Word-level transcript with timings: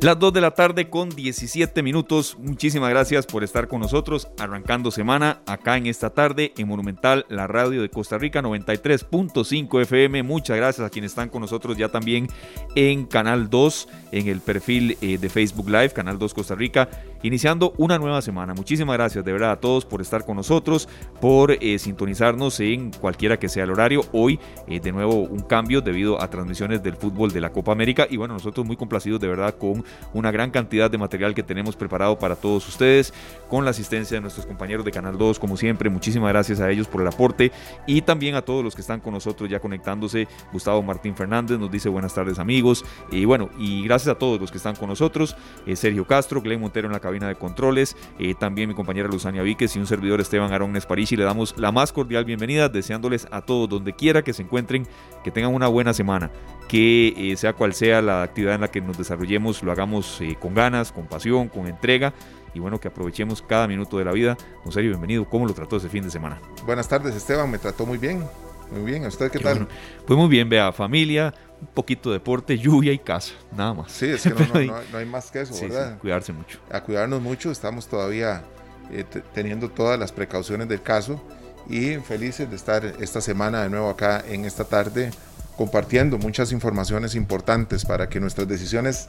Las 0.00 0.16
2 0.16 0.32
de 0.32 0.40
la 0.40 0.52
tarde 0.52 0.88
con 0.88 1.08
17 1.08 1.82
minutos. 1.82 2.36
Muchísimas 2.38 2.88
gracias 2.90 3.26
por 3.26 3.42
estar 3.42 3.66
con 3.66 3.80
nosotros 3.80 4.28
arrancando 4.38 4.92
semana 4.92 5.40
acá 5.44 5.76
en 5.76 5.88
esta 5.88 6.10
tarde 6.10 6.52
en 6.56 6.68
Monumental, 6.68 7.26
la 7.28 7.48
radio 7.48 7.82
de 7.82 7.90
Costa 7.90 8.16
Rica 8.16 8.40
93.5 8.40 9.82
FM. 9.82 10.22
Muchas 10.22 10.56
gracias 10.56 10.86
a 10.86 10.90
quienes 10.90 11.10
están 11.10 11.30
con 11.30 11.40
nosotros 11.40 11.76
ya 11.76 11.88
también 11.88 12.28
en 12.76 13.06
Canal 13.06 13.50
2, 13.50 13.88
en 14.12 14.28
el 14.28 14.40
perfil 14.40 14.96
eh, 15.00 15.18
de 15.18 15.28
Facebook 15.28 15.68
Live, 15.68 15.90
Canal 15.90 16.16
2 16.16 16.32
Costa 16.32 16.54
Rica, 16.54 16.88
iniciando 17.24 17.74
una 17.76 17.98
nueva 17.98 18.22
semana. 18.22 18.54
Muchísimas 18.54 18.96
gracias 18.96 19.24
de 19.24 19.32
verdad 19.32 19.50
a 19.50 19.60
todos 19.60 19.84
por 19.84 20.00
estar 20.00 20.24
con 20.24 20.36
nosotros, 20.36 20.88
por 21.20 21.50
eh, 21.50 21.76
sintonizarnos 21.80 22.60
en 22.60 22.92
cualquiera 22.92 23.40
que 23.40 23.48
sea 23.48 23.64
el 23.64 23.72
horario. 23.72 24.02
Hoy 24.12 24.38
eh, 24.68 24.78
de 24.78 24.92
nuevo 24.92 25.14
un 25.22 25.40
cambio 25.40 25.80
debido 25.80 26.22
a 26.22 26.30
transmisiones 26.30 26.84
del 26.84 26.94
fútbol 26.94 27.32
de 27.32 27.40
la 27.40 27.50
Copa 27.50 27.72
América 27.72 28.06
y 28.08 28.16
bueno, 28.16 28.34
nosotros 28.34 28.64
muy 28.64 28.76
complacidos 28.76 29.18
de 29.18 29.26
verdad 29.26 29.56
con 29.58 29.87
una 30.12 30.30
gran 30.30 30.50
cantidad 30.50 30.90
de 30.90 30.98
material 30.98 31.34
que 31.34 31.42
tenemos 31.42 31.76
preparado 31.76 32.18
para 32.18 32.36
todos 32.36 32.66
ustedes, 32.68 33.12
con 33.48 33.64
la 33.64 33.70
asistencia 33.70 34.16
de 34.16 34.20
nuestros 34.20 34.46
compañeros 34.46 34.84
de 34.84 34.90
Canal 34.90 35.16
2, 35.16 35.38
como 35.38 35.56
siempre. 35.56 35.90
Muchísimas 35.90 36.30
gracias 36.30 36.60
a 36.60 36.70
ellos 36.70 36.88
por 36.88 37.00
el 37.00 37.08
aporte 37.08 37.52
y 37.86 38.02
también 38.02 38.34
a 38.34 38.42
todos 38.42 38.64
los 38.64 38.74
que 38.74 38.80
están 38.80 39.00
con 39.00 39.14
nosotros 39.14 39.48
ya 39.48 39.60
conectándose. 39.60 40.28
Gustavo 40.52 40.82
Martín 40.82 41.14
Fernández 41.14 41.58
nos 41.58 41.70
dice 41.70 41.88
buenas 41.88 42.14
tardes 42.14 42.38
amigos. 42.38 42.84
Y 43.10 43.24
bueno, 43.24 43.50
y 43.58 43.82
gracias 43.84 44.14
a 44.14 44.18
todos 44.18 44.40
los 44.40 44.50
que 44.50 44.58
están 44.58 44.76
con 44.76 44.88
nosotros. 44.88 45.36
Eh, 45.66 45.76
Sergio 45.76 46.06
Castro, 46.06 46.40
Glenn 46.40 46.60
Montero 46.60 46.86
en 46.86 46.92
la 46.92 47.00
cabina 47.00 47.28
de 47.28 47.34
controles, 47.34 47.96
eh, 48.18 48.34
también 48.34 48.68
mi 48.68 48.74
compañera 48.74 49.08
Luzania 49.08 49.42
Víquez 49.42 49.74
y 49.76 49.78
un 49.78 49.86
servidor 49.86 50.20
Esteban 50.20 50.52
Arón 50.52 50.74
y 50.76 51.16
Le 51.16 51.24
damos 51.24 51.54
la 51.56 51.72
más 51.72 51.92
cordial 51.92 52.24
bienvenida, 52.24 52.68
deseándoles 52.68 53.26
a 53.30 53.40
todos 53.42 53.68
donde 53.68 53.92
quiera 53.92 54.22
que 54.22 54.32
se 54.32 54.42
encuentren, 54.42 54.86
que 55.24 55.30
tengan 55.30 55.54
una 55.54 55.68
buena 55.68 55.92
semana, 55.92 56.30
que 56.68 57.14
eh, 57.16 57.36
sea 57.36 57.52
cual 57.52 57.74
sea 57.74 58.02
la 58.02 58.22
actividad 58.22 58.54
en 58.54 58.60
la 58.60 58.68
que 58.68 58.80
nos 58.80 58.98
desarrollemos, 58.98 59.62
lo 59.62 59.72
hagamos 59.78 60.20
eh, 60.20 60.36
con 60.40 60.54
ganas, 60.54 60.90
con 60.90 61.06
pasión, 61.06 61.48
con 61.48 61.68
entrega 61.68 62.12
y 62.52 62.58
bueno, 62.58 62.80
que 62.80 62.88
aprovechemos 62.88 63.40
cada 63.40 63.68
minuto 63.68 63.98
de 63.98 64.04
la 64.04 64.12
vida. 64.12 64.36
Don 64.64 64.72
Sergio, 64.72 64.90
bienvenido. 64.90 65.28
¿Cómo 65.28 65.46
lo 65.46 65.54
trató 65.54 65.76
ese 65.76 65.88
fin 65.88 66.02
de 66.02 66.10
semana? 66.10 66.40
Buenas 66.66 66.88
tardes, 66.88 67.14
Esteban. 67.14 67.48
Me 67.48 67.58
trató 67.58 67.86
muy 67.86 67.96
bien. 67.96 68.24
Muy 68.72 68.90
bien. 68.90 69.04
¿A 69.04 69.08
usted 69.08 69.30
qué, 69.30 69.38
tal? 69.38 69.68
pues 70.04 70.18
muy 70.18 70.28
bien, 70.28 70.48
vea, 70.48 70.72
familia, 70.72 71.32
un 71.60 71.68
poquito 71.68 72.10
de 72.10 72.14
deporte, 72.14 72.58
lluvia 72.58 72.92
y 72.92 72.98
casa, 72.98 73.34
nada 73.56 73.72
más. 73.72 73.92
Sí, 73.92 74.06
es 74.06 74.22
que 74.22 74.30
no, 74.30 74.74
hay, 74.98 75.06
más 75.06 75.30
que 75.30 75.42
eso, 75.42 75.54
¿verdad? 75.60 75.98
cuidarse 75.98 76.32
mucho. 76.32 76.58
A 76.70 76.82
cuidarnos 76.82 77.22
mucho. 77.22 77.52
Estamos 77.52 77.86
todavía 77.86 78.42
eh, 78.90 79.04
teniendo 79.32 79.70
todas 79.70 79.98
las 79.98 80.10
precauciones 80.10 80.68
del 80.68 80.82
caso 80.82 81.22
y 81.68 81.94
felices 81.96 82.50
de 82.50 82.56
estar 82.56 82.84
esta 82.84 83.20
semana 83.20 83.62
de 83.62 83.70
nuevo 83.70 83.88
acá 83.88 84.24
en 84.26 84.44
esta 84.44 84.64
tarde 84.64 85.10
compartiendo 85.56 86.18
muchas 86.18 86.52
informaciones 86.52 87.14
importantes 87.14 87.84
para 87.84 88.08
que 88.08 88.20
nuestras 88.20 88.46
decisiones 88.46 89.08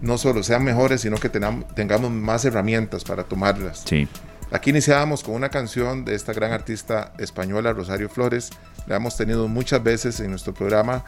no 0.00 0.18
solo 0.18 0.42
sean 0.42 0.64
mejores, 0.64 1.00
sino 1.00 1.16
que 1.16 1.28
tengamos 1.28 2.10
más 2.10 2.44
herramientas 2.44 3.04
para 3.04 3.24
tomarlas. 3.24 3.82
Sí. 3.84 4.08
Aquí 4.50 4.70
iniciábamos 4.70 5.22
con 5.22 5.34
una 5.34 5.50
canción 5.50 6.04
de 6.04 6.14
esta 6.14 6.32
gran 6.32 6.52
artista 6.52 7.12
española, 7.18 7.72
Rosario 7.72 8.08
Flores. 8.08 8.50
La 8.86 8.96
hemos 8.96 9.16
tenido 9.16 9.46
muchas 9.48 9.82
veces 9.82 10.20
en 10.20 10.30
nuestro 10.30 10.54
programa. 10.54 11.04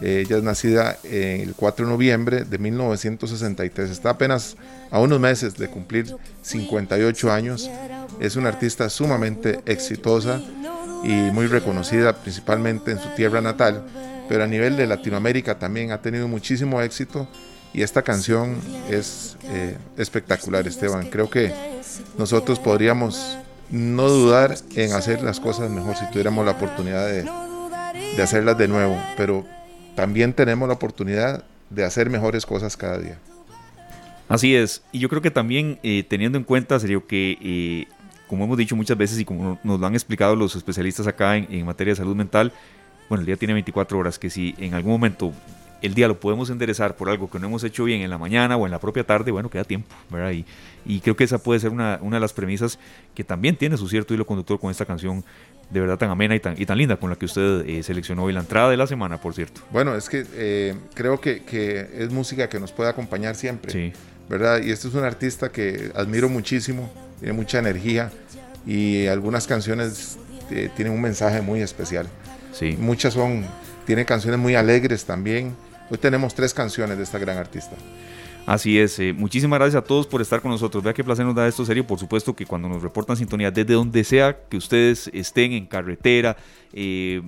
Eh, 0.00 0.24
ella 0.24 0.36
es 0.36 0.42
nacida 0.42 0.96
el 1.02 1.54
4 1.54 1.86
de 1.86 1.92
noviembre 1.92 2.44
de 2.44 2.58
1963. 2.58 3.90
Está 3.90 4.10
apenas 4.10 4.56
a 4.90 5.00
unos 5.00 5.18
meses 5.18 5.56
de 5.56 5.68
cumplir 5.68 6.14
58 6.42 7.32
años. 7.32 7.68
Es 8.20 8.36
una 8.36 8.50
artista 8.50 8.88
sumamente 8.88 9.60
exitosa 9.66 10.40
y 11.02 11.12
muy 11.32 11.46
reconocida 11.46 12.14
principalmente 12.14 12.92
en 12.92 13.00
su 13.00 13.08
tierra 13.10 13.40
natal 13.40 13.84
pero 14.28 14.44
a 14.44 14.46
nivel 14.46 14.76
de 14.76 14.86
Latinoamérica 14.86 15.58
también 15.58 15.92
ha 15.92 16.00
tenido 16.00 16.28
muchísimo 16.28 16.80
éxito 16.80 17.28
y 17.74 17.82
esta 17.82 18.02
canción 18.02 18.56
es 18.88 19.36
eh, 19.48 19.76
espectacular, 19.98 20.66
Esteban. 20.66 21.10
Creo 21.10 21.28
que 21.28 21.52
nosotros 22.16 22.60
podríamos 22.60 23.36
no 23.68 24.08
dudar 24.08 24.56
en 24.76 24.92
hacer 24.92 25.22
las 25.22 25.40
cosas 25.40 25.70
mejor 25.70 25.96
si 25.96 26.08
tuviéramos 26.10 26.46
la 26.46 26.52
oportunidad 26.52 27.06
de, 27.08 28.22
hacerlas 28.22 28.56
de 28.56 28.68
nuevo, 28.68 28.96
pero 29.16 29.44
también 29.96 30.32
tenemos 30.32 30.68
la 30.68 30.74
oportunidad 30.74 31.44
de 31.68 31.84
hacer 31.84 32.10
mejores 32.10 32.46
cosas 32.46 32.76
cada 32.76 32.98
día. 32.98 33.18
Así 34.28 34.54
es, 34.54 34.82
y 34.92 35.00
yo 35.00 35.08
creo 35.08 35.20
que 35.20 35.32
también 35.32 35.80
eh, 35.82 36.04
teniendo 36.08 36.38
en 36.38 36.44
cuenta, 36.44 36.78
serio, 36.78 37.06
que 37.08 37.36
eh, 37.42 37.88
como 38.28 38.44
hemos 38.44 38.56
dicho 38.56 38.76
muchas 38.76 38.96
veces 38.96 39.18
y 39.18 39.24
como 39.24 39.58
nos 39.64 39.80
lo 39.80 39.86
han 39.86 39.94
explicado 39.94 40.36
los 40.36 40.54
especialistas 40.54 41.08
acá 41.08 41.36
en, 41.36 41.52
en 41.52 41.66
materia 41.66 41.92
de 41.92 41.96
salud 41.96 42.14
mental, 42.14 42.52
bueno, 43.08 43.22
el 43.22 43.26
día 43.26 43.36
tiene 43.36 43.52
24 43.52 43.98
horas, 43.98 44.18
que 44.18 44.30
si 44.30 44.54
en 44.58 44.74
algún 44.74 44.92
momento 44.92 45.32
el 45.82 45.94
día 45.94 46.08
lo 46.08 46.18
podemos 46.18 46.50
enderezar 46.50 46.96
por 46.96 47.10
algo 47.10 47.30
que 47.30 47.38
no 47.38 47.46
hemos 47.46 47.64
hecho 47.64 47.84
bien 47.84 48.00
en 48.00 48.10
la 48.10 48.18
mañana 48.18 48.56
o 48.56 48.66
en 48.66 48.72
la 48.72 48.78
propia 48.78 49.04
tarde, 49.04 49.30
bueno, 49.30 49.50
queda 49.50 49.64
tiempo, 49.64 49.94
¿verdad? 50.10 50.32
Y, 50.32 50.44
y 50.86 51.00
creo 51.00 51.16
que 51.16 51.24
esa 51.24 51.38
puede 51.38 51.60
ser 51.60 51.70
una, 51.70 51.98
una, 52.02 52.16
de 52.16 52.20
las 52.20 52.32
premisas 52.32 52.78
que 53.14 53.24
también 53.24 53.56
tiene 53.56 53.76
su 53.76 53.88
cierto 53.88 54.14
hilo 54.14 54.26
conductor 54.26 54.58
con 54.58 54.70
esta 54.70 54.84
canción 54.84 55.24
de 55.70 55.80
verdad 55.80 55.98
tan 55.98 56.10
amena 56.10 56.34
y 56.34 56.40
tan, 56.40 56.60
y 56.60 56.66
tan 56.66 56.78
linda 56.78 56.96
con 56.96 57.10
la 57.10 57.16
que 57.16 57.24
usted 57.24 57.66
eh, 57.66 57.82
seleccionó 57.82 58.24
hoy 58.24 58.32
la 58.32 58.40
entrada 58.40 58.70
de 58.70 58.76
la 58.76 58.86
semana, 58.86 59.20
por 59.20 59.34
cierto. 59.34 59.62
Bueno, 59.70 59.94
es 59.94 60.08
que 60.08 60.24
eh, 60.34 60.74
creo 60.94 61.20
que, 61.20 61.42
que, 61.42 61.88
es 61.98 62.10
música 62.10 62.48
que 62.48 62.60
nos 62.60 62.72
puede 62.72 62.90
acompañar 62.90 63.34
siempre, 63.34 63.72
sí. 63.72 63.92
¿verdad? 64.28 64.62
Y 64.62 64.70
este 64.70 64.88
es 64.88 64.94
un 64.94 65.04
artista 65.04 65.50
que 65.50 65.90
admiro 65.94 66.28
muchísimo, 66.28 66.92
tiene 67.18 67.32
mucha 67.32 67.58
energía 67.58 68.12
y 68.66 69.06
algunas 69.06 69.46
canciones 69.46 70.18
eh, 70.50 70.70
tienen 70.76 70.94
un 70.94 71.00
mensaje 71.00 71.40
muy 71.40 71.60
especial. 71.60 72.06
Sí. 72.52 72.76
Muchas 72.78 73.14
son, 73.14 73.44
tiene 73.86 74.04
canciones 74.04 74.40
muy 74.40 74.54
alegres 74.54 75.04
también. 75.04 75.54
Hoy 75.90 75.98
tenemos 75.98 76.34
tres 76.34 76.54
canciones 76.54 76.96
de 76.96 77.04
esta 77.04 77.18
gran 77.18 77.36
artista. 77.36 77.76
Así 78.46 78.78
es, 78.78 78.98
eh, 78.98 79.14
muchísimas 79.14 79.58
gracias 79.58 79.82
a 79.82 79.86
todos 79.86 80.06
por 80.06 80.20
estar 80.20 80.42
con 80.42 80.50
nosotros. 80.50 80.84
Vea 80.84 80.92
qué 80.92 81.02
placer 81.02 81.24
nos 81.24 81.34
da 81.34 81.48
esto 81.48 81.64
serio. 81.64 81.86
Por 81.86 81.98
supuesto 81.98 82.36
que 82.36 82.44
cuando 82.44 82.68
nos 82.68 82.82
reportan 82.82 83.16
sintonía, 83.16 83.50
desde 83.50 83.72
donde 83.72 84.04
sea 84.04 84.36
que 84.50 84.58
ustedes 84.58 85.10
estén 85.14 85.52
en 85.52 85.64
carretera, 85.64 86.36
eh, 86.74 87.22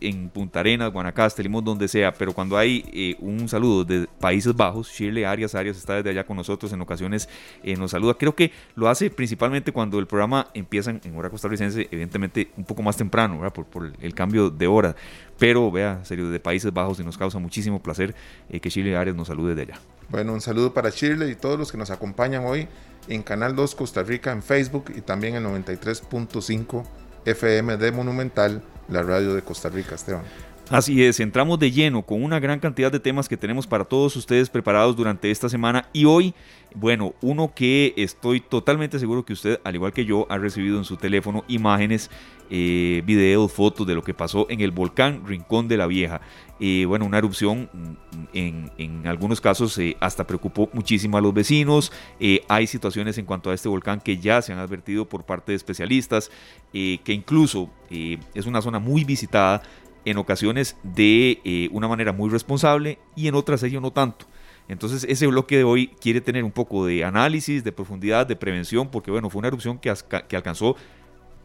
en 0.00 0.30
Punta 0.30 0.60
Arenas, 0.60 0.90
Guanacaste, 0.90 1.42
Limón, 1.42 1.66
donde 1.66 1.86
sea, 1.86 2.14
pero 2.14 2.32
cuando 2.32 2.56
hay 2.56 2.82
eh, 2.94 3.14
un 3.18 3.46
saludo 3.46 3.84
de 3.84 4.08
Países 4.18 4.56
Bajos, 4.56 4.88
Shirley 4.88 5.24
Arias 5.24 5.54
Arias 5.54 5.76
está 5.76 5.96
desde 5.96 6.08
allá 6.08 6.24
con 6.24 6.38
nosotros, 6.38 6.72
en 6.72 6.80
ocasiones 6.80 7.28
nos 7.76 7.90
saluda. 7.90 8.14
Creo 8.14 8.34
que 8.34 8.50
lo 8.74 8.88
hace 8.88 9.10
principalmente 9.10 9.70
cuando 9.70 9.98
el 9.98 10.06
programa 10.06 10.48
empieza 10.54 10.92
en, 10.92 11.14
hora 11.14 11.28
costarricense, 11.28 11.88
evidentemente 11.90 12.48
un 12.56 12.64
poco 12.64 12.82
más 12.82 12.96
temprano, 12.96 13.38
Por, 13.52 13.66
por 13.66 13.92
el 14.00 14.14
cambio 14.14 14.48
de 14.48 14.66
hora. 14.66 14.96
Pero 15.38 15.70
vea, 15.70 16.02
serio, 16.04 16.30
de 16.30 16.40
Países 16.40 16.72
Bajos 16.72 17.00
y 17.00 17.04
nos 17.04 17.18
causa 17.18 17.38
muchísimo 17.38 17.82
placer 17.82 18.14
que 18.48 18.70
Shirley 18.70 18.94
Arias 18.94 19.14
nos 19.14 19.28
salude 19.28 19.54
de 19.54 19.62
allá. 19.62 19.93
Bueno, 20.08 20.32
un 20.32 20.40
saludo 20.40 20.74
para 20.74 20.90
Shirley 20.90 21.32
y 21.32 21.34
todos 21.34 21.58
los 21.58 21.72
que 21.72 21.78
nos 21.78 21.90
acompañan 21.90 22.44
hoy 22.44 22.68
en 23.08 23.22
Canal 23.22 23.54
2 23.56 23.74
Costa 23.74 24.02
Rica 24.02 24.32
en 24.32 24.42
Facebook 24.42 24.92
y 24.94 25.00
también 25.00 25.34
en 25.34 25.44
93.5 25.44 26.84
FM 27.24 27.76
de 27.76 27.92
Monumental, 27.92 28.62
la 28.88 29.02
radio 29.02 29.34
de 29.34 29.42
Costa 29.42 29.68
Rica, 29.68 29.94
Esteban. 29.94 30.22
Así 30.70 31.04
es, 31.04 31.20
entramos 31.20 31.58
de 31.58 31.70
lleno 31.70 32.00
con 32.02 32.24
una 32.24 32.40
gran 32.40 32.58
cantidad 32.58 32.90
de 32.90 32.98
temas 32.98 33.28
que 33.28 33.36
tenemos 33.36 33.66
para 33.66 33.84
todos 33.84 34.16
ustedes 34.16 34.48
preparados 34.48 34.96
durante 34.96 35.30
esta 35.30 35.50
semana 35.50 35.90
y 35.92 36.06
hoy, 36.06 36.32
bueno, 36.74 37.14
uno 37.20 37.52
que 37.54 37.92
estoy 37.98 38.40
totalmente 38.40 38.98
seguro 38.98 39.26
que 39.26 39.34
usted, 39.34 39.60
al 39.62 39.74
igual 39.74 39.92
que 39.92 40.06
yo, 40.06 40.26
ha 40.30 40.38
recibido 40.38 40.78
en 40.78 40.84
su 40.84 40.96
teléfono 40.96 41.44
imágenes, 41.48 42.10
eh, 42.48 43.02
videos, 43.04 43.52
fotos 43.52 43.86
de 43.86 43.94
lo 43.94 44.02
que 44.02 44.14
pasó 44.14 44.46
en 44.48 44.62
el 44.62 44.70
volcán 44.70 45.26
Rincón 45.26 45.68
de 45.68 45.76
la 45.76 45.86
Vieja. 45.86 46.22
Eh, 46.60 46.86
bueno, 46.86 47.04
una 47.04 47.18
erupción 47.18 47.68
mm, 47.72 48.28
en, 48.32 49.06
algunos 49.06 49.42
casos 49.42 49.76
eh, 49.78 49.96
hasta 50.00 50.26
preocupó 50.26 50.70
muchísimo 50.72 51.18
a 51.18 51.20
los 51.20 51.34
vecinos. 51.34 51.92
hay 52.48 52.66
situaciones 52.66 53.18
en 53.18 53.26
cuanto 53.26 53.50
a 53.50 53.54
este 53.54 53.68
volcán 53.68 54.00
que 54.00 54.16
ya 54.16 54.40
se 54.40 54.52
han 54.52 54.58
advertido 54.58 55.06
por 55.06 55.24
parte 55.24 55.52
de 55.52 55.56
especialistas, 55.56 56.30
que 56.72 57.00
incluso 57.06 57.70
es 57.90 58.46
una 58.46 58.60
zona 58.62 58.78
muy 58.78 59.04
visitada 59.04 59.62
en 60.04 60.18
ocasiones 60.18 60.76
de 60.82 61.40
eh, 61.44 61.68
una 61.72 61.88
manera 61.88 62.12
muy 62.12 62.30
responsable 62.30 62.98
y 63.16 63.28
en 63.28 63.34
otras 63.34 63.62
ello 63.62 63.80
no 63.80 63.92
tanto. 63.92 64.26
Entonces 64.68 65.06
ese 65.08 65.26
bloque 65.26 65.58
de 65.58 65.64
hoy 65.64 65.88
quiere 66.00 66.20
tener 66.20 66.42
un 66.44 66.52
poco 66.52 66.86
de 66.86 67.04
análisis, 67.04 67.64
de 67.64 67.72
profundidad, 67.72 68.26
de 68.26 68.36
prevención, 68.36 68.88
porque 68.88 69.10
bueno, 69.10 69.28
fue 69.28 69.40
una 69.40 69.48
erupción 69.48 69.78
que, 69.78 69.92
que 70.28 70.36
alcanzó 70.36 70.76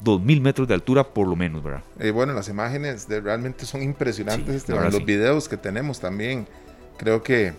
2.000 0.03 0.41
metros 0.41 0.67
de 0.67 0.73
altura 0.73 1.03
por 1.03 1.27
lo 1.27 1.35
menos, 1.35 1.61
¿verdad? 1.61 1.83
Eh, 1.99 2.11
bueno, 2.11 2.33
las 2.33 2.47
imágenes 2.47 3.07
de, 3.07 3.19
realmente 3.19 3.65
son 3.65 3.81
impresionantes, 3.81 4.67
los 4.69 5.05
videos 5.05 5.49
que 5.49 5.57
tenemos 5.57 5.99
también, 5.99 6.47
creo 6.97 7.21
que 7.21 7.53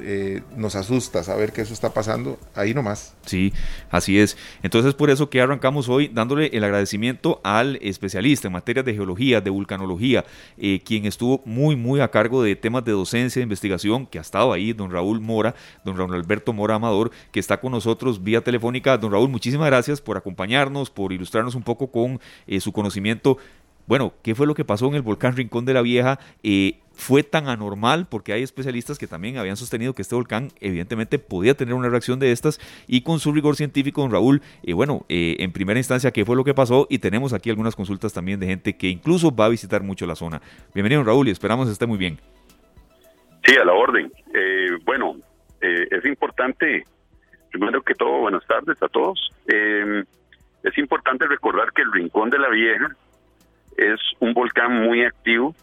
eh, 0.00 0.42
nos 0.56 0.76
asusta 0.76 1.22
saber 1.22 1.52
que 1.52 1.60
eso 1.60 1.72
está 1.72 1.92
pasando 1.92 2.38
ahí 2.54 2.74
nomás. 2.74 3.14
Sí, 3.26 3.52
así 3.90 4.18
es. 4.18 4.36
Entonces 4.62 4.94
por 4.94 5.10
eso 5.10 5.30
que 5.30 5.40
arrancamos 5.40 5.88
hoy 5.88 6.08
dándole 6.12 6.46
el 6.52 6.64
agradecimiento 6.64 7.40
al 7.44 7.76
especialista 7.82 8.48
en 8.48 8.52
materia 8.52 8.82
de 8.82 8.94
geología, 8.94 9.40
de 9.40 9.50
vulcanología, 9.50 10.24
eh, 10.56 10.80
quien 10.84 11.06
estuvo 11.06 11.42
muy, 11.44 11.76
muy 11.76 12.00
a 12.00 12.10
cargo 12.10 12.42
de 12.42 12.56
temas 12.56 12.84
de 12.84 12.92
docencia, 12.92 13.40
de 13.40 13.44
investigación, 13.44 14.06
que 14.06 14.18
ha 14.18 14.22
estado 14.22 14.52
ahí, 14.52 14.72
don 14.72 14.90
Raúl 14.90 15.20
Mora, 15.20 15.54
don 15.84 15.96
Raúl 15.96 16.14
Alberto 16.14 16.52
Mora 16.52 16.76
Amador, 16.76 17.10
que 17.32 17.40
está 17.40 17.60
con 17.60 17.72
nosotros 17.72 18.22
vía 18.22 18.42
telefónica. 18.42 18.96
Don 18.98 19.12
Raúl, 19.12 19.28
muchísimas 19.28 19.66
gracias 19.66 20.00
por 20.00 20.16
acompañarnos, 20.16 20.90
por 20.90 21.12
ilustrarnos 21.12 21.54
un 21.54 21.62
poco 21.62 21.90
con 21.90 22.20
eh, 22.46 22.60
su 22.60 22.72
conocimiento 22.72 23.38
bueno, 23.86 24.14
¿qué 24.22 24.34
fue 24.34 24.46
lo 24.46 24.54
que 24.54 24.64
pasó 24.64 24.86
en 24.88 24.94
el 24.94 25.02
volcán 25.02 25.36
Rincón 25.36 25.64
de 25.64 25.74
la 25.74 25.82
Vieja? 25.82 26.18
Eh, 26.42 26.78
¿Fue 26.94 27.22
tan 27.22 27.48
anormal? 27.48 28.06
Porque 28.08 28.32
hay 28.32 28.42
especialistas 28.42 28.98
que 28.98 29.06
también 29.06 29.36
habían 29.36 29.56
sostenido 29.56 29.94
que 29.94 30.02
este 30.02 30.14
volcán 30.14 30.48
evidentemente 30.60 31.18
podía 31.18 31.54
tener 31.54 31.74
una 31.74 31.88
reacción 31.88 32.18
de 32.18 32.32
estas 32.32 32.60
y 32.86 33.02
con 33.02 33.18
su 33.18 33.32
rigor 33.32 33.56
científico, 33.56 34.00
don 34.00 34.12
Raúl, 34.12 34.42
eh, 34.62 34.72
bueno, 34.72 35.04
eh, 35.08 35.36
en 35.40 35.52
primera 35.52 35.78
instancia, 35.78 36.12
¿qué 36.12 36.24
fue 36.24 36.36
lo 36.36 36.44
que 36.44 36.54
pasó? 36.54 36.86
Y 36.88 36.98
tenemos 37.00 37.32
aquí 37.32 37.50
algunas 37.50 37.76
consultas 37.76 38.14
también 38.14 38.40
de 38.40 38.46
gente 38.46 38.76
que 38.76 38.88
incluso 38.88 39.34
va 39.34 39.46
a 39.46 39.48
visitar 39.48 39.82
mucho 39.82 40.06
la 40.06 40.14
zona. 40.14 40.40
Bienvenido, 40.72 41.02
Raúl, 41.02 41.28
y 41.28 41.32
esperamos 41.32 41.68
esté 41.68 41.86
muy 41.86 41.98
bien. 41.98 42.18
Sí, 43.44 43.56
a 43.56 43.64
la 43.64 43.72
orden. 43.74 44.10
bueno, 44.84 45.16
es 45.60 46.04
importante, 46.06 46.84
primero 47.50 47.82
que 47.82 47.94
todo, 47.94 48.20
buenas 48.20 48.46
tardes 48.46 48.80
a 48.82 48.88
todos. 48.88 49.30
es 49.46 50.78
importante 50.78 51.26
recordar 51.26 51.72
que 51.72 51.82
el 51.82 51.92
Rincón 51.92 52.30
de 52.30 52.38
la 52.38 52.48
Vieja 52.48 52.96
es 53.76 54.00
un 54.20 54.34
volcán 54.34 54.82
muy 54.82 55.04
activo. 55.04 55.54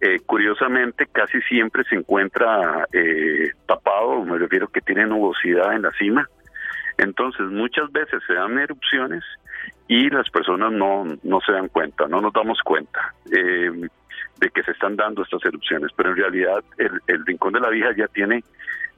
Eh, 0.00 0.20
curiosamente, 0.26 1.06
casi 1.06 1.40
siempre 1.42 1.84
se 1.84 1.96
encuentra 1.96 2.86
eh, 2.92 3.52
tapado, 3.66 4.22
me 4.24 4.38
refiero 4.38 4.68
que 4.68 4.80
tiene 4.80 5.06
nubosidad 5.06 5.74
en 5.74 5.82
la 5.82 5.90
cima. 5.92 6.28
Entonces, 6.98 7.46
muchas 7.46 7.90
veces 7.90 8.22
se 8.26 8.34
dan 8.34 8.58
erupciones 8.58 9.24
y 9.88 10.10
las 10.10 10.28
personas 10.30 10.72
no, 10.72 11.04
no 11.22 11.40
se 11.40 11.52
dan 11.52 11.68
cuenta, 11.68 12.06
no 12.06 12.20
nos 12.20 12.32
damos 12.32 12.60
cuenta 12.62 13.14
eh, 13.34 13.70
de 14.38 14.50
que 14.50 14.62
se 14.62 14.72
están 14.72 14.96
dando 14.96 15.22
estas 15.22 15.44
erupciones. 15.44 15.90
Pero 15.96 16.10
en 16.10 16.16
realidad, 16.16 16.62
el, 16.78 17.00
el 17.06 17.24
Rincón 17.24 17.54
de 17.54 17.60
la 17.60 17.70
Vieja 17.70 17.94
ya 17.96 18.08
tiene 18.08 18.44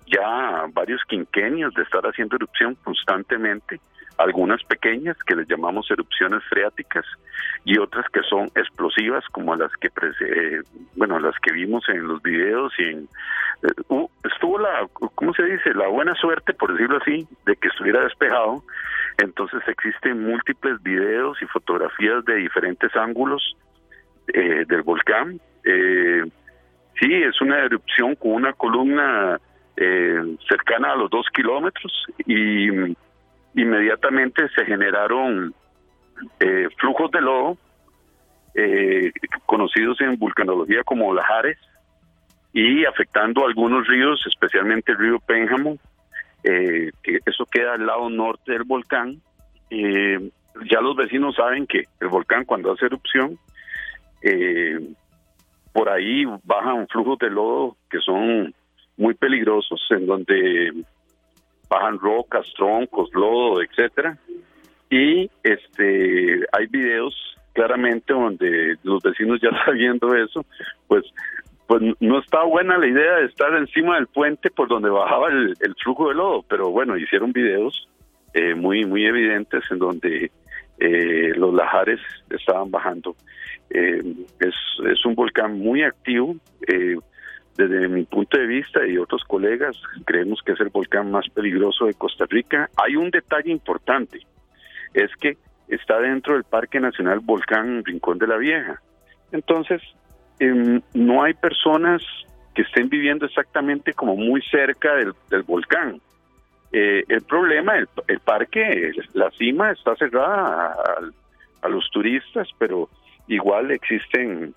ya 0.06 0.66
varios 0.72 1.02
quinquenios 1.08 1.74
de 1.74 1.82
estar 1.82 2.02
haciendo 2.04 2.36
erupción 2.36 2.76
constantemente 2.82 3.80
algunas 4.18 4.62
pequeñas 4.64 5.16
que 5.26 5.36
les 5.36 5.46
llamamos 5.48 5.90
erupciones 5.90 6.42
freáticas 6.44 7.04
y 7.64 7.78
otras 7.78 8.06
que 8.10 8.22
son 8.22 8.46
explosivas 8.54 9.24
como 9.30 9.54
las 9.56 9.70
que 9.76 9.88
eh, 9.88 10.62
bueno 10.94 11.18
las 11.18 11.34
que 11.40 11.52
vimos 11.52 11.86
en 11.88 12.06
los 12.06 12.22
videos 12.22 12.72
y 12.78 12.82
eh, 12.82 14.06
estuvo 14.24 14.58
la 14.58 14.88
cómo 14.92 15.34
se 15.34 15.44
dice 15.44 15.74
la 15.74 15.88
buena 15.88 16.14
suerte 16.14 16.54
por 16.54 16.72
decirlo 16.72 16.98
así 16.98 17.26
de 17.44 17.56
que 17.56 17.68
estuviera 17.68 18.02
despejado. 18.02 18.62
Entonces 19.18 19.62
existen 19.66 20.22
múltiples 20.22 20.82
videos 20.82 21.40
y 21.40 21.46
fotografías 21.46 22.22
de 22.26 22.36
diferentes 22.36 22.94
ángulos 22.94 23.56
eh, 24.28 24.64
del 24.66 24.82
volcán. 24.82 25.40
Sí 25.64 27.12
es 27.12 27.40
una 27.40 27.58
erupción 27.60 28.14
con 28.14 28.32
una 28.32 28.52
columna 28.52 29.40
cercana 30.48 30.92
a 30.92 30.96
los 30.96 31.10
dos 31.10 31.26
kilómetros 31.34 32.06
y 32.26 32.96
inmediatamente 33.56 34.48
se 34.54 34.64
generaron 34.64 35.54
eh, 36.40 36.68
flujos 36.78 37.10
de 37.10 37.20
lodo, 37.20 37.56
eh, 38.54 39.12
conocidos 39.46 40.00
en 40.00 40.16
vulcanología 40.18 40.84
como 40.84 41.12
lajares, 41.12 41.58
y 42.52 42.84
afectando 42.84 43.46
algunos 43.46 43.86
ríos, 43.86 44.22
especialmente 44.26 44.92
el 44.92 44.98
río 44.98 45.18
Pénjamo, 45.20 45.78
eh, 46.44 46.90
que 47.02 47.18
eso 47.26 47.44
queda 47.46 47.74
al 47.74 47.86
lado 47.86 48.08
norte 48.08 48.52
del 48.52 48.64
volcán. 48.64 49.20
ya 49.70 50.80
los 50.80 50.96
vecinos 50.96 51.34
saben 51.34 51.66
que 51.66 51.84
el 52.00 52.08
volcán 52.08 52.44
cuando 52.44 52.72
hace 52.72 52.86
erupción, 52.86 53.38
por 55.72 55.88
ahí 55.90 56.24
bajan 56.44 56.88
flujos 56.88 57.18
de 57.18 57.30
lodo 57.30 57.76
que 57.90 57.98
son 57.98 58.54
muy 58.96 59.14
peligrosos, 59.14 59.80
en 59.90 60.06
donde 60.06 60.72
bajan 61.68 61.98
rocas, 61.98 62.46
troncos, 62.56 63.10
lodo, 63.12 63.62
etcétera. 63.62 64.18
Y 64.90 65.30
este 65.42 66.46
hay 66.52 66.66
videos 66.68 67.14
claramente 67.52 68.12
donde 68.12 68.76
los 68.82 69.02
vecinos 69.02 69.40
ya 69.40 69.50
sabiendo 69.64 70.14
eso, 70.14 70.44
pues 70.86 71.04
pues 71.66 71.82
no 71.98 72.20
está 72.20 72.44
buena 72.44 72.78
la 72.78 72.86
idea 72.86 73.16
de 73.16 73.24
estar 73.24 73.52
encima 73.54 73.96
del 73.96 74.06
puente 74.06 74.50
por 74.50 74.68
donde 74.68 74.88
bajaba 74.88 75.30
el, 75.30 75.56
flujo 75.82 76.08
de 76.08 76.14
lodo, 76.14 76.44
pero 76.48 76.70
bueno, 76.70 76.96
hicieron 76.96 77.32
videos 77.32 77.88
eh, 78.34 78.54
muy 78.54 78.84
muy 78.84 79.04
evidentes 79.04 79.64
en 79.72 79.80
donde 79.80 80.30
eh, 80.78 81.32
los 81.34 81.52
lajares 81.52 81.98
estaban 82.30 82.70
bajando. 82.70 83.16
Eh, 83.70 84.00
es, 84.38 84.54
es 84.88 85.04
un 85.04 85.16
volcán 85.16 85.58
muy 85.58 85.82
activo, 85.82 86.36
desde 87.56 87.88
mi 87.88 88.04
punto 88.04 88.36
de 88.38 88.46
vista 88.46 88.86
y 88.86 88.98
otros 88.98 89.24
colegas, 89.24 89.76
creemos 90.04 90.42
que 90.42 90.52
es 90.52 90.60
el 90.60 90.68
volcán 90.68 91.10
más 91.10 91.28
peligroso 91.30 91.86
de 91.86 91.94
Costa 91.94 92.26
Rica. 92.28 92.68
Hay 92.76 92.96
un 92.96 93.10
detalle 93.10 93.50
importante, 93.50 94.20
es 94.92 95.10
que 95.16 95.36
está 95.68 95.98
dentro 95.98 96.34
del 96.34 96.44
Parque 96.44 96.78
Nacional 96.80 97.20
Volcán 97.20 97.84
Rincón 97.84 98.18
de 98.18 98.26
la 98.26 98.36
Vieja. 98.36 98.80
Entonces, 99.32 99.82
em, 100.38 100.80
no 100.94 101.22
hay 101.22 101.34
personas 101.34 102.02
que 102.54 102.62
estén 102.62 102.88
viviendo 102.88 103.26
exactamente 103.26 103.92
como 103.92 104.16
muy 104.16 104.42
cerca 104.42 104.94
del, 104.94 105.42
volcán. 105.42 106.00
Eh, 106.72 107.04
el 107.08 107.22
problema, 107.22 107.76
el, 107.76 107.88
el, 108.08 108.20
parque, 108.20 108.92
la 109.14 109.30
cima 109.32 109.72
está 109.72 109.94
cerrada 109.96 110.76
a 111.62 111.68
los 111.68 111.88
turistas, 111.90 112.48
pero 112.58 112.88
igual 113.28 113.70
existen 113.70 114.54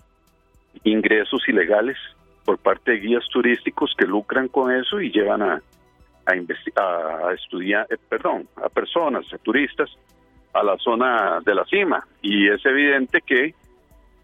ingresos 0.84 1.48
ilegales 1.48 1.96
por 2.44 2.58
parte 2.58 2.92
de 2.92 3.00
guías 3.00 3.24
turísticos 3.30 3.94
que 3.96 4.06
lucran 4.06 4.48
con 4.48 4.72
eso 4.72 5.00
y 5.00 5.10
llevan 5.10 5.42
a, 5.42 5.62
a, 6.26 7.28
a 7.28 7.34
estudiar, 7.34 7.86
eh, 7.90 7.96
perdón, 8.08 8.48
a 8.56 8.68
personas, 8.68 9.32
a 9.32 9.38
turistas, 9.38 9.90
a 10.52 10.62
la 10.62 10.76
zona 10.78 11.40
de 11.44 11.54
la 11.54 11.64
cima. 11.64 12.06
Y 12.22 12.48
es 12.48 12.64
evidente 12.64 13.20
que 13.20 13.54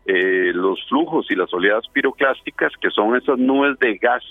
eh, 0.07 0.53
los 0.55 0.83
flujos 0.89 1.31
y 1.31 1.35
las 1.35 1.53
oleadas 1.53 1.85
piroclásticas, 1.93 2.73
que 2.81 2.91
son 2.91 3.17
esas 3.17 3.39
nubes 3.39 3.79
de 3.79 3.97
gas 3.99 4.23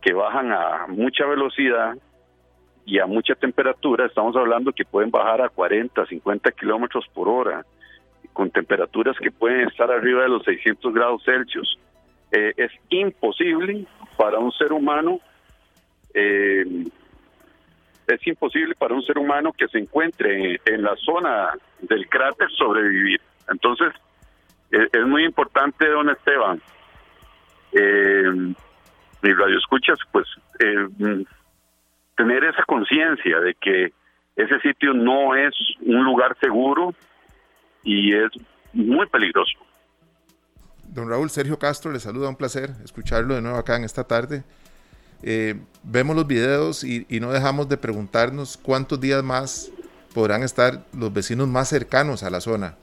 que 0.00 0.12
bajan 0.12 0.52
a 0.52 0.86
mucha 0.88 1.26
velocidad 1.26 1.96
y 2.86 2.98
a 2.98 3.06
mucha 3.06 3.34
temperatura, 3.34 4.06
estamos 4.06 4.34
hablando 4.36 4.72
que 4.72 4.84
pueden 4.84 5.10
bajar 5.10 5.42
a 5.42 5.50
40, 5.50 6.06
50 6.06 6.52
kilómetros 6.52 7.04
por 7.12 7.28
hora, 7.28 7.66
con 8.32 8.50
temperaturas 8.50 9.16
que 9.18 9.30
pueden 9.30 9.68
estar 9.68 9.90
arriba 9.90 10.22
de 10.22 10.28
los 10.28 10.44
600 10.44 10.94
grados 10.94 11.22
Celsius. 11.24 11.78
Eh, 12.30 12.52
es 12.56 12.70
imposible 12.90 13.86
para 14.16 14.38
un 14.38 14.52
ser 14.52 14.72
humano, 14.72 15.20
eh, 16.12 16.64
es 18.06 18.26
imposible 18.26 18.74
para 18.74 18.94
un 18.94 19.02
ser 19.02 19.18
humano 19.18 19.52
que 19.52 19.68
se 19.68 19.78
encuentre 19.78 20.60
en, 20.64 20.82
la 20.82 20.94
zona 20.96 21.52
del 21.80 22.08
cráter 22.08 22.50
sobrevivir. 22.50 23.20
Entonces, 23.50 23.92
eh, 24.70 24.88
es 24.92 25.06
muy 25.06 25.24
importante, 25.24 25.88
don 25.88 26.10
Esteban, 26.10 26.60
mi 27.72 29.32
radio 29.32 29.58
escuchas, 29.58 29.98
pues 30.10 30.26
tener 32.16 32.44
esa 32.44 32.64
conciencia 32.64 33.40
de 33.40 33.54
que 33.54 33.92
ese 34.36 34.60
sitio 34.60 34.94
no 34.94 35.34
es 35.34 35.54
un 35.80 36.04
lugar 36.04 36.36
seguro 36.40 36.94
y 37.82 38.14
es 38.14 38.30
muy 38.72 39.06
peligroso. 39.06 39.67
Don 40.92 41.08
Raúl, 41.08 41.30
Sergio 41.30 41.58
Castro 41.58 41.92
le 41.92 42.00
saluda, 42.00 42.28
un 42.28 42.36
placer 42.36 42.74
escucharlo 42.84 43.34
de 43.34 43.42
nuevo 43.42 43.58
acá 43.58 43.76
en 43.76 43.84
esta 43.84 44.04
tarde. 44.04 44.42
Eh, 45.22 45.60
vemos 45.82 46.14
los 46.14 46.26
videos 46.26 46.84
y, 46.84 47.06
no 47.20 47.32
dejamos 47.32 47.68
de 47.68 47.76
preguntarnos 47.76 48.56
cuántos 48.56 49.00
días 49.00 49.22
más 49.22 49.70
podrán 50.14 50.42
estar 50.42 50.84
los 50.92 51.12
vecinos 51.12 51.48
más 51.48 51.68
cercanos 51.68 52.22
a 52.22 52.30
la 52.30 52.40
zona 52.40 52.76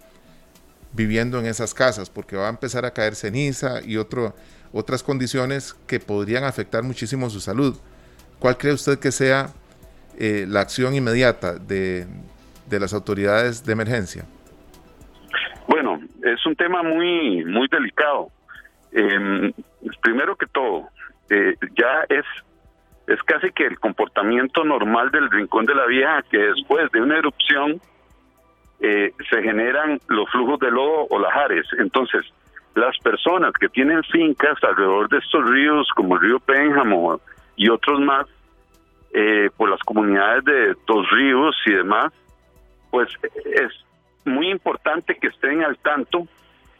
viviendo 0.93 1.39
en 1.39 1.45
esas 1.45 1.73
casas, 1.73 2.09
porque 2.09 2.37
va 2.37 2.47
a 2.47 2.49
empezar 2.49 2.85
a 2.85 2.91
caer 2.91 3.15
ceniza 3.15 3.81
y 3.81 3.97
otras 3.97 5.03
condiciones 5.03 5.75
que 5.87 5.99
podrían 5.99 6.45
afectar 6.45 6.83
muchísimo 6.83 7.29
su 7.29 7.41
salud. 7.41 7.77
¿Cuál 8.39 8.57
cree 8.57 8.73
usted 8.73 8.99
que 8.99 9.11
sea 9.11 9.51
eh, 10.17 10.45
la 10.47 10.61
acción 10.61 10.95
inmediata 10.95 11.55
de, 11.55 12.07
de 12.69 12.79
las 12.79 12.93
autoridades 12.93 13.65
de 13.65 13.73
emergencia? 13.73 14.25
Es 16.25 16.45
un 16.45 16.55
tema 16.55 16.81
muy 16.81 17.45
muy 17.45 17.67
delicado. 17.67 18.29
Eh, 18.91 19.53
primero 20.01 20.35
que 20.35 20.47
todo, 20.47 20.89
eh, 21.29 21.55
ya 21.77 22.05
es 22.09 22.25
es 23.07 23.21
casi 23.23 23.51
que 23.51 23.67
el 23.67 23.79
comportamiento 23.79 24.63
normal 24.63 25.11
del 25.11 25.29
rincón 25.29 25.65
de 25.65 25.75
la 25.75 25.85
vieja 25.85 26.23
que 26.23 26.39
después 26.39 26.91
de 26.91 27.01
una 27.01 27.19
erupción 27.19 27.79
eh, 28.79 29.13
se 29.29 29.43
generan 29.43 29.99
los 30.07 30.27
flujos 30.31 30.59
de 30.59 30.71
lodo 30.71 31.05
o 31.11 31.19
lajares. 31.19 31.67
Entonces, 31.77 32.25
las 32.73 32.97
personas 32.97 33.53
que 33.53 33.69
tienen 33.69 34.03
fincas 34.05 34.57
alrededor 34.63 35.07
de 35.09 35.19
estos 35.19 35.47
ríos, 35.47 35.87
como 35.95 36.15
el 36.15 36.21
río 36.21 36.39
Pénjamo 36.39 37.21
y 37.55 37.69
otros 37.69 37.99
más, 38.01 38.25
eh, 39.13 39.49
por 39.55 39.69
las 39.69 39.79
comunidades 39.81 40.43
de 40.43 40.75
Dos 40.87 41.09
Ríos 41.11 41.55
y 41.67 41.73
demás, 41.73 42.11
pues 42.89 43.07
es 43.45 43.84
muy 44.25 44.49
importante 44.49 45.15
que 45.15 45.27
estén 45.27 45.63
al 45.63 45.77
tanto 45.77 46.27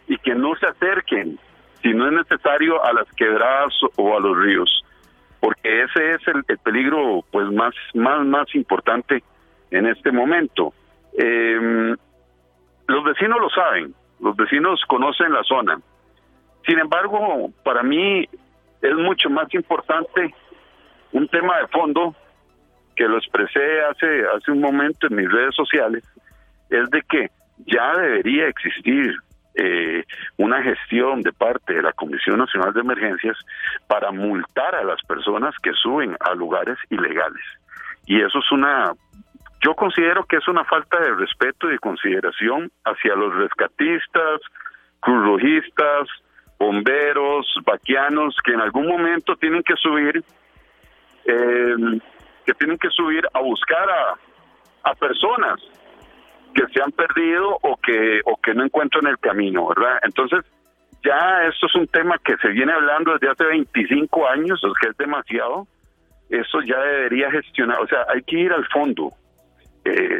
y 0.07 0.17
que 0.17 0.35
no 0.35 0.55
se 0.55 0.67
acerquen, 0.67 1.39
si 1.81 1.93
no 1.93 2.07
es 2.07 2.13
necesario, 2.13 2.83
a 2.83 2.93
las 2.93 3.09
quebradas 3.15 3.73
o 3.95 4.15
a 4.15 4.19
los 4.19 4.37
ríos, 4.37 4.83
porque 5.39 5.83
ese 5.83 6.11
es 6.11 6.27
el, 6.27 6.43
peligro 6.59 7.23
pues 7.31 7.51
más, 7.51 7.73
más, 7.93 8.25
más 8.25 8.53
importante 8.55 9.23
en 9.71 9.87
este 9.87 10.11
momento. 10.11 10.73
Em, 11.17 11.95
los 12.87 13.03
vecinos 13.03 13.39
lo 13.39 13.49
saben, 13.49 13.93
los 14.19 14.35
vecinos 14.35 14.81
conocen 14.87 15.33
la 15.33 15.43
zona. 15.43 15.79
Sin 16.65 16.79
embargo, 16.79 17.51
para 17.63 17.83
mí 17.83 18.27
es 18.81 18.95
mucho 18.95 19.29
más 19.29 19.53
importante 19.53 20.33
un 21.11 21.27
tema 21.27 21.59
de 21.59 21.67
fondo 21.67 22.15
que 22.95 23.07
lo 23.07 23.17
expresé 23.17 23.81
hace, 23.81 24.23
hace 24.35 24.51
un 24.51 24.61
momento 24.61 25.07
en 25.07 25.15
mis 25.15 25.31
redes 25.31 25.53
sociales, 25.55 26.03
es 26.69 26.89
de 26.89 27.01
que 27.03 27.29
ya 27.57 27.95
debería 27.97 28.47
existir 28.47 29.15
eh, 29.55 30.03
una 30.37 30.61
gestión 30.61 31.21
de 31.21 31.31
parte 31.31 31.73
de 31.73 31.81
la 31.81 31.93
Comisión 31.93 32.39
Nacional 32.39 32.73
de 32.73 32.81
Emergencias 32.81 33.37
para 33.87 34.11
multar 34.11 34.75
a 34.75 34.83
las 34.83 35.01
personas 35.03 35.55
que 35.63 35.71
suben 35.73 36.15
a 36.19 36.33
lugares 36.33 36.77
ilegales. 36.89 37.43
Y 38.05 38.21
eso 38.21 38.39
es 38.39 38.51
una, 38.51 38.91
yo 39.61 39.73
considero 39.75 40.25
que 40.25 40.37
es 40.37 40.47
una 40.47 40.65
falta 40.65 40.99
de 40.99 41.15
respeto 41.15 41.69
y 41.69 41.73
de 41.73 41.79
consideración 41.79 42.69
hacia 42.83 43.15
los 43.15 43.33
rescatistas, 43.35 44.41
cruzrojistas, 44.99 46.09
bomberos, 46.59 47.47
vaquianos, 47.65 48.35
que 48.43 48.53
en 48.53 48.61
algún 48.61 48.87
momento 48.87 49.37
tienen 49.37 49.63
que 49.63 49.75
subir, 49.77 50.21
eh, 51.25 51.75
que 52.45 52.53
tienen 52.55 52.77
que 52.77 52.89
subir 52.89 53.25
a 53.33 53.39
buscar 53.39 53.89
a, 53.89 54.89
a 54.89 54.93
personas 54.95 55.61
que 56.55 56.65
se 56.73 56.81
han 56.81 56.91
perdido 56.91 57.57
o 57.61 57.77
que 57.77 58.21
o 58.25 58.37
que 58.37 58.53
no 58.53 58.63
encuentran 58.63 59.05
el 59.07 59.19
camino, 59.19 59.67
¿verdad? 59.67 59.99
Entonces, 60.03 60.45
ya 61.03 61.43
esto 61.47 61.67
es 61.67 61.75
un 61.75 61.87
tema 61.87 62.17
que 62.23 62.37
se 62.37 62.47
viene 62.47 62.71
hablando 62.71 63.13
desde 63.13 63.29
hace 63.29 63.43
25 63.43 64.27
años, 64.27 64.61
es 64.63 64.73
que 64.81 64.89
es 64.89 64.97
demasiado. 64.97 65.67
Eso 66.29 66.61
ya 66.61 66.79
debería 66.79 67.29
gestionar, 67.29 67.79
o 67.79 67.87
sea, 67.87 68.05
hay 68.11 68.23
que 68.23 68.39
ir 68.39 68.51
al 68.51 68.65
fondo. 68.67 69.11
Eh, 69.83 70.19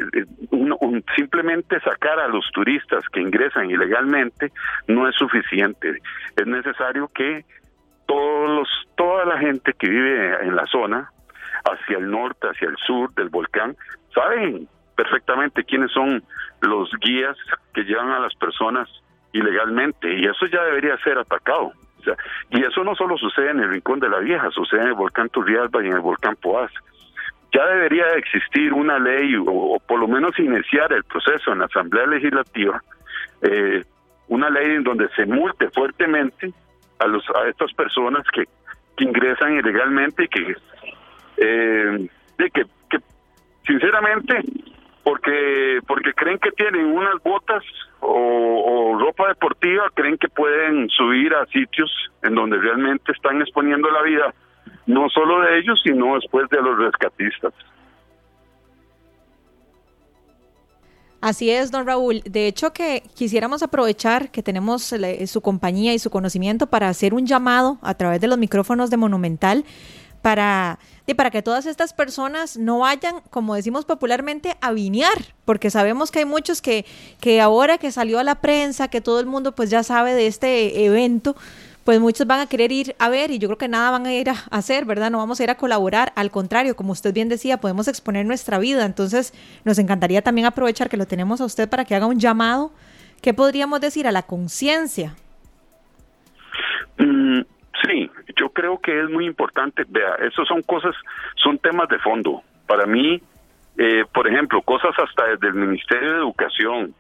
simplemente 1.15 1.79
sacar 1.79 2.19
a 2.19 2.27
los 2.27 2.45
turistas 2.51 3.03
que 3.11 3.19
ingresan 3.19 3.71
ilegalmente 3.71 4.51
no 4.87 5.09
es 5.09 5.15
suficiente. 5.15 6.01
Es 6.35 6.45
necesario 6.45 7.07
que 7.07 7.45
todos 8.05 8.49
los, 8.49 8.69
toda 8.95 9.25
la 9.25 9.39
gente 9.39 9.73
que 9.73 9.89
vive 9.89 10.37
en 10.43 10.55
la 10.55 10.67
zona, 10.67 11.09
hacia 11.63 11.97
el 11.97 12.11
norte, 12.11 12.47
hacia 12.47 12.67
el 12.67 12.77
sur 12.77 13.11
del 13.15 13.29
volcán, 13.29 13.75
saben 14.13 14.67
perfectamente 14.95 15.63
quiénes 15.63 15.91
son 15.91 16.23
los 16.61 16.89
guías 17.01 17.37
que 17.73 17.83
llevan 17.83 18.11
a 18.11 18.19
las 18.19 18.33
personas 18.35 18.89
ilegalmente 19.33 20.13
y 20.13 20.25
eso 20.25 20.45
ya 20.47 20.63
debería 20.63 20.97
ser 20.97 21.17
atacado. 21.17 21.71
y 22.51 22.63
eso 22.63 22.83
no 22.83 22.95
solo 22.95 23.17
sucede 23.17 23.49
en 23.49 23.59
el 23.59 23.69
Rincón 23.69 23.99
de 23.99 24.09
la 24.09 24.19
Vieja, 24.19 24.49
sucede 24.51 24.81
en 24.81 24.87
el 24.89 24.93
volcán 24.93 25.29
Turrialba 25.29 25.83
y 25.83 25.87
en 25.87 25.93
el 25.93 26.01
volcán 26.01 26.35
Poás. 26.35 26.71
Ya 27.51 27.65
debería 27.67 28.05
existir 28.15 28.73
una 28.73 28.99
ley 28.99 29.35
o, 29.37 29.79
por 29.87 29.99
lo 29.99 30.07
menos 30.07 30.37
iniciar 30.39 30.91
el 30.93 31.03
proceso 31.03 31.51
en 31.51 31.59
la 31.59 31.65
Asamblea 31.65 32.05
Legislativa, 32.05 32.81
eh, 33.41 33.83
una 34.27 34.49
ley 34.49 34.75
en 34.75 34.83
donde 34.83 35.07
se 35.15 35.25
multe 35.25 35.69
fuertemente 35.69 36.53
a, 36.99 37.07
los, 37.07 37.23
a 37.29 37.47
estas 37.47 37.73
personas 37.73 38.25
que, 38.33 38.45
ingresan 38.97 39.57
ilegalmente 39.57 40.23
y 40.23 40.27
que, 40.29 40.55
eh, 41.37 42.07
que, 42.37 42.65
que 42.89 42.97
sinceramente 43.67 44.41
porque 45.05 45.81
porque 45.87 46.13
creen 46.13 46.39
que 46.39 46.51
tienen 46.51 46.87
unas 46.87 47.21
botas 47.23 47.63
o, 47.99 48.97
ropa 48.99 49.27
deportiva, 49.27 49.83
creen 49.93 50.17
que 50.17 50.27
pueden 50.27 50.89
subir 50.89 51.31
a 51.35 51.45
sitios 51.45 51.91
en 52.23 52.33
donde 52.33 52.57
realmente 52.57 53.11
están 53.11 53.39
exponiendo 53.39 53.89
la 53.91 54.01
vida, 54.01 54.33
no 54.87 55.07
solo 55.09 55.41
de 55.41 55.59
ellos, 55.59 55.79
sino 55.83 56.15
después 56.15 56.49
de 56.49 56.59
los 56.59 56.77
rescatistas. 56.79 57.53
Así 61.21 61.51
es, 61.51 61.71
don 61.71 61.85
Raúl. 61.85 62.21
De 62.25 62.47
hecho, 62.47 62.73
que 62.73 63.03
quisiéramos 63.15 63.61
aprovechar 63.63 64.31
que 64.31 64.43
tenemos 64.43 64.93
su 65.27 65.41
compañía 65.41 65.93
y 65.93 65.99
su 65.99 66.09
conocimiento 66.09 66.67
para 66.67 66.89
hacer 66.89 67.13
un 67.13 67.27
llamado 67.27 67.77
a 67.81 67.93
través 67.93 68.21
de 68.21 68.27
los 68.27 68.37
micrófonos 68.39 68.89
de 68.89 68.97
Monumental 68.97 69.65
para, 70.25 70.79
para 71.15 71.29
que 71.29 71.43
todas 71.43 71.67
estas 71.67 71.93
personas 71.93 72.57
no 72.57 72.79
vayan, 72.79 73.17
como 73.29 73.53
decimos 73.53 73.85
popularmente, 73.85 74.57
a 74.59 74.71
vinear, 74.71 75.35
porque 75.45 75.69
sabemos 75.69 76.09
que 76.09 76.17
hay 76.17 76.25
muchos 76.25 76.63
que, 76.63 76.83
que 77.21 77.41
ahora 77.41 77.77
que 77.77 77.91
salió 77.91 78.17
a 78.17 78.23
la 78.23 78.33
prensa, 78.33 78.87
que 78.87 79.01
todo 79.01 79.19
el 79.19 79.27
mundo 79.27 79.53
pues 79.53 79.69
ya 79.69 79.83
sabe 79.83 80.15
de 80.15 80.25
este 80.25 80.83
evento, 80.83 81.35
pues 81.83 81.99
muchos 81.99 82.25
van 82.25 82.39
a 82.39 82.47
querer 82.47 82.71
ir 82.71 82.95
a 82.97 83.09
ver 83.09 83.29
y 83.29 83.37
yo 83.37 83.49
creo 83.49 83.59
que 83.59 83.67
nada 83.67 83.91
van 83.91 84.07
a 84.07 84.15
ir 84.15 84.31
a 84.31 84.45
hacer, 84.49 84.85
¿verdad? 84.85 85.11
No 85.11 85.19
vamos 85.19 85.39
a 85.39 85.43
ir 85.43 85.51
a 85.51 85.57
colaborar, 85.57 86.11
al 86.15 86.31
contrario, 86.31 86.75
como 86.75 86.93
usted 86.93 87.13
bien 87.13 87.29
decía, 87.29 87.57
podemos 87.57 87.87
exponer 87.87 88.25
nuestra 88.25 88.57
vida, 88.57 88.83
entonces 88.83 89.31
nos 89.63 89.77
encantaría 89.77 90.23
también 90.23 90.47
aprovechar 90.47 90.89
que 90.89 90.97
lo 90.97 91.05
tenemos 91.05 91.39
a 91.39 91.45
usted 91.45 91.69
para 91.69 91.85
que 91.85 91.93
haga 91.93 92.07
un 92.07 92.19
llamado, 92.19 92.71
¿qué 93.21 93.35
podríamos 93.35 93.79
decir? 93.79 94.07
A 94.07 94.11
la 94.11 94.23
conciencia. 94.23 95.15
Mm, 96.97 97.41
Sí, 97.83 98.09
yo 98.35 98.49
creo 98.49 98.79
que 98.79 99.01
es 99.01 99.09
muy 99.09 99.25
importante. 99.25 99.83
Vea, 99.87 100.15
esos 100.21 100.47
son 100.47 100.61
cosas, 100.61 100.95
son 101.35 101.57
temas 101.57 101.89
de 101.89 101.99
fondo. 101.99 102.41
Para 102.67 102.85
mí, 102.85 103.21
eh, 103.77 104.05
por 104.13 104.27
ejemplo, 104.27 104.61
cosas 104.61 104.91
hasta 104.97 105.27
desde 105.27 105.47
el 105.47 105.55
Ministerio 105.55 106.11
de 106.11 106.17
Educación. 106.17 106.95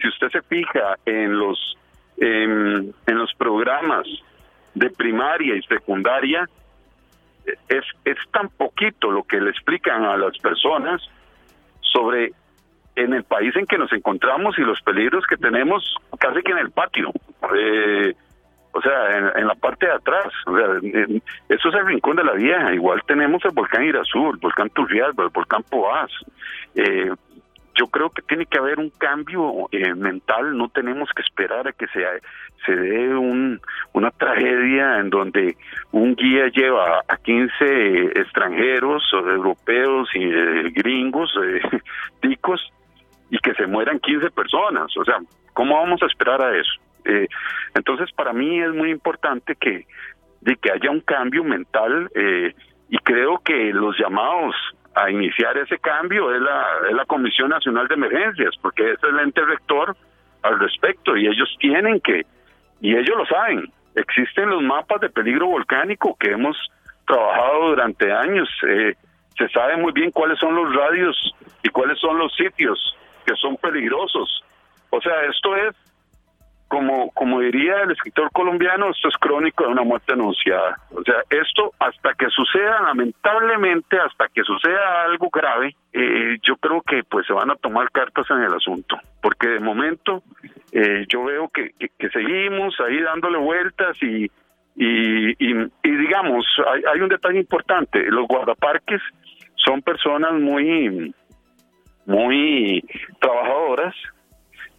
Si 0.00 0.08
usted 0.08 0.28
se 0.30 0.42
fija 0.42 0.96
en 1.04 1.38
los 1.38 1.76
en, 2.18 2.94
los 3.06 3.34
programas 3.34 4.06
de 4.74 4.90
primaria 4.90 5.54
y 5.54 5.62
secundaria, 5.62 6.48
es, 7.68 7.84
es 8.04 8.16
tan 8.32 8.48
poquito 8.48 9.10
lo 9.10 9.22
que 9.24 9.40
le 9.40 9.50
explican 9.50 10.04
a 10.04 10.16
las 10.16 10.36
personas 10.38 11.02
sobre 11.80 12.32
en 12.94 13.12
el 13.12 13.24
país 13.24 13.54
en 13.56 13.66
que 13.66 13.76
nos 13.76 13.92
encontramos 13.92 14.58
y 14.58 14.62
los 14.62 14.80
peligros 14.80 15.26
que 15.26 15.36
tenemos 15.36 15.96
casi 16.18 16.42
que 16.42 16.52
en 16.52 16.58
el 16.58 16.70
patio. 16.70 17.12
Eh, 17.54 18.14
o 18.76 18.82
sea, 18.82 19.32
en, 19.36 19.46
la 19.46 19.54
parte 19.54 19.86
de 19.86 19.92
atrás. 19.92 20.26
eso 21.48 21.68
es 21.68 21.74
el 21.74 21.86
rincón 21.86 22.16
de 22.16 22.24
la 22.24 22.32
vieja. 22.32 22.74
Igual 22.74 23.02
tenemos 23.06 23.44
el 23.44 23.52
volcán 23.52 23.84
Irazú, 23.84 24.30
el 24.30 24.36
volcán 24.36 24.68
Turrialba, 24.70 25.24
el 25.24 25.30
volcán 25.30 25.62
Poás. 25.62 26.10
Eh, 26.74 27.10
yo 27.74 27.86
creo 27.88 28.10
que 28.10 28.22
tiene 28.22 28.46
que 28.46 28.58
haber 28.58 28.78
un 28.78 28.90
cambio 28.90 29.68
eh, 29.70 29.94
mental, 29.94 30.56
no 30.56 30.68
tenemos 30.68 31.10
que 31.14 31.22
esperar 31.22 31.68
a 31.68 31.72
que 31.72 31.86
se, 31.88 32.04
se 32.64 32.74
dé 32.74 33.14
un, 33.14 33.60
una 33.92 34.10
tragedia 34.10 34.98
en 34.98 35.10
donde 35.10 35.56
un 35.92 36.14
guía 36.14 36.48
lleva 36.48 37.02
a 37.06 37.16
15 37.18 38.18
extranjeros, 38.18 39.02
o 39.12 39.18
europeos 39.18 40.08
y 40.14 40.24
eh, 40.24 40.72
gringos, 40.74 41.32
ticos, 42.20 42.72
y 43.30 43.38
que 43.38 43.52
se 43.54 43.66
mueran 43.66 44.00
15 44.00 44.30
personas. 44.30 44.96
O 44.96 45.04
sea, 45.04 45.18
¿cómo 45.52 45.76
vamos 45.76 46.02
a 46.02 46.06
esperar 46.06 46.40
a 46.40 46.56
eso? 46.58 46.85
Eh, 47.06 47.28
entonces, 47.74 48.10
para 48.12 48.32
mí 48.32 48.60
es 48.60 48.72
muy 48.72 48.90
importante 48.90 49.54
que, 49.56 49.86
de 50.40 50.56
que 50.56 50.72
haya 50.72 50.90
un 50.90 51.00
cambio 51.00 51.44
mental 51.44 52.10
eh, 52.14 52.54
y 52.88 52.98
creo 52.98 53.38
que 53.38 53.72
los 53.72 53.98
llamados 53.98 54.54
a 54.94 55.10
iniciar 55.10 55.58
ese 55.58 55.78
cambio 55.78 56.34
es 56.34 56.40
la, 56.40 56.66
es 56.88 56.94
la 56.94 57.04
Comisión 57.04 57.50
Nacional 57.50 57.86
de 57.86 57.94
Emergencias, 57.94 58.54
porque 58.62 58.92
es 58.92 58.98
el 59.02 59.18
ente 59.20 59.44
rector 59.44 59.96
al 60.42 60.58
respecto 60.58 61.16
y 61.16 61.26
ellos 61.26 61.54
tienen 61.60 62.00
que, 62.00 62.24
y 62.80 62.96
ellos 62.96 63.16
lo 63.16 63.26
saben, 63.26 63.70
existen 63.94 64.48
los 64.48 64.62
mapas 64.62 65.00
de 65.00 65.10
peligro 65.10 65.48
volcánico 65.48 66.16
que 66.18 66.30
hemos 66.30 66.56
trabajado 67.06 67.68
durante 67.70 68.10
años, 68.10 68.48
eh, 68.66 68.94
se 69.36 69.48
sabe 69.50 69.76
muy 69.76 69.92
bien 69.92 70.10
cuáles 70.10 70.38
son 70.38 70.54
los 70.54 70.74
radios 70.74 71.34
y 71.62 71.68
cuáles 71.68 71.98
son 71.98 72.18
los 72.18 72.34
sitios 72.34 72.96
que 73.26 73.34
son 73.36 73.56
peligrosos. 73.56 74.42
O 74.90 75.00
sea, 75.00 75.24
esto 75.24 75.56
es 75.56 75.74
como, 76.76 77.10
como 77.12 77.40
diría 77.40 77.84
el 77.84 77.92
escritor 77.92 78.30
colombiano, 78.32 78.90
esto 78.90 79.08
es 79.08 79.16
crónico 79.16 79.64
de 79.64 79.70
una 79.70 79.82
muerte 79.82 80.12
anunciada. 80.12 80.76
O 80.94 81.02
sea, 81.02 81.22
esto 81.30 81.72
hasta 81.78 82.12
que 82.12 82.28
suceda, 82.28 82.82
lamentablemente, 82.82 83.96
hasta 83.98 84.28
que 84.28 84.42
suceda 84.42 85.04
algo 85.04 85.30
grave, 85.32 85.74
eh, 85.94 86.36
yo 86.42 86.56
creo 86.56 86.82
que 86.82 87.02
pues 87.04 87.26
se 87.26 87.32
van 87.32 87.50
a 87.50 87.54
tomar 87.54 87.90
cartas 87.90 88.26
en 88.28 88.42
el 88.42 88.52
asunto, 88.52 88.98
porque 89.22 89.48
de 89.48 89.60
momento 89.60 90.22
eh, 90.70 91.06
yo 91.08 91.24
veo 91.24 91.48
que, 91.48 91.72
seguimos 92.12 92.78
ahí 92.86 93.00
dándole 93.00 93.38
vueltas 93.38 93.96
y, 94.02 94.30
y, 94.76 95.30
y, 95.38 95.70
digamos, 95.82 96.44
hay, 96.74 96.82
hay 96.92 97.00
un 97.00 97.08
detalle 97.08 97.38
importante, 97.38 98.04
los 98.10 98.28
guardaparques 98.28 99.00
son 99.64 99.80
personas 99.80 100.34
muy, 100.34 101.14
muy 102.04 102.84
trabajadoras, 103.18 103.94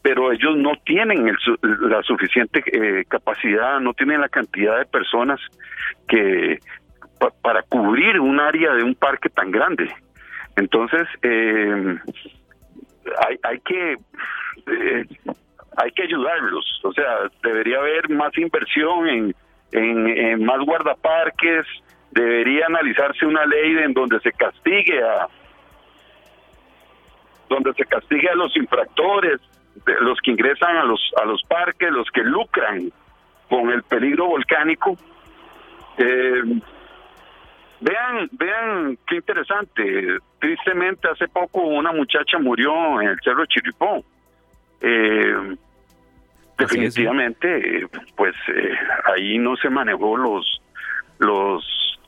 pero 0.02 0.32
ellos 0.32 0.56
no 0.58 0.72
tienen 0.86 1.26
la 1.62 2.02
suficiente 2.04 2.64
eh, 2.72 3.06
capacidad, 3.08 3.80
no 3.80 3.94
tienen 3.94 4.22
la 4.22 4.30
cantidad 4.30 4.78
de 4.78 4.86
personas 4.86 5.40
que 6.08 6.60
para 7.42 7.64
cubrir 7.64 8.20
un 8.20 8.40
área 8.40 8.74
de 8.74 8.84
un 8.84 8.94
parque 8.94 9.30
tan 9.30 9.52
grande. 9.52 9.92
Entonces, 10.56 11.08
eh, 11.24 11.98
hay, 13.28 13.40
hay 13.44 13.60
que 13.62 13.94
eh, 14.68 15.06
hay 15.78 15.92
que 15.92 16.04
ayudarlos, 16.04 16.80
o 16.84 16.92
sea, 16.92 17.30
debería 17.44 17.78
haber 17.78 18.10
más 18.10 18.36
inversión 18.38 19.08
en, 19.08 19.36
en, 19.72 20.44
más 20.44 20.60
guardaparques, 20.66 21.68
debería 22.12 22.66
analizarse 22.66 23.26
una 23.26 23.46
ley 23.46 23.78
en 23.78 23.94
donde 23.94 24.20
se 24.22 24.32
castigue 24.32 25.04
a 25.04 25.28
donde 27.48 27.74
se 27.74 27.86
castigue 27.86 28.28
a 28.28 28.36
los 28.36 28.56
infractores, 28.58 29.40
los 30.02 30.20
que 30.22 30.32
ingresan 30.32 30.78
a 30.78 30.84
los, 30.84 31.12
a 31.22 31.26
los 31.26 31.42
parques, 31.44 31.92
los 31.92 32.10
que 32.12 32.24
lucran 32.24 32.92
con 33.50 33.70
el 33.70 33.84
peligro 33.84 34.28
volcánico. 34.28 34.98
Eh, 35.98 36.44
vean, 37.80 38.30
vean 38.32 38.98
qué 39.08 39.16
interesante. 39.16 40.18
Tristemente, 40.40 41.08
hace 41.10 41.28
poco 41.28 41.62
una 41.62 41.92
muchacha 41.92 42.38
murió 42.40 43.02
en 43.02 43.10
el 43.10 43.20
Cerro 43.24 43.46
Chiripó. 43.46 44.04
Eh, 44.82 45.56
definitivamente, 46.58 47.88
pues 48.16 48.36
eh, 48.48 48.76
ahí 49.06 49.38
no 49.38 49.56
se 49.58 49.70
manejó 49.70 50.18
los 50.18 50.62
los 51.20 52.00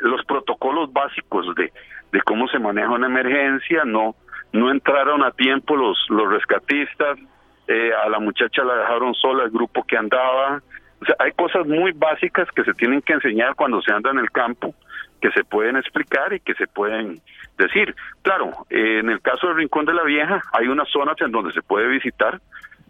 los 0.00 0.24
protocolos 0.24 0.92
básicos 0.92 1.52
de, 1.56 1.72
de 2.12 2.22
cómo 2.22 2.46
se 2.48 2.58
maneja 2.58 2.90
una 2.90 3.06
emergencia, 3.06 3.84
no 3.84 4.14
no 4.54 4.70
entraron 4.70 5.22
a 5.24 5.32
tiempo 5.32 5.76
los 5.76 5.98
los 6.08 6.30
rescatistas, 6.30 7.18
eh, 7.66 7.90
a 7.92 8.08
la 8.08 8.20
muchacha 8.20 8.62
la 8.62 8.76
dejaron 8.76 9.12
sola 9.14 9.44
el 9.44 9.50
grupo 9.50 9.84
que 9.84 9.96
andaba, 9.96 10.62
o 11.02 11.04
sea, 11.04 11.16
hay 11.18 11.32
cosas 11.32 11.66
muy 11.66 11.92
básicas 11.92 12.48
que 12.52 12.62
se 12.62 12.72
tienen 12.72 13.02
que 13.02 13.14
enseñar 13.14 13.56
cuando 13.56 13.82
se 13.82 13.92
anda 13.92 14.10
en 14.10 14.18
el 14.18 14.30
campo, 14.30 14.74
que 15.20 15.30
se 15.32 15.42
pueden 15.42 15.76
explicar 15.76 16.32
y 16.32 16.40
que 16.40 16.54
se 16.54 16.66
pueden 16.68 17.20
decir. 17.58 17.94
Claro, 18.22 18.52
eh, 18.70 19.00
en 19.00 19.10
el 19.10 19.20
caso 19.20 19.48
del 19.48 19.56
Rincón 19.56 19.86
de 19.86 19.94
la 19.94 20.04
Vieja 20.04 20.40
hay 20.52 20.68
unas 20.68 20.88
zonas 20.88 21.16
en 21.20 21.32
donde 21.32 21.52
se 21.52 21.62
puede 21.62 21.88
visitar, 21.88 22.40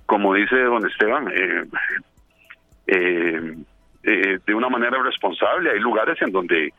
como 0.07 0.35
dice 0.35 0.57
don 0.57 0.87
Esteban, 0.87 1.29
eh, 1.35 1.65
eh, 2.89 3.55
eh, 4.05 4.39
de 4.47 4.55
una 4.55 4.69
manera 4.69 5.03
responsable. 5.03 5.71
Hay 5.71 5.81
lugares 5.81 6.21
en 6.21 6.31
donde 6.31 6.75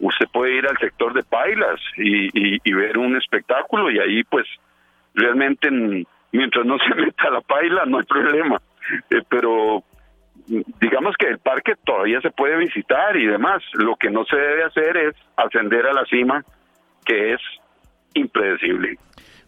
usted 0.00 0.26
puede 0.32 0.56
ir 0.56 0.66
al 0.66 0.78
sector 0.78 1.14
de 1.14 1.22
Pailas 1.22 1.80
y, 1.96 2.58
y, 2.68 2.72
ver 2.72 2.98
un 2.98 3.16
espectáculo 3.16 3.90
y 3.90 3.98
ahí 3.98 4.24
pues 4.24 4.46
realmente 5.14 5.70
mientras 6.32 6.66
no 6.66 6.78
se 6.88 6.94
meta 6.94 7.30
la 7.30 7.40
paila 7.42 7.84
no 7.86 7.98
hay 7.98 8.04
problema. 8.04 8.60
pero 9.28 9.84
digamos 10.80 11.14
que 11.18 11.28
el 11.28 11.38
parque 11.38 11.74
todavía 11.84 12.20
se 12.20 12.30
puede 12.30 12.56
visitar 12.56 13.16
y 13.16 13.26
demás. 13.26 13.62
Lo 13.74 13.96
que 13.96 14.10
no 14.10 14.24
se 14.24 14.36
debe 14.36 14.64
hacer 14.64 14.96
es 14.96 15.14
ascender 15.36 15.86
a 15.86 15.92
la 15.92 16.04
cima, 16.06 16.44
que 17.04 17.34
es 17.34 17.40
impredecible. 18.14 18.98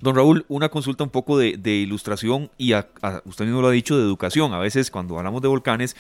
Don 0.01 0.17
Raúl, 0.17 0.45
una 0.49 0.69
consulta 0.69 1.05
un 1.05 1.11
poco 1.11 1.39
de, 1.39 1.71
ilustración 1.71 2.51
y 2.59 2.75
usted 3.25 3.45
mismo 3.45 3.61
lo 3.61 3.69
ha 3.69 3.73
dicho, 3.73 3.97
de 3.97 4.03
educación. 4.03 4.53
A 4.53 4.59
veces 4.59 4.91
cuando 4.91 5.17
hablamos 5.17 5.43
de 5.43 5.49
volcanes 5.49 5.97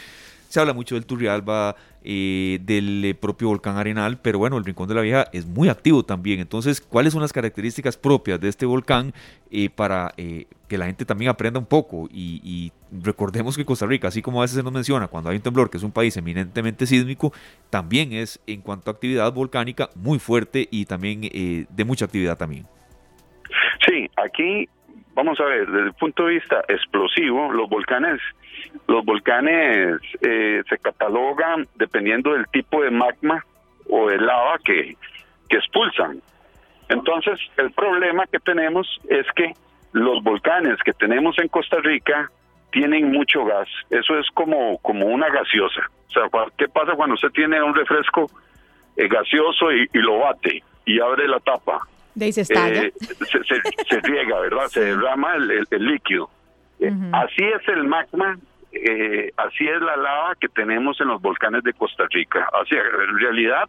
se 0.52 0.60
habla 0.60 0.74
mucho 0.74 0.96
del 0.96 1.06
Turrialba, 1.06 1.76
eh, 2.04 2.58
del 2.60 3.02
eh, 3.06 3.14
propio 3.14 3.48
volcán 3.48 3.78
Arenal, 3.78 4.18
pero 4.20 4.38
bueno, 4.38 4.58
el 4.58 4.66
Rincón 4.66 4.86
de 4.86 4.94
la 4.94 5.00
Vieja 5.00 5.26
es 5.32 5.46
muy 5.46 5.70
activo 5.70 6.02
también. 6.02 6.40
Entonces, 6.40 6.78
¿cuáles 6.82 7.14
son 7.14 7.22
las 7.22 7.32
características 7.32 7.96
propias 7.96 8.38
de 8.38 8.50
este 8.50 8.66
volcán 8.66 9.14
eh, 9.50 9.70
para 9.70 10.12
que 10.14 10.76
la 10.76 10.84
gente 10.84 11.06
también 11.06 11.30
aprenda 11.30 11.58
un 11.58 11.64
poco? 11.64 12.06
Y, 12.12 12.70
recordemos 13.02 13.56
que 13.56 13.64
Costa 13.64 13.86
Rica, 13.86 14.08
así 14.08 14.20
como 14.20 14.40
a 14.40 14.44
veces 14.44 14.58
se 14.58 14.62
nos 14.62 14.74
menciona 14.74 15.08
cuando 15.08 15.30
hay 15.30 15.36
un 15.36 15.42
temblor, 15.42 15.70
que 15.70 15.78
es 15.78 15.82
un 15.82 15.92
país 15.92 16.14
eminentemente 16.18 16.84
sísmico, 16.86 17.32
también 17.70 18.12
es 18.12 18.38
en 18.46 18.60
cuanto 18.60 18.90
a 18.90 18.92
actividad 18.92 19.32
volcánica 19.32 19.88
muy 19.94 20.18
fuerte 20.18 20.68
y 20.70 20.84
también 20.84 21.22
de 21.22 21.84
mucha 21.86 22.04
actividad 22.04 22.36
también. 22.36 22.66
Sí, 23.86 24.06
aquí 24.22 24.68
vamos 25.14 25.40
a 25.40 25.44
ver, 25.44 25.66
desde 25.66 25.86
el 25.86 25.94
punto 25.94 26.26
de 26.26 26.34
vista 26.34 26.62
explosivo, 26.68 27.52
los 27.52 27.68
volcanes 27.68 28.20
los 28.86 29.04
volcanes 29.04 30.00
eh, 30.20 30.62
se 30.68 30.78
catalogan 30.78 31.66
dependiendo 31.74 32.32
del 32.32 32.46
tipo 32.48 32.82
de 32.82 32.90
magma 32.90 33.44
o 33.88 34.08
de 34.08 34.18
lava 34.18 34.58
que, 34.64 34.96
que 35.48 35.56
expulsan. 35.56 36.20
Entonces, 36.88 37.38
el 37.56 37.70
problema 37.72 38.26
que 38.26 38.38
tenemos 38.38 38.86
es 39.08 39.26
que 39.34 39.52
los 39.92 40.22
volcanes 40.22 40.78
que 40.84 40.92
tenemos 40.92 41.38
en 41.38 41.48
Costa 41.48 41.78
Rica 41.82 42.30
tienen 42.70 43.10
mucho 43.10 43.44
gas. 43.44 43.68
Eso 43.90 44.18
es 44.18 44.26
como, 44.34 44.78
como 44.78 45.06
una 45.06 45.28
gaseosa. 45.28 45.82
O 46.08 46.12
sea, 46.12 46.22
¿qué 46.56 46.68
pasa 46.68 46.92
cuando 46.92 47.14
usted 47.14 47.30
tiene 47.30 47.62
un 47.62 47.74
refresco 47.74 48.26
eh, 48.96 49.08
gaseoso 49.08 49.72
y, 49.72 49.88
lo 49.92 50.18
bate 50.18 50.62
y 50.84 51.00
abre 51.00 51.28
la 51.28 51.40
tapa? 51.40 51.86
De 52.14 52.26
ahí 52.26 52.32
se 52.32 52.42
estalla. 52.42 52.84
Eh, 52.84 52.92
se, 53.88 54.00
riega, 54.00 54.40
¿verdad? 54.40 54.66
Se 54.68 54.80
derrama 54.80 55.34
el, 55.36 55.66
líquido. 55.70 56.30
Así 57.12 57.44
es 57.44 57.68
el 57.68 57.84
magma 57.84 58.36
eh, 58.72 59.30
así 59.36 59.68
es 59.68 59.80
la 59.82 59.96
lava 59.96 60.34
que 60.40 60.48
tenemos 60.48 60.98
en 61.00 61.08
los 61.08 61.20
volcanes 61.20 61.62
de 61.62 61.74
Costa 61.74 62.04
Rica. 62.10 62.48
Así, 62.60 62.74
en 62.74 63.18
realidad, 63.18 63.68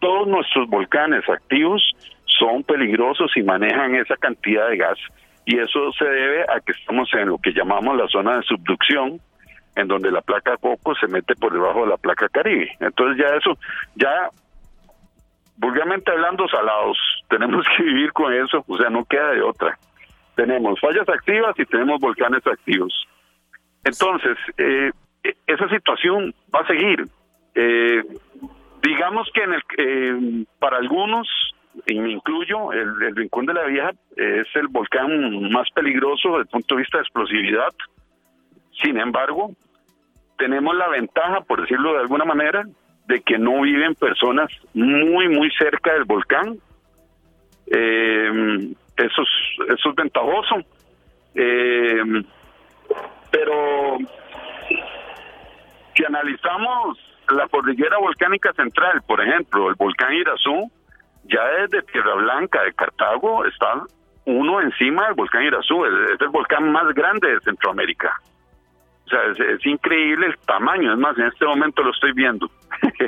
todos 0.00 0.26
nuestros 0.26 0.68
volcanes 0.68 1.28
activos 1.28 1.94
son 2.24 2.64
peligrosos 2.64 3.30
y 3.36 3.42
manejan 3.42 3.94
esa 3.94 4.16
cantidad 4.16 4.68
de 4.68 4.78
gas. 4.78 4.98
Y 5.44 5.58
eso 5.58 5.92
se 5.92 6.04
debe 6.04 6.42
a 6.42 6.60
que 6.60 6.72
estamos 6.72 7.08
en 7.14 7.28
lo 7.28 7.38
que 7.38 7.52
llamamos 7.52 7.96
la 7.96 8.08
zona 8.08 8.38
de 8.38 8.42
subducción, 8.42 9.20
en 9.76 9.88
donde 9.88 10.10
la 10.10 10.22
placa 10.22 10.56
Coco 10.56 10.94
se 10.96 11.06
mete 11.06 11.36
por 11.36 11.52
debajo 11.52 11.84
de 11.84 11.90
la 11.90 11.96
placa 11.96 12.28
Caribe. 12.28 12.76
Entonces 12.80 13.24
ya 13.24 13.36
eso, 13.36 13.56
ya 13.94 14.30
vulgarmente 15.56 16.10
hablando 16.10 16.48
salados, 16.48 16.98
tenemos 17.28 17.66
que 17.76 17.82
vivir 17.82 18.12
con 18.12 18.32
eso, 18.32 18.64
o 18.66 18.76
sea, 18.76 18.90
no 18.90 19.04
queda 19.04 19.30
de 19.30 19.42
otra. 19.42 19.78
Tenemos 20.34 20.78
fallas 20.80 21.08
activas 21.08 21.58
y 21.58 21.64
tenemos 21.64 21.98
volcanes 21.98 22.46
activos. 22.46 23.06
Entonces, 23.84 24.36
eh, 24.58 24.90
esa 25.46 25.68
situación 25.68 26.34
va 26.54 26.60
a 26.60 26.66
seguir. 26.66 27.04
Eh, 27.54 28.02
digamos 28.82 29.30
que 29.32 29.42
en 29.42 29.52
el, 29.54 29.62
eh, 29.78 30.44
para 30.58 30.76
algunos, 30.76 31.26
y 31.86 31.98
me 31.98 32.10
incluyo, 32.10 32.72
el, 32.72 33.16
Rincón 33.16 33.46
de 33.46 33.54
la 33.54 33.64
Vieja 33.64 33.92
es 34.16 34.46
el 34.54 34.68
volcán 34.68 35.50
más 35.50 35.70
peligroso 35.70 36.30
desde 36.30 36.42
el 36.42 36.48
punto 36.48 36.74
de 36.74 36.80
vista 36.82 36.98
de 36.98 37.02
explosividad. 37.02 37.72
Sin 38.82 38.98
embargo, 38.98 39.52
tenemos 40.36 40.74
la 40.76 40.88
ventaja, 40.88 41.40
por 41.42 41.62
decirlo 41.62 41.94
de 41.94 42.00
alguna 42.00 42.24
manera, 42.24 42.64
de 43.06 43.20
que 43.20 43.38
no 43.38 43.62
viven 43.62 43.94
personas 43.94 44.50
muy, 44.74 45.28
muy 45.28 45.50
cerca 45.52 45.92
del 45.94 46.04
volcán. 46.04 46.58
Eh, 47.68 48.74
eso, 48.96 49.22
es, 49.22 49.70
eso 49.78 49.90
es 49.90 49.94
ventajoso. 49.94 50.56
Eh, 51.34 52.02
pero 53.30 53.98
si 55.94 56.04
analizamos 56.04 56.98
la 57.34 57.48
cordillera 57.48 57.98
volcánica 57.98 58.52
central, 58.52 59.02
por 59.06 59.20
ejemplo, 59.20 59.68
el 59.68 59.74
volcán 59.74 60.12
Irazú, 60.14 60.70
ya 61.24 61.44
desde 61.60 61.82
Tierra 61.82 62.14
Blanca 62.14 62.62
de 62.62 62.72
Cartago 62.72 63.44
está 63.46 63.82
uno 64.24 64.60
encima 64.60 65.06
del 65.06 65.14
volcán 65.14 65.42
Irazú, 65.44 65.84
es, 65.84 66.20
el 66.20 66.28
volcán 66.28 66.70
más 66.70 66.92
grande 66.94 67.28
de 67.28 67.40
Centroamérica. 67.40 68.20
O 69.06 69.08
sea, 69.08 69.46
es, 69.48 69.64
increíble 69.64 70.26
el 70.26 70.38
tamaño, 70.46 70.92
es 70.92 70.98
más, 70.98 71.16
en 71.16 71.26
este 71.26 71.46
momento 71.46 71.82
lo 71.82 71.90
estoy 71.90 72.12
viendo, 72.12 72.50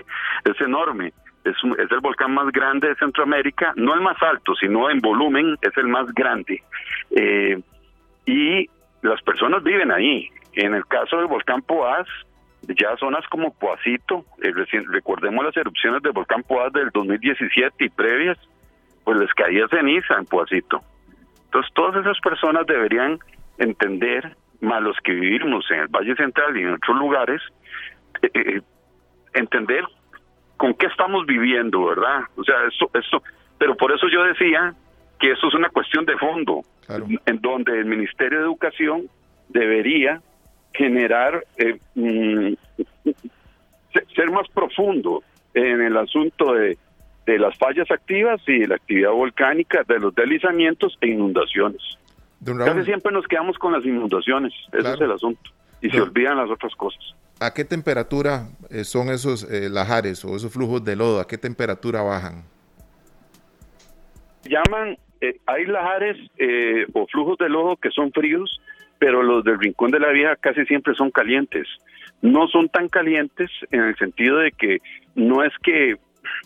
es 0.44 0.60
enorme. 0.60 1.12
Es, 1.44 1.56
es, 1.78 1.90
el 1.90 2.00
volcán 2.00 2.34
más 2.34 2.50
grande 2.52 2.88
de 2.88 2.94
Centroamérica, 2.96 3.72
no 3.76 3.94
el 3.94 4.00
más 4.00 4.20
alto, 4.22 4.54
sino 4.54 4.90
en 4.90 5.00
volumen 5.00 5.56
es 5.60 5.76
el 5.76 5.88
más 5.88 6.06
grande. 6.14 6.62
Eh, 7.10 7.60
y 8.26 8.68
las 9.02 9.20
personas 9.22 9.62
viven 9.62 9.90
ahí. 9.90 10.28
En 10.52 10.74
el 10.74 10.86
caso 10.86 11.18
del 11.18 11.26
volcán 11.26 11.62
Poás, 11.62 12.06
ya 12.62 12.96
zonas 12.98 13.26
como 13.28 13.54
Poacito, 13.54 14.24
eh, 14.42 14.52
recordemos 14.88 15.44
las 15.44 15.56
erupciones 15.56 16.02
del 16.02 16.12
volcán 16.12 16.42
Poás 16.42 16.72
del 16.72 16.90
2017 16.90 17.84
y 17.84 17.88
previas, 17.88 18.38
pues 19.04 19.18
les 19.18 19.32
caía 19.34 19.68
ceniza 19.68 20.14
en 20.18 20.26
Poacito. 20.26 20.82
Entonces 21.46 21.72
todas 21.74 21.96
esas 21.96 22.20
personas 22.20 22.66
deberían 22.66 23.18
entender, 23.58 24.36
más 24.60 24.82
los 24.82 24.96
que 25.02 25.12
vivimos 25.12 25.64
en 25.70 25.80
el 25.80 25.88
Valle 25.88 26.14
Central 26.16 26.56
y 26.56 26.62
en 26.62 26.74
otros 26.74 26.96
lugares, 26.98 27.40
eh, 28.22 28.30
eh, 28.34 28.60
entender 29.34 29.84
con 30.56 30.74
qué 30.74 30.86
estamos 30.86 31.24
viviendo, 31.26 31.84
¿verdad? 31.84 32.22
O 32.36 32.44
sea, 32.44 32.56
esto, 32.70 32.90
esto, 32.94 33.22
pero 33.58 33.76
por 33.76 33.92
eso 33.92 34.08
yo 34.08 34.24
decía 34.24 34.74
que 35.20 35.32
eso 35.32 35.48
es 35.48 35.54
una 35.54 35.68
cuestión 35.68 36.04
de 36.04 36.16
fondo, 36.16 36.62
en 37.26 37.40
donde 37.40 37.78
el 37.78 37.84
Ministerio 37.84 38.38
de 38.38 38.44
Educación 38.44 39.08
debería 39.48 40.20
generar, 40.72 41.44
eh, 41.56 41.78
mm, 41.94 42.52
ser 44.14 44.30
más 44.30 44.48
profundo 44.54 45.22
en 45.54 45.82
el 45.82 45.96
asunto 45.96 46.54
de, 46.54 46.78
de 47.26 47.38
las 47.38 47.56
fallas 47.58 47.90
activas 47.90 48.40
y 48.46 48.60
de 48.60 48.68
la 48.68 48.76
actividad 48.76 49.10
volcánica, 49.10 49.82
de 49.86 49.98
los 49.98 50.14
deslizamientos 50.14 50.96
e 51.00 51.08
inundaciones. 51.08 51.82
Casi 52.44 52.84
siempre 52.84 53.12
nos 53.12 53.26
quedamos 53.26 53.58
con 53.58 53.72
las 53.72 53.84
inundaciones, 53.84 54.52
ese 54.72 54.92
es 54.92 55.00
el 55.00 55.10
asunto, 55.10 55.50
y 55.80 55.90
se 55.90 56.00
olvidan 56.00 56.36
las 56.36 56.50
otras 56.50 56.74
cosas. 56.76 57.00
¿A 57.40 57.52
qué 57.52 57.64
temperatura 57.64 58.48
eh, 58.70 58.84
son 58.84 59.10
esos 59.10 59.44
eh, 59.50 59.68
lajares 59.68 60.24
o 60.24 60.34
esos 60.34 60.52
flujos 60.52 60.84
de 60.84 60.96
lodo? 60.96 61.20
¿A 61.20 61.26
qué 61.26 61.38
temperatura 61.38 62.02
bajan? 62.02 62.44
Llaman 64.44 64.96
eh, 65.20 65.40
hay 65.46 65.66
lajares 65.66 66.16
eh, 66.38 66.86
o 66.92 67.06
flujos 67.06 67.38
de 67.38 67.48
lodo 67.48 67.76
que 67.76 67.90
son 67.90 68.12
fríos, 68.12 68.60
pero 68.98 69.22
los 69.22 69.44
del 69.44 69.58
Rincón 69.58 69.90
de 69.90 70.00
la 70.00 70.10
Vieja 70.10 70.36
casi 70.36 70.64
siempre 70.66 70.94
son 70.94 71.10
calientes. 71.10 71.66
No 72.22 72.46
son 72.48 72.68
tan 72.68 72.88
calientes 72.88 73.50
en 73.70 73.80
el 73.80 73.96
sentido 73.96 74.38
de 74.38 74.52
que 74.52 74.78
no 75.14 75.42
es 75.42 75.52
que 75.62 75.96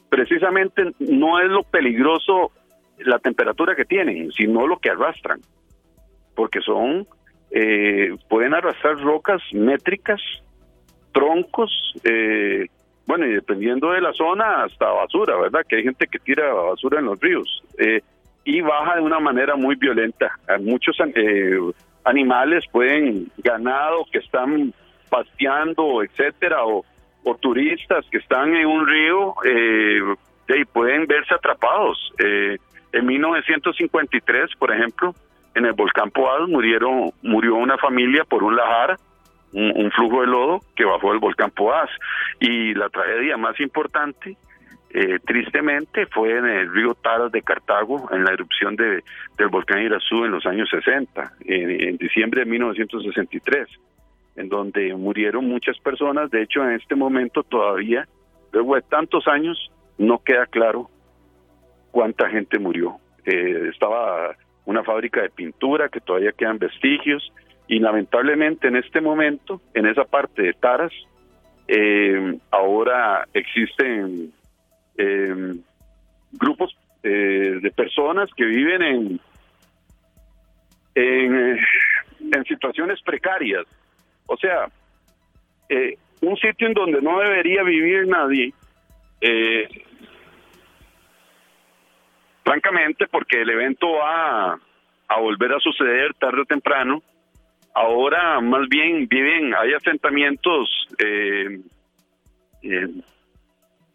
precisamente 0.09 0.93
no 0.99 1.41
es 1.41 1.51
lo 1.51 1.63
peligroso 1.65 2.53
la 2.99 3.19
temperatura 3.19 3.75
que 3.75 3.85
tienen, 3.85 4.31
sino 4.33 4.67
lo 4.67 4.79
que 4.79 4.91
arrastran. 4.91 5.41
Porque 6.35 6.61
son, 6.61 7.07
eh, 7.51 8.17
pueden 8.29 8.55
arrastrar 8.55 8.99
rocas 9.01 9.43
métricas, 9.53 10.21
troncos, 11.13 11.71
eh, 12.05 12.67
bueno, 13.07 13.27
y 13.27 13.33
dependiendo 13.33 13.91
de 13.91 14.01
la 14.01 14.13
zona, 14.13 14.65
hasta 14.65 14.87
basura, 14.87 15.37
¿verdad? 15.37 15.63
Que 15.69 15.77
hay 15.77 15.83
gente 15.83 16.07
que 16.07 16.19
tira 16.19 16.53
basura 16.53 17.01
en 17.01 17.07
los 17.07 17.21
ríos. 17.21 17.63
Eh, 17.79 18.01
y 18.45 18.61
baja 18.61 18.97
de 18.97 19.03
una 19.03 19.21
manera 19.21 19.57
muy 19.57 19.77
violenta. 19.77 20.39
Muchos 20.61 20.97
eh, 21.15 21.59
animales 22.05 22.65
pueden, 22.71 23.31
ganado 23.39 24.05
que 24.11 24.19
están 24.19 24.73
pasteando, 25.09 26.03
etcétera, 26.03 26.65
o, 26.65 26.85
turistas 27.41 28.05
que 28.11 28.19
están 28.19 28.55
en 28.55 28.67
un 28.67 28.87
río, 28.87 29.35
eh, 29.45 30.01
y 30.49 30.65
pueden 30.65 31.07
verse 31.07 31.35
atrapados. 31.35 32.13
Eh, 32.19 32.59
en 32.93 33.07
1953, 33.07 34.51
por 34.59 34.73
ejemplo, 34.73 35.15
en 35.55 35.67
el 35.67 35.73
volcán 35.73 36.11
Poás 36.11 36.49
murieron, 36.49 37.11
murió 37.23 37.57
una 37.57 37.77
familia 37.79 38.25
por 38.25 38.43
un 38.43 38.57
lajar, 38.57 38.97
un, 39.53 39.91
flujo 39.91 40.23
de 40.23 40.27
lodo 40.27 40.61
que 40.75 40.85
bajó 40.85 41.11
del 41.11 41.19
volcán 41.19 41.51
Poás. 41.51 41.91
Y 42.41 42.75
la 42.75 42.89
tragedia 42.89 43.37
más 43.37 43.59
importante, 43.61 44.37
eh, 44.91 45.19
tristemente, 45.25 46.07
fue 46.07 46.37
en 46.39 46.47
el 46.47 46.73
río 46.73 46.95
Taras 46.95 47.33
de 47.33 47.43
Cartago, 47.43 48.09
en 48.13 48.25
la 48.25 48.33
erupción 48.33 48.77
de, 48.77 49.03
del 49.37 49.49
volcán 49.49 49.83
Irazú 49.83 50.25
en 50.25 50.33
los 50.33 50.47
años 50.47 50.69
60, 50.71 51.33
en 51.45 51.97
diciembre 51.97 52.45
de 52.45 52.51
1963 52.51 53.69
en 54.37 54.49
donde 54.49 54.95
murieron 54.95 55.47
muchas 55.47 55.79
personas. 55.79 56.31
De 56.31 56.43
hecho, 56.43 56.63
en 56.65 56.73
este 56.73 56.95
momento 56.95 57.43
todavía, 57.43 58.07
luego 58.53 58.75
de 58.77 58.83
tantos 58.83 59.27
años, 59.29 59.71
no 59.99 60.19
queda 60.23 60.47
claro 60.47 60.89
cuánta 61.91 62.29
gente 62.29 62.59
murió. 62.59 62.97
Eh, 63.25 63.69
estaba 63.73 64.35
una 64.65 64.83
fábrica 64.85 65.23
de 65.23 65.31
pintura 65.31 65.89
que 65.89 66.01
todavía 66.01 66.33
quedan 66.33 66.59
vestigios 66.59 67.33
y 67.69 67.79
lamentablemente 67.79 68.69
en 68.69 68.77
este 68.77 69.01
momento, 69.01 69.61
en 69.75 69.87
esa 69.87 70.05
parte 70.05 70.43
de 70.43 70.53
Taras, 70.55 70.93
eh, 71.69 72.39
ahora 72.51 73.27
existen 73.33 74.33
eh, 74.99 75.55
grupos 76.33 76.77
de 77.03 77.73
personas 77.75 78.31
que 78.37 78.45
viven 78.45 78.81
en, 78.81 79.21
en, 80.95 81.59
en 82.33 82.45
situaciones 82.45 83.03
precarias, 83.03 83.67
o 84.27 84.37
sea, 84.37 84.69
eh, 85.69 85.97
un 86.21 86.37
sitio 86.37 86.67
en 86.67 86.75
donde 86.75 87.03
no 87.03 87.19
debería 87.19 87.63
vivir 87.63 88.07
nadie, 88.07 88.53
eh, 89.21 89.69
francamente, 92.53 93.07
porque 93.07 93.41
el 93.41 93.49
evento 93.49 93.91
va 93.93 94.59
a 95.09 95.21
volver 95.21 95.55
a 95.55 95.61
suceder 95.61 96.13
tarde 96.15 96.43
o 96.43 96.45
temprano, 96.45 97.03
ahora 97.75 98.41
más 98.43 98.69
bien 98.69 99.09
viven, 99.09 99.55
hay 99.55 99.73
asentamientos 99.73 100.69
eh, 100.99 101.61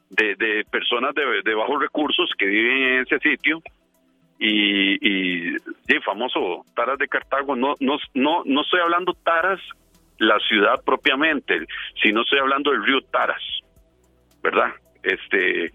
de, 0.09 0.65
personas 0.71 1.13
de, 1.13 1.53
bajos 1.53 1.81
recursos 1.81 2.31
que 2.37 2.47
viven 2.47 2.77
en 2.77 3.01
ese 3.01 3.19
sitio. 3.19 3.61
Y, 4.39 5.53
y, 5.53 5.57
famoso 6.05 6.63
Taras 6.75 6.97
de 6.99 7.07
Cartago, 7.07 7.55
no, 7.55 7.73
no, 7.79 7.97
no, 8.13 8.43
no 8.45 8.61
estoy 8.61 8.79
hablando 8.79 9.13
Taras 9.13 9.59
la 10.19 10.39
ciudad 10.47 10.83
propiamente, 10.83 11.65
si 12.01 12.11
no 12.11 12.21
estoy 12.21 12.39
hablando 12.39 12.71
del 12.71 12.83
río 12.83 13.01
Taras, 13.11 13.41
¿verdad? 14.41 14.73
Este, 15.03 15.71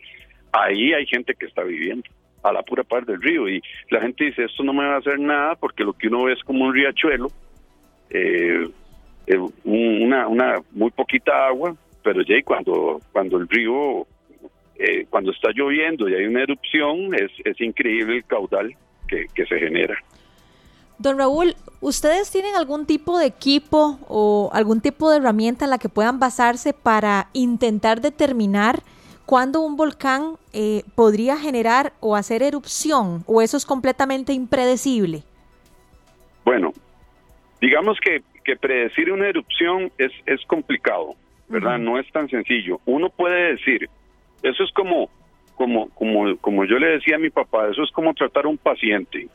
ahí 0.52 0.92
hay 0.92 1.06
gente 1.06 1.34
que 1.34 1.46
está 1.46 1.62
viviendo 1.62 2.08
a 2.42 2.52
la 2.52 2.62
pura 2.62 2.82
parte 2.82 3.12
del 3.12 3.22
río 3.22 3.48
y 3.48 3.62
la 3.90 4.00
gente 4.00 4.24
dice 4.24 4.44
esto 4.44 4.62
no 4.62 4.72
me 4.72 4.84
va 4.84 4.96
a 4.96 4.98
hacer 4.98 5.18
nada 5.18 5.54
porque 5.54 5.84
lo 5.84 5.92
que 5.92 6.08
uno 6.08 6.24
ve 6.24 6.32
es 6.32 6.42
como 6.42 6.64
un 6.64 6.74
riachuelo, 6.74 7.28
eh, 8.10 8.68
eh, 9.26 9.38
una, 9.64 10.26
una 10.26 10.56
muy 10.72 10.90
poquita 10.90 11.46
agua, 11.46 11.76
pero 12.02 12.22
ya 12.22 12.34
cuando 12.44 13.00
cuando 13.12 13.38
el 13.38 13.48
río 13.48 14.06
eh, 14.76 15.06
cuando 15.08 15.30
está 15.30 15.50
lloviendo 15.54 16.08
y 16.08 16.14
hay 16.14 16.26
una 16.26 16.42
erupción 16.42 17.14
es, 17.14 17.30
es 17.44 17.60
increíble 17.60 18.16
el 18.16 18.24
caudal 18.24 18.74
que, 19.06 19.26
que 19.34 19.46
se 19.46 19.58
genera. 19.58 19.96
Don 20.98 21.18
Raúl, 21.18 21.56
¿ustedes 21.80 22.30
tienen 22.30 22.54
algún 22.54 22.86
tipo 22.86 23.18
de 23.18 23.26
equipo 23.26 23.98
o 24.08 24.50
algún 24.52 24.80
tipo 24.80 25.10
de 25.10 25.16
herramienta 25.16 25.64
en 25.64 25.70
la 25.70 25.78
que 25.78 25.88
puedan 25.88 26.20
basarse 26.20 26.72
para 26.72 27.28
intentar 27.32 28.00
determinar 28.00 28.82
cuándo 29.26 29.60
un 29.60 29.76
volcán 29.76 30.34
eh, 30.52 30.82
podría 30.94 31.36
generar 31.36 31.92
o 32.00 32.16
hacer 32.16 32.42
erupción? 32.42 33.24
¿O 33.26 33.42
eso 33.42 33.56
es 33.56 33.66
completamente 33.66 34.32
impredecible? 34.32 35.22
Bueno, 36.44 36.72
digamos 37.60 37.98
que, 38.00 38.22
predecir 38.60 39.10
una 39.12 39.28
erupción 39.28 39.90
es, 39.98 40.12
es 40.26 40.44
complicado, 40.46 41.14
¿verdad? 41.48 41.78
No 41.78 41.98
es 41.98 42.10
tan 42.10 42.28
sencillo. 42.28 42.80
Uno 42.84 43.08
puede 43.08 43.52
decir, 43.52 43.88
eso 44.42 44.64
es 44.64 44.72
como 44.72 45.08
como, 45.54 45.90
como, 45.90 46.36
como 46.38 46.64
yo 46.64 46.78
le 46.78 46.88
decía 46.88 47.16
a 47.16 47.20
mi 47.20 47.30
papá, 47.30 47.68
eso 47.68 47.82
es 47.84 47.90
como 47.92 48.14
tratar 48.14 48.46
a 48.46 48.48
un 48.48 48.58
paciente. 48.58 49.28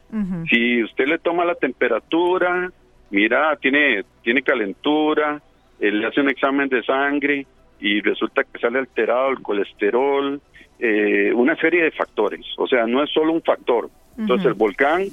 Si 0.50 0.84
usted 0.84 1.08
le 1.08 1.20
toma 1.20 1.46
la 1.46 1.56
temperatura, 1.56 2.70
mira, 3.12 3.56
tiene, 3.58 4.04
tiene 4.24 4.42
calentura, 4.42 5.42
le 5.80 6.06
hace 6.06 6.20
un 6.20 6.30
examen 6.30 6.68
de 6.68 6.84
sangre 6.84 7.46
y 7.80 8.02
resulta 8.02 8.44
que 8.44 8.60
sale 8.60 8.80
alterado 8.80 9.30
el 9.30 9.42
colesterol, 9.42 10.42
eh, 10.80 11.32
una 11.34 11.56
serie 11.56 11.84
de 11.84 11.92
factores. 11.92 12.46
O 12.58 12.68
sea, 12.68 12.86
no 12.86 13.04
es 13.04 13.10
solo 13.12 13.34
un 13.34 13.42
factor. 13.42 13.90
Entonces, 14.18 14.48
el 14.48 14.54
volcán 14.54 15.04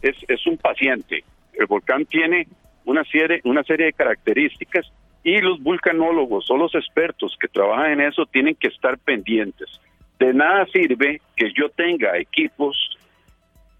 es, 0.00 0.16
es 0.28 0.46
un 0.46 0.56
paciente. 0.56 1.24
El 1.52 1.66
volcán 1.66 2.06
tiene 2.06 2.46
una 2.84 3.04
serie, 3.04 3.40
una 3.44 3.62
serie 3.62 3.86
de 3.86 3.92
características 3.92 4.90
y 5.22 5.40
los 5.40 5.62
vulcanólogos 5.62 6.50
o 6.50 6.56
los 6.56 6.74
expertos 6.74 7.36
que 7.40 7.48
trabajan 7.48 7.92
en 7.92 8.00
eso 8.00 8.26
tienen 8.26 8.54
que 8.54 8.68
estar 8.68 8.98
pendientes. 8.98 9.68
De 10.18 10.32
nada 10.32 10.66
sirve 10.66 11.20
que 11.36 11.52
yo 11.52 11.68
tenga 11.70 12.16
equipos, 12.18 12.76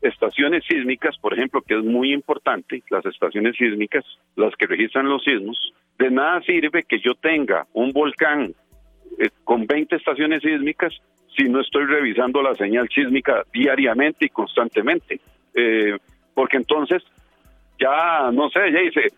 estaciones 0.02 0.64
sísmicas, 0.68 1.16
por 1.18 1.32
ejemplo, 1.32 1.62
que 1.62 1.78
es 1.78 1.84
muy 1.84 2.12
importante, 2.12 2.82
las 2.90 3.06
estaciones 3.06 3.56
sísmicas, 3.56 4.04
las 4.36 4.54
que 4.56 4.66
registran 4.66 5.08
los 5.08 5.22
sismos. 5.22 5.72
De 5.98 6.10
nada 6.10 6.42
sirve 6.42 6.84
que 6.84 6.98
yo 6.98 7.14
tenga 7.14 7.66
un 7.72 7.92
volcán 7.92 8.54
eh, 9.18 9.30
con 9.44 9.66
20 9.66 9.96
estaciones 9.96 10.42
sísmicas 10.42 10.92
si 11.36 11.44
no 11.48 11.60
estoy 11.60 11.86
revisando 11.86 12.42
la 12.42 12.54
señal 12.54 12.88
sísmica 12.94 13.44
diariamente 13.52 14.26
y 14.26 14.28
constantemente. 14.28 15.20
Eh, 15.54 15.96
porque 16.34 16.56
entonces 16.56 17.02
ya, 17.78 18.30
no 18.32 18.50
sé, 18.50 18.60
ya 18.72 18.80
dice, 18.80 19.08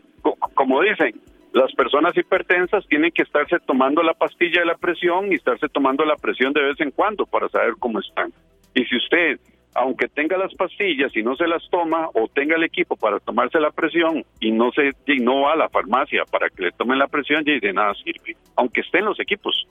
como 0.54 0.82
dicen, 0.82 1.14
las 1.52 1.72
personas 1.74 2.16
hipertensas 2.16 2.86
tienen 2.88 3.12
que 3.12 3.22
estarse 3.22 3.58
tomando 3.60 4.02
la 4.02 4.14
pastilla 4.14 4.60
de 4.60 4.66
la 4.66 4.76
presión 4.76 5.30
y 5.30 5.36
estarse 5.36 5.68
tomando 5.68 6.04
la 6.04 6.16
presión 6.16 6.52
de 6.52 6.62
vez 6.62 6.80
en 6.80 6.90
cuando 6.90 7.26
para 7.26 7.48
saber 7.48 7.74
cómo 7.78 8.00
están. 8.00 8.32
Y 8.74 8.84
si 8.84 8.96
usted, 8.96 9.38
aunque 9.74 10.08
tenga 10.08 10.38
las 10.38 10.54
pastillas 10.54 11.14
y 11.16 11.22
no 11.22 11.34
se 11.37 11.48
las 11.48 11.68
toma 11.68 12.08
o 12.14 12.28
tenga 12.28 12.56
el 12.56 12.62
equipo 12.62 12.96
para 12.96 13.18
tomarse 13.18 13.58
la 13.58 13.70
presión 13.70 14.24
y 14.40 14.52
no 14.52 14.70
se 14.70 14.92
y 15.06 15.18
no 15.18 15.42
va 15.42 15.54
a 15.54 15.56
la 15.56 15.68
farmacia 15.68 16.24
para 16.30 16.48
que 16.48 16.62
le 16.62 16.72
tomen 16.72 16.98
la 16.98 17.08
presión, 17.08 17.44
ya 17.44 17.58
de 17.60 17.72
nada 17.72 17.92
sirve, 17.94 18.37
aunque 18.56 18.82
estén 18.82 19.04
los 19.04 19.18
equipos. 19.18 19.66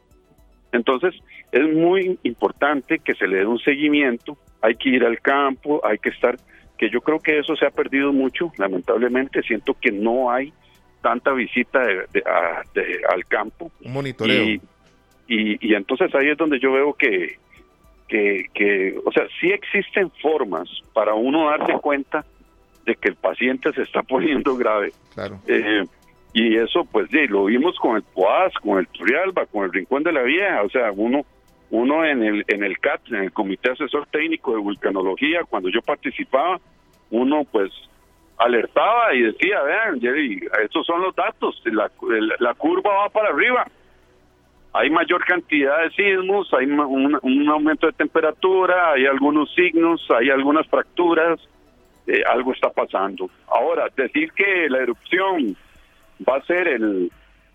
Entonces, 0.73 1.13
es 1.51 1.73
muy 1.73 2.19
importante 2.23 2.99
que 2.99 3.13
se 3.13 3.27
le 3.27 3.37
dé 3.37 3.45
un 3.45 3.59
seguimiento, 3.59 4.37
hay 4.61 4.75
que 4.75 4.89
ir 4.89 5.05
al 5.05 5.21
campo, 5.21 5.79
hay 5.85 5.99
que 5.99 6.09
estar 6.09 6.35
que 6.77 6.89
yo 6.89 7.01
creo 7.01 7.19
que 7.19 7.39
eso 7.39 7.55
se 7.55 7.65
ha 7.65 7.69
perdido 7.69 8.11
mucho, 8.11 8.51
lamentablemente 8.57 9.41
siento 9.43 9.75
que 9.79 9.91
no 9.91 10.31
hay 10.31 10.51
tanta 11.01 11.31
visita 11.31 11.79
de, 11.81 12.23
al 13.09 13.25
campo. 13.27 13.71
Un 13.85 13.93
monitoreo. 13.93 14.43
Y, 14.45 14.59
y, 15.27 15.73
entonces 15.75 16.13
ahí 16.15 16.29
es 16.29 16.37
donde 16.37 16.59
yo 16.59 16.73
veo 16.73 16.93
que, 16.93 17.37
que, 18.07 18.95
o 19.05 19.11
sea, 19.11 19.25
sí 19.39 19.51
existen 19.51 20.11
formas 20.21 20.69
para 20.93 21.13
uno 21.13 21.49
darse 21.49 21.73
cuenta 21.73 22.25
de 22.85 22.95
que 22.95 23.09
el 23.09 23.15
paciente 23.15 23.71
se 23.73 23.83
está 23.83 24.03
poniendo 24.07 24.55
grave. 24.55 24.91
Claro. 25.13 25.39
Eh, 25.47 25.85
y 26.33 26.57
eso, 26.57 26.85
pues, 26.85 27.09
sí, 27.11 27.27
lo 27.27 27.45
vimos 27.45 27.77
con 27.77 27.95
el 27.95 28.03
POAS, 28.03 28.53
con 28.55 28.79
el 28.79 28.87
Turrialba, 28.87 29.45
con 29.45 29.65
el 29.65 29.71
Rincón 29.71 30.03
de 30.03 30.11
la 30.11 30.23
Vieja, 30.23 30.63
o 30.63 30.69
sea, 30.69 30.91
uno 30.91 31.25
uno 31.69 32.05
en 32.05 32.21
el 32.21 32.45
en 32.49 32.63
el 32.63 32.77
CAT, 32.77 33.01
en 33.07 33.15
el 33.15 33.33
Comité 33.33 33.71
Asesor 33.71 34.05
Técnico 34.07 34.51
de 34.51 34.59
Vulcanología, 34.59 35.39
cuando 35.49 35.69
yo 35.69 35.81
participaba, 35.81 36.59
uno 37.09 37.45
pues 37.51 37.71
alertaba 38.37 39.13
y 39.15 39.21
decía, 39.21 39.61
vean, 39.63 39.99
Jerry, 39.99 40.47
estos 40.63 40.85
son 40.85 41.01
los 41.01 41.15
datos, 41.15 41.59
la, 41.65 41.89
la 42.39 42.53
curva 42.53 42.93
va 42.93 43.09
para 43.09 43.29
arriba. 43.29 43.65
Hay 44.73 44.89
mayor 44.89 45.23
cantidad 45.23 45.83
de 45.83 45.91
sismos, 45.91 46.51
hay 46.53 46.65
un, 46.65 47.49
aumento 47.49 47.85
de 47.85 47.93
temperatura, 47.93 48.93
hay 48.93 49.05
algunos 49.05 49.53
signos, 49.53 50.05
hay 50.09 50.31
algunas 50.31 50.67
fracturas, 50.67 51.39
eh, 52.07 52.23
algo 52.27 52.53
está 52.53 52.71
pasando. 52.71 53.29
Ahora, 53.47 53.85
decir 53.95 54.31
que 54.31 54.67
la 54.69 54.79
erupción 54.79 55.55
va 56.27 56.37
a 56.37 56.45
ser 56.45 56.67
el, 56.67 57.11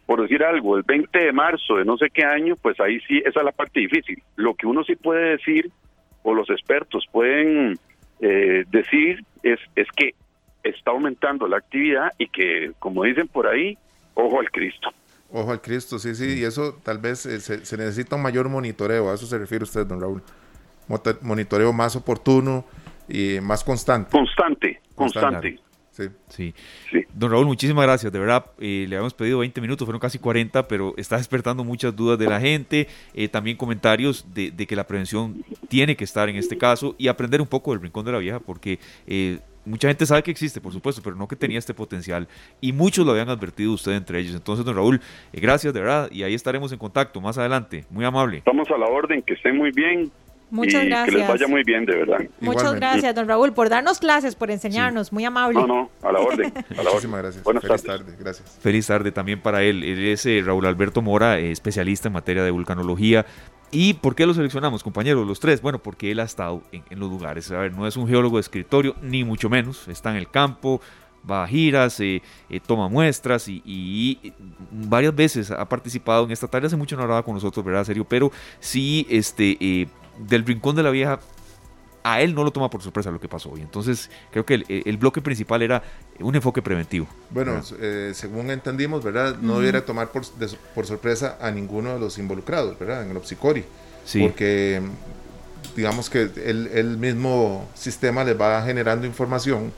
por 0.06 0.22
decir 0.22 0.44
algo, 0.44 0.76
el 0.76 0.84
20 0.84 1.18
de 1.18 1.32
marzo 1.32 1.76
de 1.76 1.84
no 1.84 1.96
sé 1.96 2.08
qué 2.10 2.24
año, 2.24 2.54
pues 2.62 2.78
ahí 2.78 3.00
sí, 3.00 3.18
esa 3.18 3.40
es 3.40 3.44
la 3.44 3.52
parte 3.52 3.80
difícil. 3.80 4.22
Lo 4.36 4.54
que 4.54 4.68
uno 4.68 4.84
sí 4.84 4.94
puede 4.94 5.30
decir, 5.30 5.70
o 6.22 6.34
los 6.34 6.48
expertos 6.50 7.04
pueden 7.10 7.78
eh, 8.20 8.64
decir, 8.70 9.24
es, 9.42 9.58
es 9.74 9.88
que 9.96 10.14
está 10.62 10.92
aumentando 10.92 11.48
la 11.48 11.56
actividad 11.56 12.12
y 12.16 12.28
que, 12.28 12.72
como 12.78 13.02
dicen 13.02 13.26
por 13.26 13.48
ahí, 13.48 13.76
ojo 14.14 14.38
al 14.38 14.50
Cristo. 14.52 14.90
Ojo 15.30 15.50
al 15.50 15.60
Cristo, 15.60 15.98
sí, 15.98 16.14
sí, 16.14 16.38
y 16.38 16.44
eso 16.44 16.78
tal 16.82 16.98
vez 16.98 17.26
eh, 17.26 17.40
se, 17.40 17.64
se, 17.64 17.76
necesita 17.76 18.16
un 18.16 18.22
mayor 18.22 18.48
monitoreo, 18.48 19.10
a 19.10 19.14
eso 19.14 19.26
se 19.26 19.36
refiere 19.36 19.64
usted, 19.64 19.86
don 19.86 20.00
Raúl. 20.00 20.22
Monitoreo 21.20 21.72
más 21.72 21.96
oportuno 21.96 22.64
y 23.08 23.38
más 23.42 23.62
constante. 23.62 24.10
Constante, 24.10 24.80
constante. 24.94 25.60
Sí. 26.28 26.54
sí. 26.90 27.04
Don 27.12 27.30
Raúl, 27.30 27.46
muchísimas 27.46 27.84
gracias. 27.84 28.12
De 28.12 28.18
verdad, 28.18 28.46
eh, 28.60 28.86
le 28.88 28.96
habíamos 28.96 29.14
pedido 29.14 29.38
20 29.38 29.60
minutos, 29.60 29.84
fueron 29.84 30.00
casi 30.00 30.18
40, 30.18 30.68
pero 30.68 30.94
está 30.96 31.16
despertando 31.16 31.64
muchas 31.64 31.94
dudas 31.94 32.18
de 32.18 32.26
la 32.26 32.40
gente. 32.40 32.86
Eh, 33.14 33.28
también 33.28 33.56
comentarios 33.56 34.26
de, 34.32 34.52
que 34.52 34.76
la 34.76 34.86
prevención 34.86 35.44
tiene 35.68 35.96
que 35.96 36.04
estar 36.04 36.28
en 36.28 36.36
este 36.36 36.56
caso 36.56 36.94
y 36.98 37.08
aprender 37.08 37.40
un 37.40 37.48
poco 37.48 37.72
del 37.72 37.80
Rincón 37.80 38.04
de 38.04 38.12
la 38.12 38.18
Vieja, 38.18 38.40
porque 38.40 38.78
eh, 39.06 39.40
mucha 39.68 39.88
gente 39.88 40.06
sabe 40.06 40.22
que 40.22 40.30
existe, 40.30 40.60
por 40.60 40.72
supuesto, 40.72 41.02
pero 41.02 41.16
no 41.16 41.28
que 41.28 41.36
tenía 41.36 41.58
este 41.58 41.74
potencial. 41.74 42.26
Y 42.60 42.72
muchos 42.72 43.04
lo 43.04 43.12
habían 43.12 43.28
advertido 43.28 43.72
usted 43.72 43.92
entre 43.92 44.18
ellos. 44.20 44.34
Entonces, 44.34 44.64
don 44.64 44.74
Raúl, 44.74 45.00
gracias 45.32 45.72
de 45.72 45.80
verdad. 45.80 46.08
Y 46.10 46.22
ahí 46.22 46.34
estaremos 46.34 46.72
en 46.72 46.78
contacto 46.78 47.20
más 47.20 47.38
adelante. 47.38 47.84
Muy 47.90 48.04
amable. 48.04 48.38
Estamos 48.38 48.68
a 48.70 48.78
la 48.78 48.86
orden, 48.86 49.22
que 49.22 49.34
estén 49.34 49.56
muy 49.56 49.70
bien. 49.70 50.10
Muchas 50.50 50.84
gracias. 50.84 51.10
Que 51.10 51.20
les 51.20 51.28
vaya 51.28 51.46
muy 51.46 51.62
bien, 51.62 51.84
de 51.84 51.96
verdad. 51.96 52.18
Muchas 52.40 52.74
gracias, 52.74 53.14
don 53.14 53.28
Raúl, 53.28 53.52
por 53.52 53.68
darnos 53.68 53.98
clases, 53.98 54.34
por 54.34 54.50
enseñarnos. 54.50 55.12
Muy 55.12 55.24
amable. 55.24 55.60
No, 55.60 55.66
no, 55.66 55.90
a 56.02 56.10
la 56.10 56.20
orden. 56.20 56.52
A 56.70 56.82
la 56.82 56.82
Muchísimas 56.90 57.20
gracias. 57.20 57.44
Buenas 57.44 57.62
Feliz 57.62 57.82
tarde. 57.82 58.12
Gracias. 58.18 58.58
Feliz 58.62 58.86
tarde 58.86 59.12
también 59.12 59.40
para 59.40 59.62
él. 59.62 59.84
Él 59.84 60.06
es 60.06 60.24
eh, 60.26 60.42
Raúl 60.44 60.66
Alberto 60.66 61.02
Mora, 61.02 61.38
eh, 61.38 61.50
especialista 61.50 62.08
en 62.08 62.14
materia 62.14 62.42
de 62.42 62.50
vulcanología. 62.50 63.26
¿Y 63.70 63.94
por 63.94 64.14
qué 64.14 64.26
lo 64.26 64.34
seleccionamos, 64.34 64.82
compañeros, 64.82 65.26
los 65.26 65.40
tres? 65.40 65.60
Bueno, 65.60 65.78
porque 65.78 66.10
él 66.10 66.20
ha 66.20 66.24
estado 66.24 66.62
en, 66.72 66.82
los 66.98 67.10
lugares. 67.10 67.50
A 67.50 67.58
ver, 67.58 67.74
no 67.74 67.86
es 67.86 67.96
un 67.96 68.08
geólogo 68.08 68.36
de 68.36 68.40
escritorio, 68.40 68.94
ni 69.02 69.24
mucho 69.24 69.50
menos. 69.50 69.86
Está 69.88 70.10
en 70.10 70.16
el 70.16 70.30
campo, 70.30 70.80
va 71.28 71.44
a 71.44 71.48
giras, 71.48 72.00
eh, 72.00 72.22
toma 72.66 72.88
muestras 72.88 73.46
y, 73.48 74.32
varias 74.70 75.14
veces 75.14 75.50
ha 75.50 75.68
participado 75.68 76.24
en 76.24 76.30
esta 76.30 76.48
tarea. 76.48 76.66
Hace 76.68 76.76
mucho 76.76 76.96
no 76.96 77.24
con 77.24 77.34
nosotros, 77.34 77.64
¿verdad? 77.64 77.84
Serio, 77.84 78.06
pero 78.08 78.32
sí, 78.58 79.06
este, 79.10 79.88
del 80.18 80.46
Rincón 80.46 80.74
de 80.74 80.82
la 80.82 80.90
Vieja, 80.90 81.20
a 82.12 82.20
él 82.20 82.34
no 82.34 82.44
lo 82.44 82.50
toma 82.50 82.70
por 82.70 82.82
sorpresa 82.82 83.10
lo 83.10 83.20
que 83.20 83.28
pasó 83.28 83.50
hoy. 83.50 83.60
Entonces, 83.60 84.10
creo 84.30 84.44
que 84.44 84.64
el, 84.68 84.96
bloque 84.96 85.20
principal 85.20 85.62
era 85.62 85.82
un 86.18 86.34
enfoque 86.34 86.62
preventivo. 86.62 87.06
Bueno, 87.30 87.60
eh, 87.80 88.12
según 88.14 88.50
entendimos, 88.50 89.04
¿verdad? 89.04 89.36
No 89.40 89.58
debiera 89.58 89.84
tomar 89.84 90.08
por, 90.08 90.22
por, 90.74 90.86
sorpresa 90.86 91.38
a 91.40 91.50
ninguno 91.50 91.94
de 91.94 92.00
los 92.00 92.18
involucrados, 92.18 92.78
¿verdad? 92.78 93.04
En 93.04 93.10
el 93.10 93.16
Opsicori. 93.16 93.64
Sí. 94.04 94.20
Porque 94.20 94.80
digamos 95.76 96.08
que 96.08 96.22
el, 96.22 96.68
el, 96.72 96.96
mismo 96.96 97.68
sistema 97.74 98.24
les 98.24 98.40
va 98.40 98.62
generando 98.62 99.06
información 99.06 99.72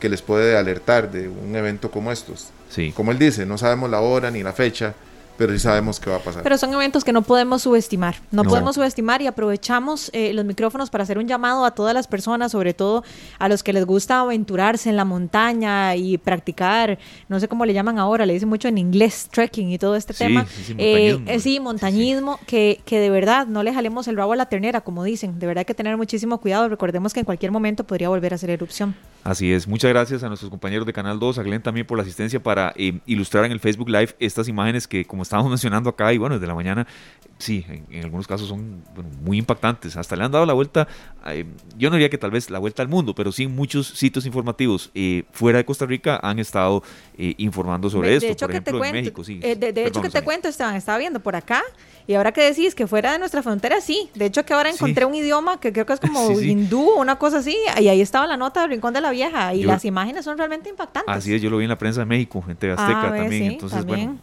que 0.00 0.08
les 0.08 0.22
puede 0.22 0.56
alertar 0.56 1.10
de 1.10 1.28
un 1.28 1.54
evento 1.56 1.90
como 1.90 2.10
estos. 2.10 2.50
Sí. 2.70 2.92
Como 2.96 3.12
él 3.12 3.18
dice, 3.18 3.46
no 3.46 3.58
sabemos 3.58 3.90
la 3.90 4.00
hora 4.00 4.30
ni 4.30 4.42
la 4.42 4.52
fecha, 4.52 4.94
pero 5.36 5.52
sí 5.52 5.58
sabemos 5.58 6.00
qué 6.00 6.10
va 6.10 6.16
a 6.16 6.20
pasar. 6.20 6.42
Pero 6.42 6.58
son 6.58 6.72
eventos 6.74 7.04
que 7.04 7.12
no 7.12 7.22
podemos 7.22 7.62
subestimar, 7.62 8.16
no, 8.30 8.44
podemos 8.44 8.74
subestimar 8.74 9.22
y 9.22 9.26
aprovechamos 9.26 10.10
eh, 10.12 10.32
los 10.32 10.44
micrófonos 10.44 10.90
para 10.90 11.04
hacer 11.04 11.18
un 11.18 11.26
llamado 11.26 11.64
a 11.64 11.72
todas 11.72 11.94
las 11.94 12.06
personas, 12.06 12.52
sobre 12.52 12.74
todo 12.74 13.04
a 13.38 13.48
los 13.48 13.62
que 13.62 13.72
les 13.72 13.84
gusta 13.84 14.20
aventurarse 14.20 14.88
en 14.90 14.96
la 14.96 15.04
montaña 15.04 15.96
y 15.96 16.18
practicar, 16.18 16.98
no 17.28 17.40
sé 17.40 17.48
cómo 17.48 17.64
le 17.64 17.74
llaman 17.74 17.98
ahora, 17.98 18.26
le 18.26 18.32
dicen 18.32 18.48
mucho 18.48 18.68
en 18.68 18.78
inglés, 18.78 19.28
trekking 19.30 19.70
y 19.70 19.78
todo 19.78 19.96
este 19.96 20.14
tema. 20.14 20.46
Sí, 20.46 20.74
montañismo, 20.74 21.30
eh, 21.30 21.40
sí, 21.40 21.60
montañismo, 21.60 22.40
Que, 22.46 22.80
que 22.84 22.98
de 22.98 23.10
verdad 23.10 23.46
no 23.46 23.62
le 23.62 23.72
jalemos 23.72 24.08
el 24.08 24.16
rabo 24.16 24.32
a 24.32 24.36
la 24.36 24.46
ternera, 24.46 24.80
como 24.80 25.04
dicen, 25.04 25.38
de 25.38 25.46
verdad 25.46 25.60
hay 25.60 25.64
que 25.64 25.74
tener 25.74 25.96
muchísimo 25.96 26.38
cuidado, 26.38 26.68
recordemos 26.68 27.12
que 27.12 27.20
en 27.20 27.26
cualquier 27.26 27.52
momento 27.52 27.84
podría 27.84 28.08
volver 28.08 28.32
a 28.32 28.36
hacer 28.36 28.50
erupción. 28.50 28.94
Así 29.26 29.52
es, 29.52 29.66
muchas 29.66 29.88
gracias 29.88 30.22
a 30.22 30.28
nuestros 30.28 30.52
compañeros 30.52 30.86
de 30.86 30.92
Canal 30.92 31.18
2, 31.18 31.40
a 31.40 31.42
Glenn 31.42 31.60
también 31.60 31.84
por 31.84 31.98
la 31.98 32.02
asistencia 32.02 32.40
para 32.40 32.72
eh, 32.76 33.00
ilustrar 33.06 33.44
en 33.44 33.50
el 33.50 33.58
Facebook 33.58 33.88
Live 33.88 34.14
estas 34.20 34.46
imágenes 34.46 34.86
que 34.86 35.04
como 35.04 35.24
estábamos 35.24 35.50
mencionando 35.50 35.90
acá 35.90 36.12
y 36.12 36.18
bueno, 36.18 36.36
desde 36.36 36.46
la 36.46 36.54
mañana, 36.54 36.86
sí, 37.36 37.66
en, 37.90 38.04
algunos 38.04 38.28
casos 38.28 38.46
son 38.46 38.84
muy 39.24 39.38
impactantes. 39.38 39.96
Hasta 39.96 40.14
le 40.14 40.22
han 40.22 40.30
dado 40.30 40.46
la 40.46 40.52
vuelta, 40.52 40.86
yo 41.76 41.90
no 41.90 41.96
diría 41.96 42.10
que 42.10 42.18
tal 42.18 42.30
vez 42.30 42.50
la 42.50 42.58
vuelta 42.58 42.82
al 42.82 42.88
mundo, 42.88 43.14
pero 43.14 43.32
sí 43.32 43.46
muchos 43.46 43.86
sitios 43.88 44.26
informativos 44.26 44.90
eh, 44.94 45.24
fuera 45.32 45.58
de 45.58 45.64
Costa 45.64 45.86
Rica 45.86 46.20
han 46.22 46.38
estado 46.38 46.82
informando 47.16 47.90
sobre 47.90 48.16
esto. 48.16 48.46
por 48.46 48.50
ejemplo, 48.50 48.84
en 48.84 48.92
México, 48.92 49.24
sí. 49.24 49.38
de, 49.38 49.86
hecho 49.86 50.02
que 50.02 50.10
te 50.10 50.22
cuento, 50.22 50.48
Esteban, 50.48 50.76
estaba 50.76 50.98
viendo 50.98 51.20
por 51.20 51.36
acá 51.36 51.62
y 52.06 52.14
ahora 52.14 52.32
que 52.32 52.42
decís 52.42 52.74
que 52.74 52.86
fuera 52.86 53.12
de 53.12 53.18
nuestra 53.18 53.42
frontera, 53.42 53.80
sí. 53.80 54.10
De 54.14 54.26
hecho 54.26 54.44
que 54.44 54.54
ahora 54.54 54.70
encontré 54.70 55.04
un 55.04 55.14
idioma 55.14 55.58
que 55.58 55.72
creo 55.72 55.86
que 55.86 55.92
es 55.92 56.00
como 56.06 56.30
hindú 56.40 56.90
o 56.90 57.00
una 57.00 57.16
cosa 57.16 57.38
así 57.38 57.56
y 57.80 57.88
ahí 57.88 58.00
estaba 58.00 58.26
la 58.26 58.36
nota 58.36 58.60
del 58.62 58.70
Rincón 58.70 58.94
de 58.94 59.00
la 59.00 59.10
Vieja 59.10 59.54
y 59.54 59.64
las 59.64 59.84
imágenes 59.84 60.24
son 60.24 60.38
realmente 60.38 60.68
impactantes. 60.68 61.14
Así 61.14 61.34
es, 61.34 61.42
yo 61.42 61.50
lo 61.50 61.58
vi 61.58 61.64
en 61.64 61.70
la 61.70 61.78
prensa 61.78 62.00
de 62.00 62.06
México, 62.06 62.44
en 62.48 62.56
TV 62.56 62.74
Azteca 62.74 63.08
ah, 63.08 63.16
también. 63.16 63.52
Entonces, 63.52 63.84
bueno, 63.84 64.18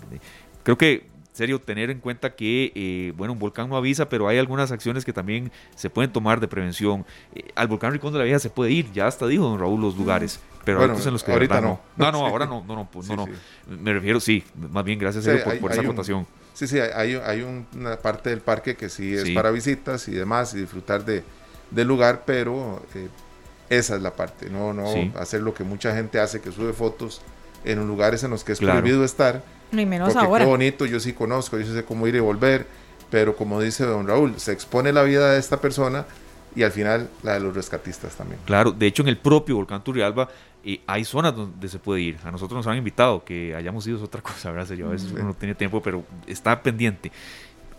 creo 0.63 0.77
que 0.77 1.12
serio, 1.33 1.59
tener 1.59 1.89
en 1.89 1.99
cuenta 1.99 2.35
que, 2.35 2.71
eh, 2.75 3.13
bueno, 3.17 3.33
un 3.33 3.39
volcán 3.39 3.69
no 3.69 3.75
avisa, 3.75 4.07
pero 4.07 4.27
hay 4.27 4.37
algunas 4.37 4.71
acciones 4.71 5.03
que 5.03 5.13
también 5.13 5.51
se 5.75 5.89
pueden 5.89 6.11
tomar 6.11 6.39
de 6.39 6.47
prevención. 6.47 7.05
Eh, 7.35 7.49
al 7.55 7.67
volcán 7.67 7.91
Rincón 7.91 8.13
de 8.13 8.19
la 8.19 8.25
Vieja 8.25 8.39
se 8.39 8.49
puede 8.49 8.71
ir, 8.71 8.91
ya 8.93 9.07
hasta 9.07 9.27
dijo 9.27 9.43
don 9.43 9.59
Raúl 9.59 9.81
los 9.81 9.97
lugares, 9.97 10.39
pero 10.63 10.77
bueno, 10.77 10.95
en 10.97 11.11
los 11.11 11.23
que 11.23 11.31
ahorita 11.31 11.59
no. 11.59 11.81
no. 11.97 12.11
No, 12.11 12.25
ahora 12.25 12.45
no, 12.45 12.63
no, 12.65 12.75
no, 12.75 12.89
pues, 12.89 13.09
no, 13.09 13.15
no. 13.15 13.27
Me 13.67 13.93
refiero, 13.93 14.19
sí, 14.19 14.43
más 14.71 14.83
bien 14.83 14.99
gracias 14.99 15.25
por, 15.59 15.71
esa 15.71 15.81
acotación. 15.81 16.27
Sí, 16.53 16.67
sí, 16.67 16.79
hay, 16.79 17.15
hay 17.15 17.41
una 17.41 17.97
parte 17.97 18.29
del 18.29 18.41
parque 18.41 18.75
que 18.75 18.87
sí 18.87 19.13
es 19.13 19.31
para 19.31 19.49
visitas 19.49 20.07
y 20.07 20.11
demás 20.11 20.53
y 20.53 20.59
disfrutar 20.59 21.03
de, 21.03 21.23
del 21.71 21.87
lugar, 21.87 22.23
pero 22.25 22.83
eh, 22.93 23.07
esa 23.69 23.95
es 23.95 24.01
la 24.03 24.15
parte, 24.15 24.49
no, 24.51 24.71
no 24.71 24.85
hacer 25.17 25.41
lo 25.41 25.53
que 25.55 25.63
mucha 25.63 25.95
gente 25.95 26.19
hace, 26.19 26.41
que 26.41 26.51
sube 26.51 26.73
fotos 26.73 27.21
en 27.65 27.87
lugares 27.87 28.23
en 28.23 28.31
los 28.31 28.43
que 28.43 28.51
es 28.51 28.59
prohibido 28.59 29.03
estar. 29.03 29.43
Ni 29.73 29.85
menos 29.85 30.15
ahora. 30.15 30.45
Qué 30.45 30.49
bonito, 30.49 30.85
yo 30.85 30.99
sí 30.99 31.13
conozco, 31.13 31.59
yo 31.59 31.65
sé 31.65 31.83
cómo 31.83 32.07
ir 32.07 32.15
y 32.15 32.19
volver, 32.19 32.65
pero 33.09 33.35
como 33.35 33.59
dice 33.59 33.85
don 33.85 34.07
Raúl, 34.07 34.39
se 34.39 34.51
expone 34.51 34.93
la 34.93 35.03
vida 35.03 35.33
de 35.33 35.39
esta 35.39 35.59
persona 35.59 36.05
y 36.55 36.63
al 36.63 36.71
final 36.71 37.09
la 37.23 37.33
de 37.33 37.39
los 37.39 37.55
rescatistas 37.55 38.15
también. 38.15 38.39
Claro, 38.45 38.71
de 38.71 38.87
hecho 38.87 39.01
en 39.01 39.09
el 39.09 39.17
propio 39.17 39.55
volcán 39.55 39.83
Turrialba 39.83 40.29
eh, 40.63 40.81
hay 40.87 41.03
zonas 41.03 41.35
donde 41.35 41.67
se 41.67 41.79
puede 41.79 42.01
ir. 42.01 42.17
A 42.23 42.31
nosotros 42.31 42.57
nos 42.57 42.67
han 42.67 42.77
invitado, 42.77 43.23
que 43.23 43.55
hayamos 43.55 43.85
ido 43.87 43.97
es 43.97 44.03
otra 44.03 44.21
cosa, 44.23 44.51
¿verdad? 44.51 44.75
Yo 44.75 44.87
a 44.87 44.91
veces 44.91 45.11
uno 45.11 45.23
no 45.23 45.33
tiene 45.33 45.55
tiempo, 45.55 45.81
pero 45.81 46.03
está 46.27 46.61
pendiente. 46.61 47.11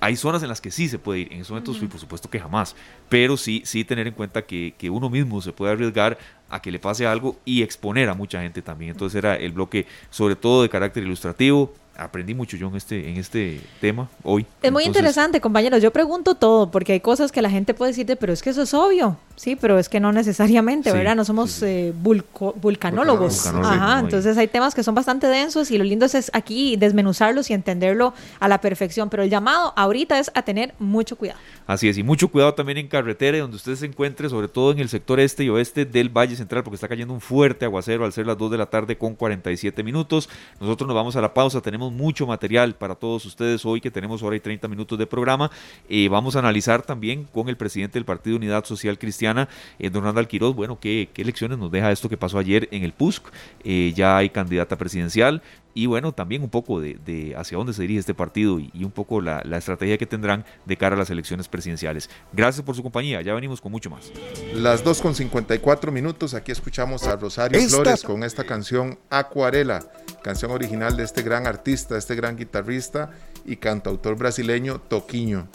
Hay 0.00 0.16
zonas 0.16 0.42
en 0.42 0.50
las 0.50 0.60
que 0.60 0.70
sí 0.70 0.88
se 0.88 0.98
puede 0.98 1.20
ir, 1.20 1.32
en 1.32 1.40
esos 1.40 1.50
momentos 1.50 1.78
por 1.78 1.98
supuesto 1.98 2.28
que 2.28 2.38
jamás, 2.38 2.76
pero 3.08 3.38
sí, 3.38 3.62
sí 3.64 3.84
tener 3.84 4.06
en 4.06 4.12
cuenta 4.12 4.42
que, 4.42 4.74
que 4.76 4.90
uno 4.90 5.08
mismo 5.08 5.40
se 5.40 5.50
puede 5.50 5.72
arriesgar 5.72 6.18
a 6.50 6.60
que 6.60 6.70
le 6.70 6.78
pase 6.78 7.06
algo 7.06 7.38
y 7.46 7.62
exponer 7.62 8.10
a 8.10 8.14
mucha 8.14 8.42
gente 8.42 8.60
también. 8.60 8.90
Entonces 8.90 9.16
era 9.16 9.36
el 9.36 9.52
bloque 9.52 9.86
sobre 10.10 10.36
todo 10.36 10.62
de 10.62 10.68
carácter 10.68 11.04
ilustrativo, 11.04 11.72
aprendí 11.96 12.34
mucho 12.34 12.56
yo 12.56 12.68
en 12.68 12.76
este, 12.76 13.08
en 13.08 13.16
este 13.16 13.60
tema 13.80 14.08
hoy. 14.22 14.46
Es 14.62 14.72
muy 14.72 14.84
interesante, 14.84 15.40
compañeros. 15.40 15.82
Yo 15.82 15.92
pregunto 15.92 16.34
todo, 16.34 16.70
porque 16.70 16.92
hay 16.92 17.00
cosas 17.00 17.32
que 17.32 17.42
la 17.42 17.50
gente 17.50 17.74
puede 17.74 17.92
decirte, 17.92 18.16
pero 18.16 18.32
es 18.32 18.42
que 18.42 18.50
eso 18.50 18.62
es 18.62 18.74
obvio. 18.74 19.16
Sí, 19.36 19.56
pero 19.56 19.78
es 19.78 19.88
que 19.88 19.98
no 19.98 20.12
necesariamente, 20.12 20.92
¿verdad? 20.92 21.16
No 21.16 21.24
somos 21.24 21.60
eh, 21.62 21.92
vulcanólogos. 21.94 23.46
Ajá, 23.46 23.98
entonces 24.00 24.38
hay 24.38 24.46
temas 24.46 24.74
que 24.74 24.84
son 24.84 24.94
bastante 24.94 25.26
densos 25.26 25.72
y 25.72 25.78
lo 25.78 25.82
lindo 25.82 26.06
es 26.06 26.30
aquí 26.32 26.76
desmenuzarlos 26.76 27.50
y 27.50 27.54
entenderlo 27.54 28.14
a 28.38 28.48
la 28.48 28.60
perfección. 28.60 29.10
Pero 29.10 29.24
el 29.24 29.30
llamado 29.30 29.72
ahorita 29.76 30.18
es 30.20 30.30
a 30.34 30.42
tener 30.42 30.74
mucho 30.78 31.16
cuidado. 31.16 31.40
Así 31.66 31.88
es, 31.88 31.98
y 31.98 32.02
mucho 32.02 32.28
cuidado 32.28 32.54
también 32.54 32.78
en 32.78 32.88
carretera, 32.88 33.38
donde 33.38 33.56
usted 33.56 33.74
se 33.74 33.86
encuentre, 33.86 34.28
sobre 34.28 34.48
todo 34.48 34.70
en 34.70 34.78
el 34.78 34.88
sector 34.88 35.18
este 35.18 35.44
y 35.44 35.48
oeste 35.48 35.84
del 35.84 36.10
Valle 36.10 36.36
Central, 36.36 36.62
porque 36.62 36.74
está 36.74 36.88
cayendo 36.88 37.14
un 37.14 37.20
fuerte 37.20 37.64
aguacero 37.64 38.04
al 38.04 38.12
ser 38.12 38.26
las 38.26 38.38
2 38.38 38.50
de 38.52 38.58
la 38.58 38.66
tarde 38.66 38.98
con 38.98 39.14
47 39.14 39.82
minutos. 39.82 40.28
Nosotros 40.60 40.86
nos 40.86 40.94
vamos 40.94 41.16
a 41.16 41.20
la 41.20 41.32
pausa, 41.32 41.60
tenemos 41.60 41.83
mucho 41.90 42.26
material 42.26 42.74
para 42.74 42.94
todos 42.94 43.24
ustedes 43.26 43.64
hoy 43.64 43.80
que 43.80 43.90
tenemos 43.90 44.22
hora 44.22 44.36
y 44.36 44.40
30 44.40 44.68
minutos 44.68 44.98
de 44.98 45.06
programa. 45.06 45.50
Eh, 45.88 46.08
vamos 46.08 46.36
a 46.36 46.40
analizar 46.40 46.82
también 46.82 47.24
con 47.24 47.48
el 47.48 47.56
presidente 47.56 47.94
del 47.98 48.04
Partido 48.04 48.36
Unidad 48.36 48.64
Social 48.64 48.98
Cristiana, 48.98 49.48
eh, 49.78 49.90
don 49.90 50.04
Randall 50.04 50.28
Quiroz, 50.28 50.54
bueno, 50.54 50.78
qué, 50.80 51.08
qué 51.12 51.24
lecciones 51.24 51.58
nos 51.58 51.70
deja 51.70 51.90
esto 51.92 52.08
que 52.08 52.16
pasó 52.16 52.38
ayer 52.38 52.68
en 52.70 52.84
el 52.84 52.92
PUSC. 52.92 53.24
Eh, 53.64 53.92
ya 53.94 54.16
hay 54.16 54.30
candidata 54.30 54.76
presidencial, 54.76 55.42
y 55.74 55.86
bueno, 55.86 56.12
también 56.12 56.42
un 56.42 56.50
poco 56.50 56.80
de, 56.80 57.34
hacia 57.36 57.58
dónde 57.58 57.72
se 57.72 57.82
dirige 57.82 58.00
este 58.00 58.14
partido 58.14 58.60
y, 58.60 58.70
un 58.84 58.92
poco 58.92 59.20
la, 59.20 59.40
estrategia 59.56 59.98
que 59.98 60.06
tendrán 60.06 60.44
de 60.64 60.76
cara 60.76 60.94
a 60.94 60.98
las 60.98 61.10
elecciones 61.10 61.48
presidenciales. 61.48 62.08
Gracias 62.32 62.64
por 62.64 62.76
su 62.76 62.82
compañía, 62.82 63.20
ya 63.22 63.34
venimos 63.34 63.60
con 63.60 63.72
mucho 63.72 63.90
más. 63.90 64.12
Las 64.54 64.84
2 64.84 65.02
con 65.02 65.14
54 65.14 65.90
minutos, 65.90 66.34
aquí 66.34 66.52
escuchamos 66.52 67.04
a 67.08 67.16
Rosario 67.16 67.60
Flores 67.68 68.02
con 68.02 68.22
esta 68.22 68.44
canción 68.44 68.98
Acuarela, 69.10 69.84
canción 70.22 70.52
original 70.52 70.96
de 70.96 71.02
este 71.02 71.22
gran 71.22 71.46
artista, 71.46 71.98
este 71.98 72.14
gran 72.14 72.36
guitarrista 72.36 73.10
y 73.44 73.56
cantautor 73.56 74.16
brasileño 74.16 74.80
Toquiño. 74.80 75.48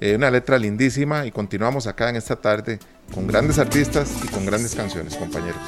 Eh, 0.00 0.16
una 0.16 0.30
letra 0.30 0.58
lindísima 0.58 1.26
y 1.26 1.30
continuamos 1.30 1.86
acá 1.86 2.10
en 2.10 2.16
esta 2.16 2.36
tarde 2.36 2.78
con 3.12 3.26
grandes 3.26 3.58
artistas 3.58 4.12
y 4.24 4.28
con 4.28 4.44
grandes 4.44 4.74
canciones, 4.74 5.16
compañeros. 5.16 5.60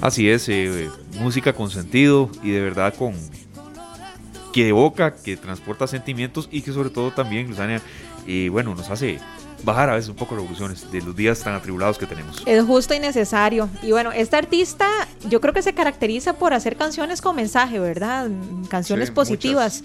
Así 0.00 0.28
es, 0.28 0.48
eh, 0.48 0.90
música 1.20 1.52
con 1.52 1.70
sentido 1.70 2.28
y 2.42 2.50
de 2.50 2.60
verdad 2.60 2.92
con, 2.92 3.14
que 4.52 4.68
evoca, 4.68 5.14
que 5.14 5.36
transporta 5.36 5.86
sentimientos 5.86 6.48
y 6.50 6.62
que 6.62 6.72
sobre 6.72 6.90
todo 6.90 7.10
también, 7.10 7.48
Luzania, 7.48 7.80
eh, 8.26 8.48
bueno, 8.50 8.74
nos 8.74 8.90
hace 8.90 9.18
bajar 9.64 9.90
a 9.90 9.94
veces 9.94 10.08
un 10.08 10.16
poco 10.16 10.34
revoluciones 10.34 10.90
de 10.90 11.00
los 11.02 11.14
días 11.14 11.40
tan 11.40 11.54
atribulados 11.54 11.98
que 11.98 12.06
tenemos. 12.06 12.42
Es 12.46 12.64
justo 12.64 12.94
y 12.94 12.98
necesario. 12.98 13.68
Y 13.82 13.92
bueno, 13.92 14.12
esta 14.12 14.38
artista 14.38 14.88
yo 15.28 15.40
creo 15.40 15.54
que 15.54 15.62
se 15.62 15.72
caracteriza 15.72 16.34
por 16.34 16.52
hacer 16.52 16.76
canciones 16.76 17.20
con 17.20 17.36
mensaje, 17.36 17.78
¿verdad? 17.78 18.28
Canciones 18.68 19.10
positivas. 19.10 19.84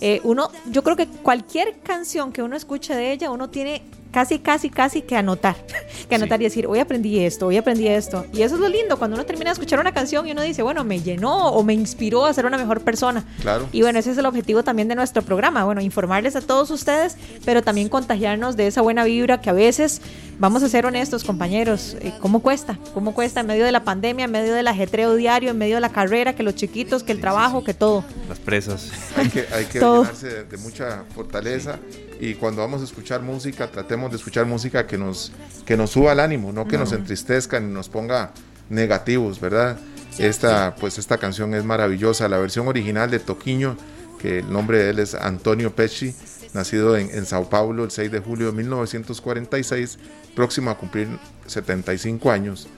Eh, 0.00 0.20
uno, 0.24 0.50
yo 0.70 0.82
creo 0.82 0.96
que 0.96 1.06
cualquier 1.06 1.78
canción 1.80 2.32
que 2.32 2.42
uno 2.42 2.56
escuche 2.56 2.94
de 2.94 3.12
ella, 3.12 3.30
uno 3.30 3.50
tiene 3.50 3.82
casi, 4.16 4.38
casi, 4.38 4.70
casi 4.70 5.02
que 5.02 5.14
anotar. 5.14 5.56
que 6.08 6.14
anotar 6.14 6.40
y 6.40 6.44
decir, 6.44 6.66
hoy 6.66 6.78
aprendí 6.78 7.18
esto, 7.18 7.48
hoy 7.48 7.58
aprendí 7.58 7.86
esto. 7.86 8.24
Y 8.32 8.40
eso 8.40 8.54
es 8.54 8.60
lo 8.62 8.68
lindo, 8.70 8.96
cuando 8.96 9.14
uno 9.14 9.26
termina 9.26 9.50
de 9.50 9.52
escuchar 9.52 9.78
una 9.78 9.92
canción 9.92 10.26
y 10.26 10.32
uno 10.32 10.40
dice, 10.40 10.62
bueno, 10.62 10.84
me 10.84 11.02
llenó 11.02 11.48
o 11.48 11.62
me 11.62 11.74
inspiró 11.74 12.24
a 12.24 12.32
ser 12.32 12.46
una 12.46 12.56
mejor 12.56 12.80
persona. 12.80 13.26
Claro. 13.42 13.68
Y 13.72 13.82
bueno, 13.82 13.98
ese 13.98 14.12
es 14.12 14.16
el 14.16 14.24
objetivo 14.24 14.64
también 14.64 14.88
de 14.88 14.94
nuestro 14.94 15.20
programa. 15.20 15.64
Bueno, 15.64 15.82
informarles 15.82 16.34
a 16.34 16.40
todos 16.40 16.70
ustedes, 16.70 17.18
pero 17.44 17.62
también 17.62 17.90
contagiarnos 17.90 18.56
de 18.56 18.68
esa 18.68 18.80
buena 18.80 19.04
vibra 19.04 19.42
que 19.42 19.50
a 19.50 19.52
veces, 19.52 20.00
vamos 20.38 20.62
a 20.62 20.70
ser 20.70 20.86
honestos, 20.86 21.22
compañeros, 21.22 21.98
eh, 22.00 22.14
¿cómo 22.18 22.40
cuesta? 22.40 22.78
¿Cómo 22.94 23.12
cuesta 23.12 23.40
en 23.40 23.48
medio 23.48 23.66
de 23.66 23.72
la 23.72 23.84
pandemia, 23.84 24.24
en 24.24 24.30
medio 24.30 24.54
del 24.54 24.68
ajetreo 24.68 25.14
diario, 25.14 25.50
en 25.50 25.58
medio 25.58 25.74
de 25.74 25.82
la 25.82 25.90
carrera, 25.90 26.34
que 26.34 26.42
los 26.42 26.54
chiquitos, 26.54 27.02
que 27.02 27.12
el 27.12 27.20
trabajo, 27.20 27.64
que 27.64 27.74
todo? 27.74 28.02
Las 28.30 28.38
presas. 28.38 28.90
Hay 29.18 29.28
que, 29.28 29.44
hay 29.52 29.66
que 29.66 29.78
llenarse 29.78 30.44
de, 30.44 30.56
mucha 30.56 31.04
fortaleza 31.14 31.78
y 32.18 32.34
cuando 32.34 32.62
vamos 32.62 32.80
a 32.80 32.84
escuchar 32.84 33.20
música, 33.20 33.70
tratemos 33.70 34.05
de 34.10 34.16
escuchar 34.16 34.46
música 34.46 34.86
que 34.86 34.98
nos, 34.98 35.32
que 35.64 35.76
nos 35.76 35.90
suba 35.90 36.12
el 36.12 36.20
ánimo, 36.20 36.52
no 36.52 36.66
que 36.66 36.78
nos 36.78 36.92
entristezca 36.92 37.60
ni 37.60 37.72
nos 37.72 37.88
ponga 37.88 38.32
negativos, 38.68 39.40
¿verdad? 39.40 39.78
Esta, 40.18 40.74
pues 40.76 40.98
esta 40.98 41.18
canción 41.18 41.54
es 41.54 41.64
maravillosa, 41.64 42.28
la 42.28 42.38
versión 42.38 42.68
original 42.68 43.10
de 43.10 43.18
Toquiño, 43.18 43.76
que 44.18 44.38
el 44.38 44.52
nombre 44.52 44.78
de 44.78 44.90
él 44.90 44.98
es 44.98 45.14
Antonio 45.14 45.74
Pesci, 45.74 46.14
nacido 46.54 46.96
en, 46.96 47.10
en 47.10 47.26
Sao 47.26 47.48
Paulo 47.50 47.84
el 47.84 47.90
6 47.90 48.10
de 48.10 48.20
julio 48.20 48.46
de 48.46 48.52
1946, 48.52 49.98
próximo 50.34 50.70
a 50.70 50.78
cumplir 50.78 51.08
75 51.46 52.30
años, 52.30 52.68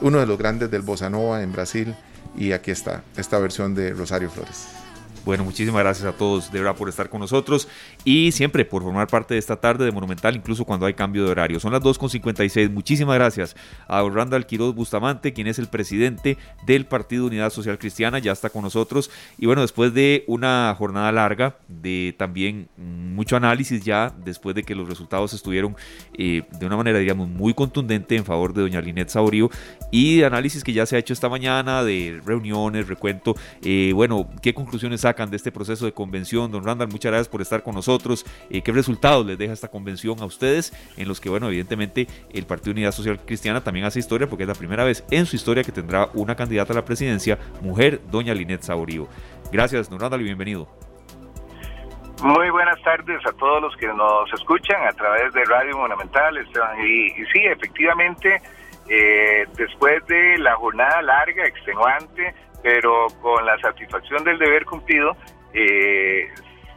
uno 0.00 0.18
de 0.18 0.26
los 0.26 0.38
grandes 0.38 0.70
del 0.70 0.82
bossa 0.82 1.08
nova 1.08 1.42
en 1.42 1.52
Brasil, 1.52 1.94
y 2.36 2.52
aquí 2.52 2.70
está 2.70 3.04
esta 3.16 3.38
versión 3.38 3.74
de 3.74 3.92
Rosario 3.92 4.30
Flores. 4.30 4.81
Bueno, 5.24 5.44
muchísimas 5.44 5.82
gracias 5.82 6.06
a 6.06 6.16
todos 6.16 6.50
de 6.50 6.58
verdad 6.58 6.74
por 6.74 6.88
estar 6.88 7.08
con 7.08 7.20
nosotros 7.20 7.68
y 8.04 8.32
siempre 8.32 8.64
por 8.64 8.82
formar 8.82 9.06
parte 9.06 9.34
de 9.34 9.38
esta 9.38 9.54
tarde 9.54 9.84
de 9.84 9.92
Monumental, 9.92 10.34
incluso 10.34 10.64
cuando 10.64 10.84
hay 10.84 10.94
cambio 10.94 11.24
de 11.24 11.30
horario. 11.30 11.60
Son 11.60 11.70
las 11.70 11.80
2.56. 11.80 12.70
Muchísimas 12.70 13.14
gracias 13.14 13.54
a 13.86 14.02
Randall 14.02 14.46
Quiroz 14.46 14.74
Bustamante, 14.74 15.32
quien 15.32 15.46
es 15.46 15.60
el 15.60 15.68
presidente 15.68 16.38
del 16.66 16.86
Partido 16.86 17.26
Unidad 17.26 17.50
Social 17.50 17.78
Cristiana, 17.78 18.18
ya 18.18 18.32
está 18.32 18.50
con 18.50 18.62
nosotros. 18.62 19.12
Y 19.38 19.46
bueno, 19.46 19.62
después 19.62 19.94
de 19.94 20.24
una 20.26 20.74
jornada 20.76 21.12
larga, 21.12 21.56
de 21.68 22.16
también 22.18 22.68
mucho 22.76 23.36
análisis 23.36 23.84
ya, 23.84 24.12
después 24.24 24.56
de 24.56 24.64
que 24.64 24.74
los 24.74 24.88
resultados 24.88 25.34
estuvieron 25.34 25.76
eh, 26.18 26.42
de 26.58 26.66
una 26.66 26.76
manera, 26.76 26.98
digamos, 26.98 27.28
muy 27.28 27.54
contundente 27.54 28.16
en 28.16 28.24
favor 28.24 28.52
de 28.54 28.62
doña 28.62 28.80
Linet 28.80 29.08
Saurio 29.08 29.50
y 29.92 30.18
de 30.18 30.24
análisis 30.24 30.64
que 30.64 30.72
ya 30.72 30.84
se 30.84 30.96
ha 30.96 30.98
hecho 30.98 31.12
esta 31.12 31.28
mañana, 31.28 31.84
de 31.84 32.20
reuniones, 32.24 32.88
recuento. 32.88 33.36
Eh, 33.62 33.92
bueno, 33.94 34.28
¿qué 34.42 34.52
conclusiones 34.52 35.04
sacan 35.12 35.30
de 35.30 35.36
este 35.36 35.52
proceso 35.52 35.84
de 35.84 35.92
convención? 35.92 36.50
Don 36.50 36.64
Randall, 36.64 36.88
muchas 36.88 37.12
gracias 37.12 37.28
por 37.28 37.42
estar 37.42 37.62
con 37.62 37.74
nosotros. 37.74 38.24
Eh, 38.48 38.62
¿Qué 38.62 38.72
resultados 38.72 39.26
les 39.26 39.36
deja 39.36 39.52
esta 39.52 39.68
convención 39.68 40.18
a 40.20 40.24
ustedes? 40.24 40.72
En 40.96 41.06
los 41.06 41.20
que, 41.20 41.28
bueno, 41.28 41.48
evidentemente 41.48 42.06
el 42.32 42.46
Partido 42.46 42.72
Unidad 42.72 42.92
Social 42.92 43.20
Cristiana 43.20 43.62
también 43.62 43.84
hace 43.84 43.98
historia 43.98 44.26
porque 44.26 44.44
es 44.44 44.48
la 44.48 44.54
primera 44.54 44.84
vez 44.84 45.04
en 45.10 45.26
su 45.26 45.36
historia 45.36 45.64
que 45.64 45.72
tendrá 45.72 46.08
una 46.14 46.34
candidata 46.34 46.72
a 46.72 46.76
la 46.76 46.84
presidencia, 46.84 47.38
mujer, 47.60 48.00
doña 48.10 48.32
Linet 48.32 48.62
Saborío. 48.62 49.06
Gracias, 49.52 49.90
don 49.90 50.00
Randall, 50.00 50.22
y 50.22 50.24
bienvenido. 50.24 50.66
Muy 52.22 52.48
buenas 52.50 52.80
tardes 52.82 53.20
a 53.26 53.32
todos 53.32 53.60
los 53.60 53.76
que 53.76 53.88
nos 53.88 54.32
escuchan 54.32 54.80
a 54.86 54.92
través 54.92 55.34
de 55.34 55.44
Radio 55.44 55.76
Monumental. 55.76 56.38
Y, 56.82 57.06
y 57.20 57.26
sí, 57.26 57.40
efectivamente, 57.44 58.40
eh, 58.88 59.46
después 59.56 60.06
de 60.06 60.38
la 60.38 60.54
jornada 60.54 61.02
larga, 61.02 61.44
extenuante, 61.44 62.34
pero 62.62 63.08
con 63.20 63.44
la 63.44 63.58
satisfacción 63.58 64.24
del 64.24 64.38
deber 64.38 64.64
cumplido, 64.64 65.16
eh, 65.52 66.28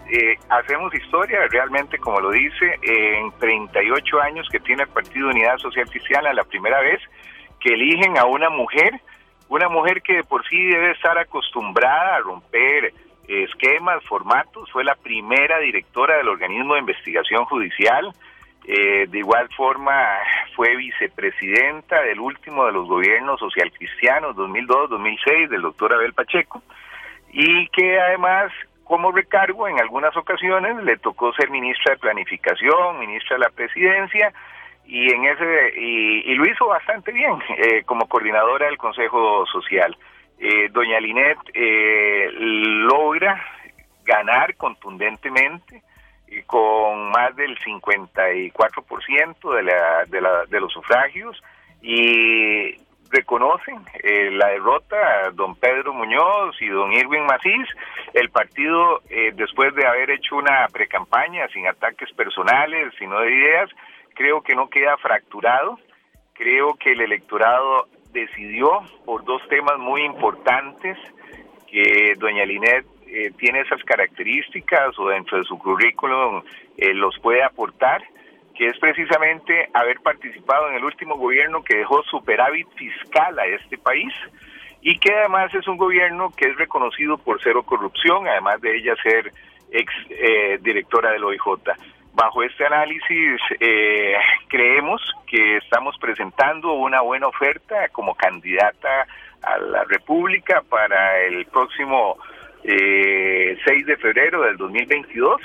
eh, 0.10 0.36
hacemos 0.50 0.94
historia 0.94 1.40
realmente, 1.50 1.98
como 1.98 2.20
lo 2.20 2.32
dice, 2.32 2.80
en 2.82 3.32
38 3.40 4.22
años 4.22 4.48
que 4.52 4.60
tiene 4.60 4.84
el 4.84 4.90
Partido 4.90 5.30
Unidad 5.30 5.58
Social 5.58 5.90
Cristiana, 5.90 6.34
la 6.34 6.44
primera 6.44 6.80
vez 6.82 7.02
que 7.60 7.74
eligen 7.74 8.18
a 8.18 8.26
una 8.26 8.50
mujer, 8.50 9.00
una 9.50 9.70
mujer 9.70 10.02
que 10.02 10.18
de 10.18 10.24
por 10.24 10.46
sí 10.48 10.58
debe 10.66 10.92
estar 10.92 11.18
acostumbrada 11.18 12.18
a 12.18 12.20
romper 12.20 12.94
esquemas, 13.28 14.04
formatos, 14.06 14.70
fue 14.72 14.84
la 14.84 14.96
primera 14.96 15.60
directora 15.60 16.18
del 16.18 16.30
organismo 16.30 16.76
de 16.76 16.82
investigación 16.82 17.46
judicial, 17.46 18.14
eh, 18.68 19.08
de 19.08 19.20
igual 19.20 19.50
forma 19.56 20.18
fue 20.56 20.76
vicepresidenta 20.76 22.02
del 22.02 22.20
último 22.20 22.66
de 22.66 22.72
los 22.72 22.88
gobiernos 22.88 23.40
social 23.40 23.72
cristianos 23.72 24.36
2002-2006 24.36 25.50
del 25.50 25.62
doctor 25.62 25.94
Abel 25.94 26.14
Pacheco 26.14 26.62
y 27.32 27.68
que 27.70 28.00
además 28.00 28.52
como 28.86 29.12
recargo, 29.12 29.68
en 29.68 29.80
algunas 29.80 30.16
ocasiones 30.16 30.82
le 30.84 30.98
tocó 30.98 31.34
ser 31.34 31.50
ministra 31.50 31.94
de 31.94 32.00
Planificación, 32.00 33.00
ministra 33.00 33.36
de 33.36 33.44
la 33.44 33.50
Presidencia, 33.50 34.32
y 34.86 35.12
en 35.12 35.26
ese 35.26 35.74
y, 35.76 36.36
lo 36.36 36.46
hizo 36.46 36.68
bastante 36.68 37.12
bien 37.12 37.34
eh, 37.58 37.84
como 37.86 38.08
coordinadora 38.08 38.68
del 38.68 38.78
Consejo 38.78 39.46
Social. 39.48 39.98
Eh, 40.38 40.70
doña 40.72 41.00
Linet 41.00 41.38
eh, 41.54 42.30
logra 42.32 43.44
ganar 44.04 44.56
contundentemente 44.56 45.82
con 46.48 47.10
más 47.12 47.36
del 47.36 47.58
54% 47.60 49.56
de, 49.56 49.64
la, 49.64 50.06
de, 50.06 50.22
la, 50.22 50.46
de 50.46 50.60
los 50.60 50.72
sufragios 50.72 51.42
y 51.82 52.78
reconocen 53.10 53.78
eh, 54.04 54.32
la 54.32 54.50
derrota 54.50 55.32
don 55.34 55.56
Pedro 55.56 55.94
Muñoz 55.94 56.60
y 56.62 56.68
don 56.68 56.92
Irwin 56.92 57.26
Macís. 57.26 57.68
El 58.14 58.30
partido, 58.30 59.02
eh, 59.10 59.32
después 59.36 59.74
de 59.76 59.86
haber 59.86 60.12
hecho 60.12 60.36
una 60.36 60.68
precampaña 60.72 61.48
sin 61.50 61.68
ataques 61.68 62.12
personales, 62.14 62.94
sino 62.98 63.20
de 63.20 63.32
ideas, 63.32 63.70
creo 64.14 64.42
que 64.42 64.56
no 64.56 64.70
queda 64.70 64.98
fracturado. 64.98 65.80
Creo 66.34 66.74
que 66.76 66.92
el 66.92 67.02
electorado 67.02 67.88
decidió 68.12 68.82
por 69.06 69.24
dos 69.24 69.42
temas 69.48 69.78
muy 69.78 70.04
importantes 70.04 70.98
que 71.68 72.14
doña 72.18 72.46
Linet 72.46 72.86
eh, 73.08 73.32
tiene 73.38 73.62
esas 73.62 73.84
características 73.84 74.98
o 75.00 75.10
dentro 75.10 75.38
de 75.38 75.44
su 75.44 75.58
currículum 75.58 76.44
los 76.78 77.18
puede 77.20 77.42
aportar 77.42 78.04
que 78.56 78.68
es 78.68 78.80
precisamente 78.80 79.70
haber 79.74 80.00
participado 80.00 80.70
en 80.70 80.76
el 80.76 80.86
último 80.86 81.16
gobierno 81.18 81.64
que 81.64 81.78
dejó 81.78 82.02
superávit 82.04 82.68
fiscal 82.76 83.38
a 83.38 83.46
este 83.46 83.78
país 83.78 84.14
y 84.82 84.98
que 84.98 85.14
además 85.14 85.54
es 85.54 85.68
un 85.68 85.78
gobierno 85.78 86.32
que 86.36 86.50
es 86.50 86.56
reconocido 86.58 87.18
por 87.18 87.42
cero 87.44 87.64
corrupción, 87.64 88.28
además 88.28 88.62
de 88.62 88.78
ella 88.78 88.96
ser 89.04 89.32
ex 89.72 89.92
eh, 90.10 90.58
directora 90.62 91.12
del 91.12 91.24
OIJ. 91.24 91.42
Bajo 92.14 92.44
este 92.44 92.66
análisis 92.66 93.42
eh, 93.60 94.16
creemos 94.48 95.02
que 95.28 95.58
estamos 95.58 95.98
presentando 96.00 96.74
una 96.74 97.02
buena 97.02 97.28
oferta 97.28 97.90
como 97.90 98.16
candidata 98.16 99.06
a 99.42 99.58
la 99.58 99.84
República 99.84 100.64
para 100.70 101.20
el 101.24 101.46
próximo 101.48 102.18
eh, 102.68 103.58
6 103.64 103.86
de 103.86 103.98
febrero 103.98 104.42
del 104.42 104.58
2022 104.58 105.42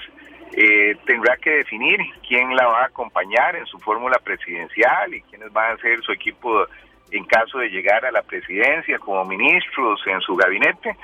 eh, 0.53 0.97
tendrá 1.07 1.37
que 1.37 1.51
definir 1.51 2.01
quién 2.27 2.57
la 2.57 2.67
va 2.67 2.83
a 2.83 2.87
acompañar 2.87 3.55
en 3.57 3.67
su 3.67 3.79
fórmula 3.79 4.19
presidencial 4.19 5.15
y 5.15 5.23
quiénes 5.23 5.53
van 5.53 5.73
a 5.73 5.81
ser 5.81 6.01
su 6.03 6.13
equipo 6.13 6.67
en 7.11 7.25
caso 7.25 7.59
de 7.59 7.69
llegar 7.69 8.05
a 8.05 8.11
la 8.11 8.23
presidencia 8.23 8.99
como 8.99 9.25
ministros 9.25 10.01
en 10.07 10.21
su 10.21 10.35
gabinete, 10.35 10.97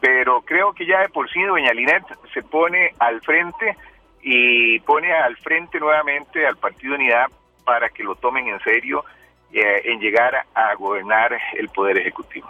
pero 0.00 0.42
creo 0.42 0.72
que 0.72 0.86
ya 0.86 1.00
de 1.00 1.08
por 1.08 1.30
sí 1.30 1.42
doña 1.42 1.72
Linet 1.72 2.04
se 2.34 2.42
pone 2.42 2.90
al 2.98 3.20
frente 3.22 3.76
y 4.20 4.78
pone 4.80 5.12
al 5.12 5.36
frente 5.38 5.80
nuevamente 5.80 6.46
al 6.46 6.56
Partido 6.56 6.94
Unidad 6.94 7.26
para 7.64 7.88
que 7.88 8.04
lo 8.04 8.14
tomen 8.16 8.46
en 8.48 8.60
serio 8.60 9.04
eh, 9.52 9.82
en 9.84 10.00
llegar 10.00 10.44
a 10.54 10.74
gobernar 10.74 11.36
el 11.56 11.68
Poder 11.68 11.98
Ejecutivo. 11.98 12.48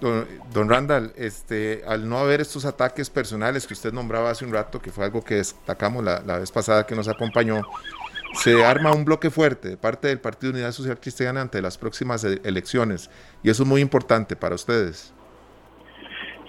Don, 0.00 0.68
Randall, 0.68 1.12
este, 1.16 1.82
al 1.86 2.08
no 2.08 2.18
haber 2.18 2.40
estos 2.40 2.64
ataques 2.64 3.10
personales 3.10 3.66
que 3.66 3.74
usted 3.74 3.92
nombraba 3.92 4.30
hace 4.30 4.44
un 4.44 4.52
rato, 4.52 4.80
que 4.80 4.90
fue 4.90 5.04
algo 5.04 5.22
que 5.22 5.36
destacamos 5.36 6.02
la, 6.02 6.38
vez 6.38 6.50
pasada 6.50 6.86
que 6.86 6.94
nos 6.94 7.08
acompañó, 7.08 7.62
se 8.32 8.64
arma 8.64 8.92
un 8.92 9.04
bloque 9.04 9.30
fuerte 9.30 9.68
de 9.68 9.76
parte 9.76 10.08
del 10.08 10.20
Partido 10.20 10.52
Unidad 10.52 10.72
Social 10.72 10.98
Cristiana 10.98 11.40
ante 11.40 11.60
las 11.60 11.76
próximas 11.76 12.24
e, 12.24 12.40
elecciones 12.44 13.10
y 13.42 13.50
eso 13.50 13.64
es 13.64 13.68
muy 13.68 13.80
importante 13.80 14.36
para 14.36 14.54
ustedes. 14.54 15.14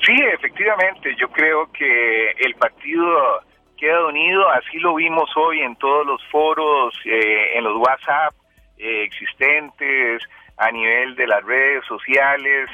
Sí, 0.05 0.15
efectivamente, 0.33 1.15
yo 1.19 1.29
creo 1.29 1.71
que 1.71 2.31
el 2.39 2.55
partido 2.55 3.41
queda 3.77 4.05
unido, 4.05 4.47
así 4.49 4.77
lo 4.79 4.95
vimos 4.95 5.29
hoy 5.35 5.61
en 5.61 5.75
todos 5.75 6.05
los 6.05 6.23
foros, 6.27 6.93
eh, 7.05 7.57
en 7.57 7.63
los 7.63 7.77
WhatsApp 7.77 8.33
eh, 8.77 9.03
existentes, 9.03 10.21
a 10.57 10.71
nivel 10.71 11.15
de 11.15 11.27
las 11.27 11.43
redes 11.43 11.83
sociales, 11.85 12.69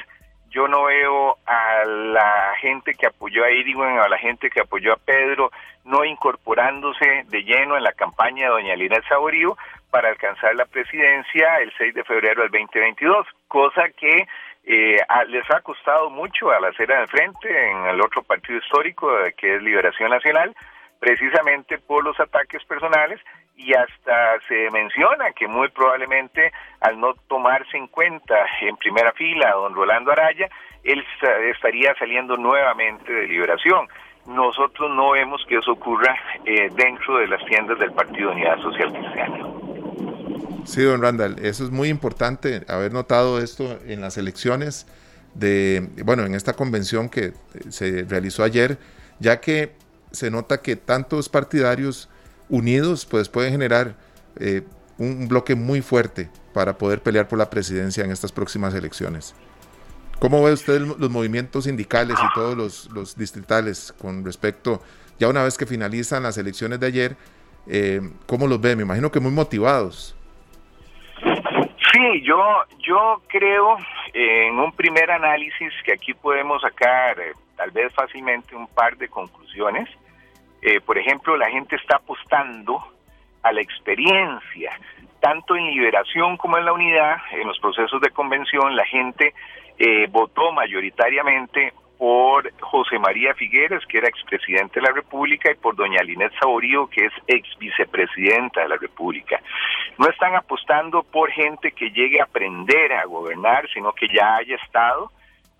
yo 0.50 0.68
no 0.68 0.84
veo 0.84 1.36
a 1.46 1.84
la 1.84 2.54
gente 2.60 2.94
que 2.94 3.06
apoyó 3.06 3.44
a 3.44 3.50
Irigoyen, 3.50 3.98
a 3.98 4.08
la 4.08 4.18
gente 4.18 4.50
que 4.50 4.60
apoyó 4.60 4.92
a 4.92 4.96
Pedro, 4.96 5.50
no 5.84 6.04
incorporándose 6.04 7.24
de 7.28 7.42
lleno 7.44 7.76
en 7.76 7.82
la 7.82 7.92
campaña 7.92 8.44
de 8.44 8.50
doña 8.50 8.76
Lina 8.76 9.00
Saborío 9.08 9.56
para 9.90 10.08
alcanzar 10.08 10.54
la 10.54 10.66
presidencia 10.66 11.58
el 11.60 11.72
6 11.76 11.94
de 11.94 12.04
febrero 12.04 12.42
del 12.42 12.50
2022, 12.50 13.26
cosa 13.48 13.88
que 13.90 14.26
eh, 14.64 14.98
les 15.28 15.50
ha 15.50 15.60
costado 15.60 16.10
mucho 16.10 16.50
a 16.50 16.60
la 16.60 16.68
acera 16.68 17.00
de 17.00 17.06
frente 17.06 17.70
en 17.70 17.86
el 17.86 18.00
otro 18.00 18.22
partido 18.22 18.58
histórico 18.58 19.10
que 19.36 19.56
es 19.56 19.62
Liberación 19.62 20.10
Nacional, 20.10 20.54
precisamente 21.00 21.78
por 21.78 22.04
los 22.04 22.18
ataques 22.20 22.62
personales 22.64 23.20
y 23.58 23.74
hasta 23.74 24.38
se 24.46 24.70
menciona 24.70 25.32
que 25.32 25.48
muy 25.48 25.68
probablemente 25.68 26.52
al 26.80 26.98
no 26.98 27.14
tomarse 27.28 27.76
en 27.76 27.88
cuenta 27.88 28.36
en 28.62 28.76
primera 28.76 29.12
fila 29.12 29.50
a 29.50 29.54
don 29.54 29.74
Rolando 29.74 30.12
Araya, 30.12 30.48
él 30.84 31.04
estaría 31.52 31.92
saliendo 31.98 32.36
nuevamente 32.36 33.12
de 33.12 33.26
liberación. 33.26 33.88
Nosotros 34.26 34.90
no 34.94 35.10
vemos 35.10 35.44
que 35.48 35.56
eso 35.56 35.72
ocurra 35.72 36.16
eh, 36.44 36.70
dentro 36.76 37.18
de 37.18 37.26
las 37.26 37.44
tiendas 37.46 37.78
del 37.80 37.92
Partido 37.92 38.30
Unidad 38.30 38.58
Social 38.60 38.92
Cristiana. 38.92 39.38
Sí, 40.64 40.82
don 40.82 41.02
Randall, 41.02 41.36
eso 41.44 41.64
es 41.64 41.70
muy 41.70 41.88
importante 41.88 42.60
haber 42.68 42.92
notado 42.92 43.40
esto 43.40 43.80
en 43.86 44.00
las 44.00 44.18
elecciones 44.18 44.86
de, 45.34 45.88
bueno, 46.04 46.24
en 46.24 46.34
esta 46.34 46.52
convención 46.52 47.08
que 47.08 47.32
se 47.70 48.04
realizó 48.04 48.44
ayer, 48.44 48.78
ya 49.18 49.40
que 49.40 49.72
se 50.12 50.30
nota 50.30 50.62
que 50.62 50.76
tantos 50.76 51.28
partidarios 51.28 52.08
unidos 52.48 53.06
pues 53.06 53.28
pueden 53.28 53.52
generar 53.52 53.94
eh, 54.38 54.62
un 54.98 55.28
bloque 55.28 55.54
muy 55.54 55.80
fuerte 55.80 56.28
para 56.52 56.76
poder 56.76 57.00
pelear 57.00 57.28
por 57.28 57.38
la 57.38 57.50
presidencia 57.50 58.04
en 58.04 58.10
estas 58.10 58.32
próximas 58.32 58.74
elecciones. 58.74 59.34
¿Cómo 60.18 60.42
ve 60.42 60.52
usted 60.52 60.80
los 60.80 61.10
movimientos 61.10 61.64
sindicales 61.64 62.18
y 62.18 62.34
todos 62.34 62.88
los, 62.92 63.16
distritales 63.16 63.94
con 64.00 64.24
respecto, 64.24 64.82
ya 65.18 65.28
una 65.28 65.44
vez 65.44 65.56
que 65.56 65.66
finalizan 65.66 66.24
las 66.24 66.36
elecciones 66.38 66.80
de 66.80 66.86
ayer, 66.86 67.16
eh, 67.68 68.00
cómo 68.26 68.48
los 68.48 68.60
ve? 68.60 68.74
Me 68.74 68.82
imagino 68.82 69.12
que 69.12 69.20
muy 69.20 69.30
motivados. 69.30 70.16
Sí, 71.92 72.22
yo, 72.24 72.42
yo 72.80 73.22
creo 73.28 73.76
en 74.12 74.58
un 74.58 74.72
primer 74.72 75.10
análisis 75.10 75.72
que 75.84 75.92
aquí 75.92 76.14
podemos 76.14 76.62
sacar 76.62 77.18
eh, 77.20 77.32
tal 77.56 77.70
vez 77.70 77.92
fácilmente 77.94 78.56
un 78.56 78.66
par 78.66 78.96
de 78.96 79.08
conclusiones. 79.08 79.88
Eh, 80.62 80.80
por 80.80 80.98
ejemplo, 80.98 81.36
la 81.36 81.50
gente 81.50 81.76
está 81.76 81.96
apostando 81.96 82.82
a 83.42 83.52
la 83.52 83.60
experiencia, 83.60 84.72
tanto 85.20 85.56
en 85.56 85.66
liberación 85.66 86.36
como 86.36 86.58
en 86.58 86.64
la 86.64 86.72
unidad, 86.72 87.16
en 87.32 87.46
los 87.46 87.58
procesos 87.58 88.00
de 88.00 88.10
convención, 88.10 88.76
la 88.76 88.84
gente 88.86 89.34
eh, 89.78 90.06
votó 90.10 90.52
mayoritariamente 90.52 91.72
por 91.98 92.52
José 92.60 92.98
María 92.98 93.34
Figueres, 93.34 93.84
que 93.86 93.98
era 93.98 94.08
expresidente 94.08 94.80
de 94.80 94.86
la 94.86 94.92
República, 94.92 95.50
y 95.50 95.56
por 95.56 95.74
doña 95.74 96.02
Linet 96.02 96.32
Saborío, 96.38 96.86
que 96.86 97.06
es 97.06 97.12
ex 97.26 97.48
vicepresidenta 97.58 98.62
de 98.62 98.68
la 98.68 98.76
República. 98.76 99.40
No 99.98 100.08
están 100.08 100.36
apostando 100.36 101.02
por 101.02 101.30
gente 101.30 101.72
que 101.72 101.90
llegue 101.90 102.20
a 102.20 102.24
aprender 102.24 102.92
a 102.92 103.04
gobernar, 103.04 103.68
sino 103.74 103.92
que 103.92 104.06
ya 104.08 104.36
haya 104.36 104.56
estado, 104.56 105.10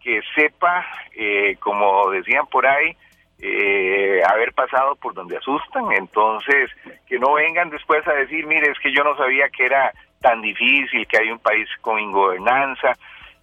que 0.00 0.20
sepa, 0.36 0.86
eh, 1.12 1.56
como 1.58 2.08
decían 2.10 2.46
por 2.46 2.66
ahí, 2.66 2.96
eh, 3.40 4.20
haber 4.28 4.52
pasado 4.52 4.96
por 4.96 5.14
donde 5.14 5.36
asustan, 5.36 5.92
entonces 5.92 6.70
que 7.06 7.18
no 7.18 7.34
vengan 7.34 7.70
después 7.70 8.06
a 8.08 8.14
decir, 8.14 8.46
mire, 8.46 8.70
es 8.70 8.78
que 8.80 8.92
yo 8.92 9.04
no 9.04 9.16
sabía 9.16 9.48
que 9.48 9.64
era 9.64 9.92
tan 10.20 10.42
difícil, 10.42 11.06
que 11.06 11.18
hay 11.18 11.30
un 11.30 11.38
país 11.38 11.68
con 11.80 12.00
ingobernanza. 12.00 12.92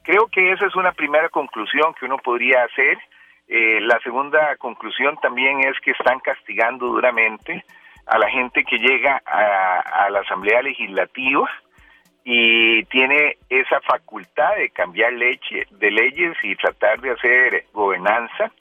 Creo 0.03 0.27
que 0.27 0.51
esa 0.51 0.65
es 0.65 0.75
una 0.75 0.91
primera 0.91 1.29
conclusión 1.29 1.93
que 1.93 2.05
uno 2.05 2.17
podría 2.17 2.63
hacer. 2.63 2.97
Eh, 3.47 3.79
la 3.81 3.99
segunda 3.99 4.55
conclusión 4.57 5.17
también 5.21 5.61
es 5.61 5.79
que 5.79 5.91
están 5.91 6.19
castigando 6.19 6.87
duramente 6.87 7.63
a 8.05 8.17
la 8.17 8.29
gente 8.29 8.63
que 8.63 8.77
llega 8.77 9.21
a, 9.25 10.09
la 10.09 10.19
Asamblea 10.19 10.61
Legislativa 10.61 11.49
y 12.23 12.83
tiene 12.85 13.37
esa 13.49 13.79
facultad 13.81 14.55
de 14.57 14.69
cambiar 14.69 15.13
leche, 15.13 15.67
de 15.71 15.91
leyes 15.91 16.35
y 16.43 16.55
tratar 16.55 16.99
de 17.01 17.11
hacer 17.11 17.65
gobernanza 17.71 18.51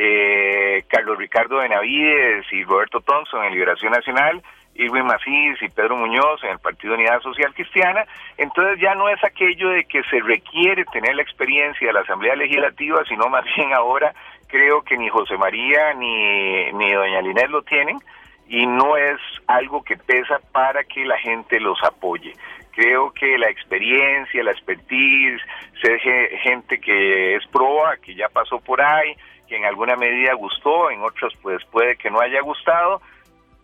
eh, 0.00 0.84
Carlos 0.86 1.18
Ricardo 1.18 1.56
Benavides 1.56 2.46
y 2.52 2.62
Roberto 2.62 3.00
Thompson 3.00 3.44
en 3.44 3.52
Liberación 3.52 3.90
Nacional, 3.90 4.40
Irwin 4.76 5.06
Macís 5.06 5.60
y 5.60 5.68
Pedro 5.70 5.96
Muñoz 5.96 6.40
en 6.44 6.50
el 6.50 6.60
Partido 6.60 6.94
Unidad 6.94 7.20
Social 7.20 7.52
Cristiana, 7.52 8.04
entonces 8.36 8.80
ya 8.80 8.94
no 8.94 9.08
es 9.08 9.22
aquello 9.24 9.70
de 9.70 9.84
que 9.86 10.04
se 10.04 10.20
requiere 10.20 10.84
tener 10.92 11.16
la 11.16 11.22
experiencia 11.22 11.88
de 11.88 11.92
la 11.92 12.02
Asamblea 12.02 12.36
Legislativa, 12.36 13.02
sino 13.08 13.28
más 13.28 13.44
bien 13.56 13.72
ahora 13.72 14.14
creo 14.46 14.82
que 14.82 14.96
ni 14.96 15.08
José 15.08 15.36
María 15.36 15.92
ni, 15.94 16.72
ni 16.74 16.92
Doña 16.92 17.20
Linet 17.20 17.50
lo 17.50 17.62
tienen 17.62 17.98
y 18.46 18.66
no 18.66 18.96
es 18.96 19.18
algo 19.48 19.82
que 19.82 19.96
pesa 19.96 20.38
para 20.52 20.84
que 20.84 21.04
la 21.04 21.18
gente 21.18 21.58
los 21.58 21.82
apoye. 21.82 22.34
Creo 22.70 23.10
que 23.10 23.36
la 23.36 23.50
experiencia, 23.50 24.44
la 24.44 24.52
expertise, 24.52 25.42
ser 25.82 25.98
gente 25.98 26.80
que 26.80 27.34
es 27.34 27.44
proa, 27.48 27.96
que 27.96 28.14
ya 28.14 28.28
pasó 28.28 28.60
por 28.60 28.80
ahí, 28.80 29.16
que 29.48 29.56
en 29.56 29.64
alguna 29.64 29.96
medida 29.96 30.34
gustó, 30.34 30.90
en 30.90 31.02
otros 31.02 31.34
pues 31.42 31.64
puede 31.66 31.96
que 31.96 32.10
no 32.10 32.20
haya 32.20 32.40
gustado, 32.40 33.00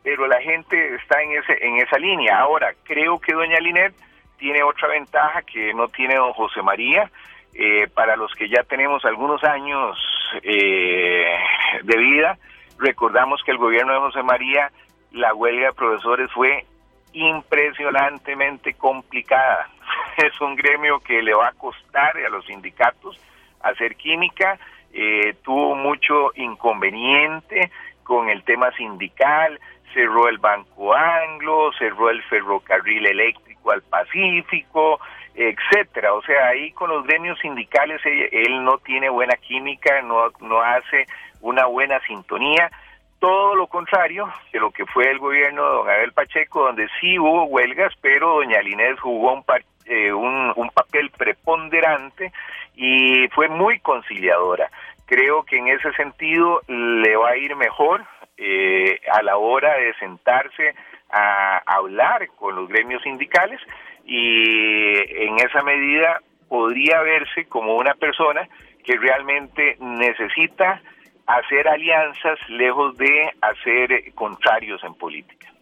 pero 0.02 0.26
la 0.26 0.40
gente 0.40 0.94
está 0.96 1.22
en 1.22 1.32
ese 1.32 1.66
en 1.66 1.76
esa 1.76 1.98
línea. 1.98 2.38
Ahora, 2.38 2.74
creo 2.84 3.18
que 3.20 3.34
doña 3.34 3.58
Linet 3.60 3.94
tiene 4.38 4.62
otra 4.62 4.88
ventaja 4.88 5.42
que 5.42 5.72
no 5.74 5.88
tiene 5.88 6.16
don 6.16 6.32
José 6.32 6.62
María. 6.62 7.10
Eh, 7.56 7.86
para 7.94 8.16
los 8.16 8.32
que 8.34 8.48
ya 8.48 8.64
tenemos 8.64 9.04
algunos 9.04 9.44
años 9.44 9.96
eh, 10.42 11.38
de 11.84 11.96
vida, 11.96 12.36
recordamos 12.78 13.42
que 13.44 13.52
el 13.52 13.58
gobierno 13.58 13.92
de 13.92 14.00
José 14.00 14.22
María, 14.24 14.72
la 15.12 15.32
huelga 15.34 15.68
de 15.68 15.72
profesores 15.72 16.32
fue 16.32 16.66
impresionantemente 17.12 18.74
complicada. 18.74 19.68
Es 20.16 20.40
un 20.40 20.54
gremio 20.54 20.98
que 21.00 21.22
le 21.22 21.34
va 21.34 21.48
a 21.48 21.52
costar 21.52 22.16
a 22.16 22.28
los 22.28 22.44
sindicatos 22.46 23.20
hacer 23.60 23.96
química 23.96 24.58
eh, 24.94 25.34
tuvo 25.42 25.74
mucho 25.74 26.30
inconveniente 26.36 27.70
con 28.04 28.28
el 28.28 28.44
tema 28.44 28.70
sindical, 28.72 29.58
cerró 29.92 30.28
el 30.28 30.38
Banco 30.38 30.94
Anglo, 30.94 31.72
cerró 31.78 32.10
el 32.10 32.22
ferrocarril 32.22 33.06
eléctrico 33.06 33.72
al 33.72 33.82
Pacífico, 33.82 35.00
etcétera. 35.34 36.14
O 36.14 36.22
sea, 36.22 36.48
ahí 36.48 36.70
con 36.72 36.90
los 36.90 37.04
gremios 37.04 37.38
sindicales 37.40 38.00
él, 38.04 38.64
no 38.64 38.78
tiene 38.78 39.08
buena 39.08 39.36
química, 39.36 40.00
no, 40.02 40.30
no 40.40 40.60
hace 40.62 41.06
una 41.40 41.66
buena 41.66 41.98
sintonía. 42.06 42.70
Todo 43.18 43.54
lo 43.56 43.66
contrario 43.66 44.32
de 44.52 44.60
lo 44.60 44.70
que 44.70 44.86
fue 44.86 45.10
el 45.10 45.18
gobierno 45.18 45.62
de 45.64 45.70
don 45.70 45.90
Abel 45.90 46.12
Pacheco, 46.12 46.66
donde 46.66 46.88
sí 47.00 47.18
hubo 47.18 47.44
huelgas, 47.44 47.92
pero 48.00 48.34
doña 48.34 48.60
Linés 48.60 49.00
jugó 49.00 49.32
un, 49.32 49.44
eh, 49.86 50.12
un, 50.12 50.52
un 50.56 50.70
papel 50.70 51.10
preponderante 51.10 52.32
y 52.74 53.28
fue 53.28 53.48
muy 53.48 53.80
conciliadora. 53.80 54.70
Creo 55.06 55.42
que 55.44 55.58
en 55.58 55.68
ese 55.68 55.92
sentido 55.92 56.62
le 56.66 57.16
va 57.16 57.30
a 57.30 57.36
ir 57.36 57.54
mejor 57.56 58.04
eh, 58.36 58.98
a 59.12 59.22
la 59.22 59.36
hora 59.36 59.76
de 59.76 59.94
sentarse 59.94 60.74
a 61.10 61.62
hablar 61.66 62.28
con 62.36 62.56
los 62.56 62.68
gremios 62.68 63.02
sindicales 63.02 63.60
y 64.04 64.96
en 65.24 65.38
esa 65.38 65.62
medida 65.62 66.20
podría 66.48 67.00
verse 67.02 67.46
como 67.46 67.76
una 67.76 67.94
persona 67.94 68.48
que 68.84 68.96
realmente 68.96 69.76
necesita 69.80 70.80
hacer 71.26 71.68
alianzas 71.68 72.38
lejos 72.48 72.96
de 72.98 73.30
hacer 73.40 74.12
contrarios 74.14 74.82
en 74.84 74.94
política. 74.94 75.53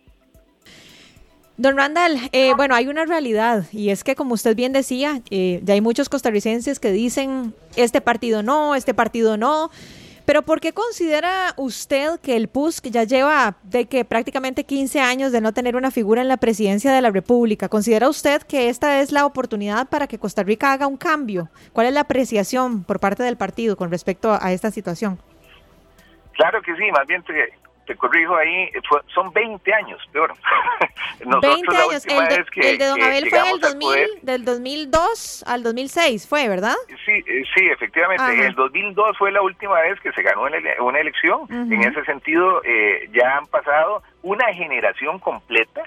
Don 1.59 1.77
Randall, 1.77 2.19
eh, 2.33 2.55
bueno, 2.57 2.75
hay 2.75 2.89
una 2.89 3.05
realidad 3.05 3.67
y 3.73 3.91
es 3.91 4.05
que 4.05 4.17
como 4.17 4.35
usted 4.35 4.57
bien 4.57 4.73
decía, 4.73 5.21
eh, 5.31 5.61
ya 5.63 5.75
hay 5.75 5.81
muchos 5.83 6.09
costarricenses 6.09 6.81
que 6.81 6.93
dicen 6.93 7.55
este 7.77 8.01
partido 8.01 8.43
no, 8.43 8.75
este 8.75 8.95
partido 8.95 9.37
no. 9.37 9.71
Pero 10.25 10.43
¿por 10.43 10.61
qué 10.61 10.73
considera 10.73 11.53
usted 11.57 12.21
que 12.21 12.37
el 12.37 12.49
PUSC 12.49 12.87
ya 12.87 13.03
lleva 13.03 13.57
de 13.65 13.87
que 13.87 14.05
prácticamente 14.05 14.65
15 14.65 15.01
años 15.01 15.33
de 15.33 15.41
no 15.41 15.53
tener 15.53 15.75
una 15.75 15.91
figura 15.91 16.23
en 16.23 16.29
la 16.29 16.37
presidencia 16.37 16.93
de 16.93 17.03
la 17.03 17.11
República? 17.11 17.69
¿Considera 17.69 18.09
usted 18.09 18.41
que 18.43 18.69
esta 18.69 19.01
es 19.01 19.11
la 19.11 19.27
oportunidad 19.27 19.89
para 19.89 20.07
que 20.07 20.19
Costa 20.19 20.45
Rica 20.45 20.73
haga 20.73 20.87
un 20.87 20.97
cambio? 20.97 21.49
¿Cuál 21.73 21.89
es 21.89 21.93
la 21.93 22.03
apreciación 22.03 22.85
por 22.85 23.01
parte 23.01 23.25
del 23.25 23.37
partido 23.37 23.77
con 23.77 23.91
respecto 23.91 24.39
a 24.41 24.53
esta 24.53 24.71
situación? 24.71 25.19
Claro 26.35 26.63
que 26.63 26.75
sí, 26.77 26.91
más 26.93 27.07
bien 27.09 27.23
te 27.93 27.99
corrijo 27.99 28.35
ahí, 28.37 28.71
son 29.15 29.33
20 29.33 29.75
años, 29.75 30.01
peor. 30.13 30.33
20 31.21 31.77
años, 31.77 32.07
el 32.07 32.29
de, 32.29 32.45
que, 32.51 32.71
el 32.71 32.79
de 32.79 32.87
Don 32.87 33.03
Abel 33.03 33.29
fue 33.29 33.51
el 33.51 33.61
2000, 33.61 34.09
del 34.23 34.45
2002 34.45 35.45
al 35.47 35.63
2006, 35.63 36.27
fue, 36.27 36.49
¿verdad? 36.49 36.75
Sí, 37.05 37.13
eh, 37.13 37.43
sí, 37.55 37.67
efectivamente, 37.67 38.47
el 38.47 38.55
2002 38.55 39.19
fue 39.19 39.31
la 39.31 39.43
última 39.43 39.81
vez 39.81 40.01
que 40.01 40.13
se 40.13 40.23
ganó 40.23 40.43
una 40.81 41.01
elección, 41.01 41.47
en 41.51 41.83
ese 41.83 42.05
sentido 42.05 42.63
eh, 42.65 43.09
ya 43.13 43.37
han 43.37 43.47
pasado 43.47 44.03
una 44.23 44.53
generación 44.55 45.19
completa, 45.19 45.83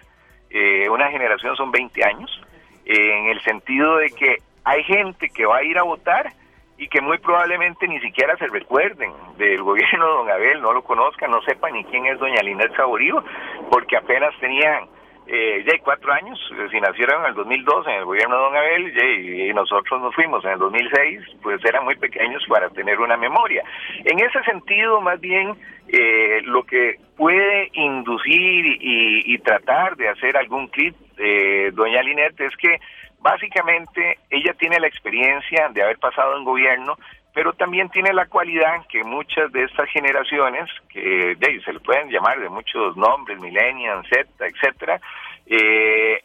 eh, 0.52 0.88
una 0.90 1.10
generación 1.10 1.56
son 1.56 1.72
20 1.72 2.04
años, 2.04 2.42
en 2.86 3.28
el 3.28 3.42
sentido 3.42 3.98
de 3.98 4.12
que 4.12 4.38
hay 4.64 4.84
gente 4.84 5.30
que 5.30 5.46
va 5.46 5.58
a 5.58 5.64
ir 5.64 5.78
a 5.80 5.84
votar 5.84 6.34
y 6.78 6.88
que 6.88 7.02
muy 7.02 7.18
probablemente 7.20 7.88
ni 7.88 8.00
siquiera 8.00 8.36
se 8.38 8.48
recuerden 8.48 9.12
del 9.38 9.62
gobierno 9.64 10.06
de 10.06 10.12
don 10.12 10.30
Abel, 10.30 10.62
no 10.62 10.74
lo 10.74 10.84
conozcan, 10.84 11.32
no 11.32 11.42
sepan 11.44 11.74
ni 11.74 11.84
quién 11.86 12.06
es 12.06 12.20
doña 12.20 12.42
Linet 12.42 12.76
Saborío, 12.76 13.24
porque 13.70 13.98
apenas 13.98 14.34
tenían 14.40 14.88
eh, 15.28 15.64
ya 15.66 15.74
hay 15.74 15.80
cuatro 15.80 16.14
años, 16.14 16.40
eh, 16.52 16.68
si 16.70 16.80
nacieron 16.80 17.24
en 17.24 17.30
el 17.30 17.34
2002 17.34 17.88
en 17.88 17.94
el 17.94 18.06
gobierno 18.06 18.36
de 18.36 18.44
Don 18.44 18.56
Abel 18.56 19.50
y, 19.50 19.54
nosotros 19.56 20.00
nos 20.00 20.14
fuimos 20.14 20.46
en 20.46 20.52
el 20.52 20.60
2006, 20.60 21.20
pues 21.42 21.64
eran 21.66 21.84
muy 21.84 21.96
pequeños 21.96 22.44
para 22.48 22.70
tener 22.70 23.00
una 23.00 23.18
memoria. 23.18 23.64
En 24.04 24.20
ese 24.20 24.44
sentido, 24.44 25.02
más 25.02 25.20
bien, 25.20 25.56
eh, 25.88 26.42
lo 26.44 26.64
que 26.64 27.00
puede 27.18 27.70
inducir 27.74 28.66
y, 28.82 29.34
y, 29.34 29.38
tratar 29.40 29.96
de 29.96 30.10
hacer 30.10 30.38
algún 30.38 30.68
clip 30.68 30.96
de 31.16 31.72
Doña 31.72 32.04
Linet 32.04 32.40
es 32.42 32.56
que 32.58 32.80
básicamente 33.20 34.20
ella 34.30 34.54
tiene 34.54 34.80
la 34.80 34.88
experiencia 34.88 35.70
de 35.70 35.84
haber 35.84 35.98
pasado 35.98 36.38
en 36.38 36.44
gobierno, 36.44 36.96
pero 37.34 37.54
también 37.54 37.90
tiene 37.90 38.14
la 38.14 38.28
cualidad 38.28 38.86
que 38.88 39.04
muchas 39.04 39.52
de 39.52 39.64
estas 39.64 39.90
generaciones, 39.90 40.70
que 40.90 41.36
de, 41.36 41.62
se 41.66 41.74
le 41.74 41.80
pueden 41.82 42.10
llamar 42.10 42.40
de 42.40 42.50
muchos 42.50 42.96
nombres, 42.96 43.40
millennials, 43.40 44.08
Z, 44.08 44.46
etcétera, 44.46 45.02
eh, 45.46 46.22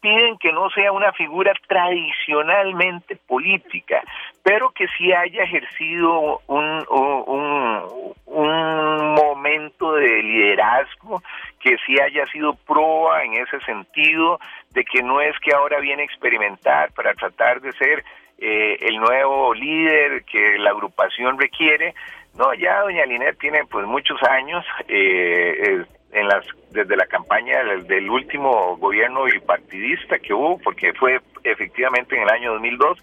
piden 0.00 0.38
que 0.38 0.52
no 0.52 0.70
sea 0.70 0.92
una 0.92 1.12
figura 1.12 1.52
tradicionalmente 1.66 3.16
política, 3.16 4.02
pero 4.42 4.70
que 4.70 4.86
sí 4.96 5.12
haya 5.12 5.42
ejercido 5.42 6.40
un, 6.46 6.84
un, 6.88 8.14
un, 8.26 9.14
momento 9.14 9.94
de 9.94 10.22
liderazgo, 10.22 11.22
que 11.60 11.76
sí 11.86 11.98
haya 12.00 12.26
sido 12.26 12.54
proa 12.54 13.24
en 13.24 13.34
ese 13.34 13.60
sentido, 13.60 14.38
de 14.70 14.84
que 14.84 15.02
no 15.02 15.20
es 15.20 15.38
que 15.40 15.54
ahora 15.54 15.80
viene 15.80 16.02
a 16.02 16.06
experimentar 16.06 16.92
para 16.92 17.14
tratar 17.14 17.60
de 17.60 17.72
ser 17.72 18.04
eh, 18.38 18.76
el 18.80 18.96
nuevo 18.96 19.52
líder 19.54 20.24
que 20.24 20.58
la 20.58 20.70
agrupación 20.70 21.38
requiere. 21.38 21.94
No, 22.34 22.54
ya 22.54 22.82
doña 22.82 23.04
Linet 23.04 23.38
tiene 23.38 23.64
pues 23.68 23.86
muchos 23.86 24.22
años 24.22 24.64
eh, 24.86 25.84
en 26.12 26.28
las 26.28 26.46
desde 26.70 26.96
la 26.96 27.06
campaña 27.06 27.64
del, 27.64 28.10
último 28.10 28.76
gobierno 28.76 29.24
bipartidista 29.24 30.18
que 30.18 30.34
hubo, 30.34 30.58
porque 30.58 30.92
fue 30.92 31.20
efectivamente 31.44 32.16
en 32.16 32.22
el 32.22 32.28
año 32.28 32.52
2002, 32.52 32.98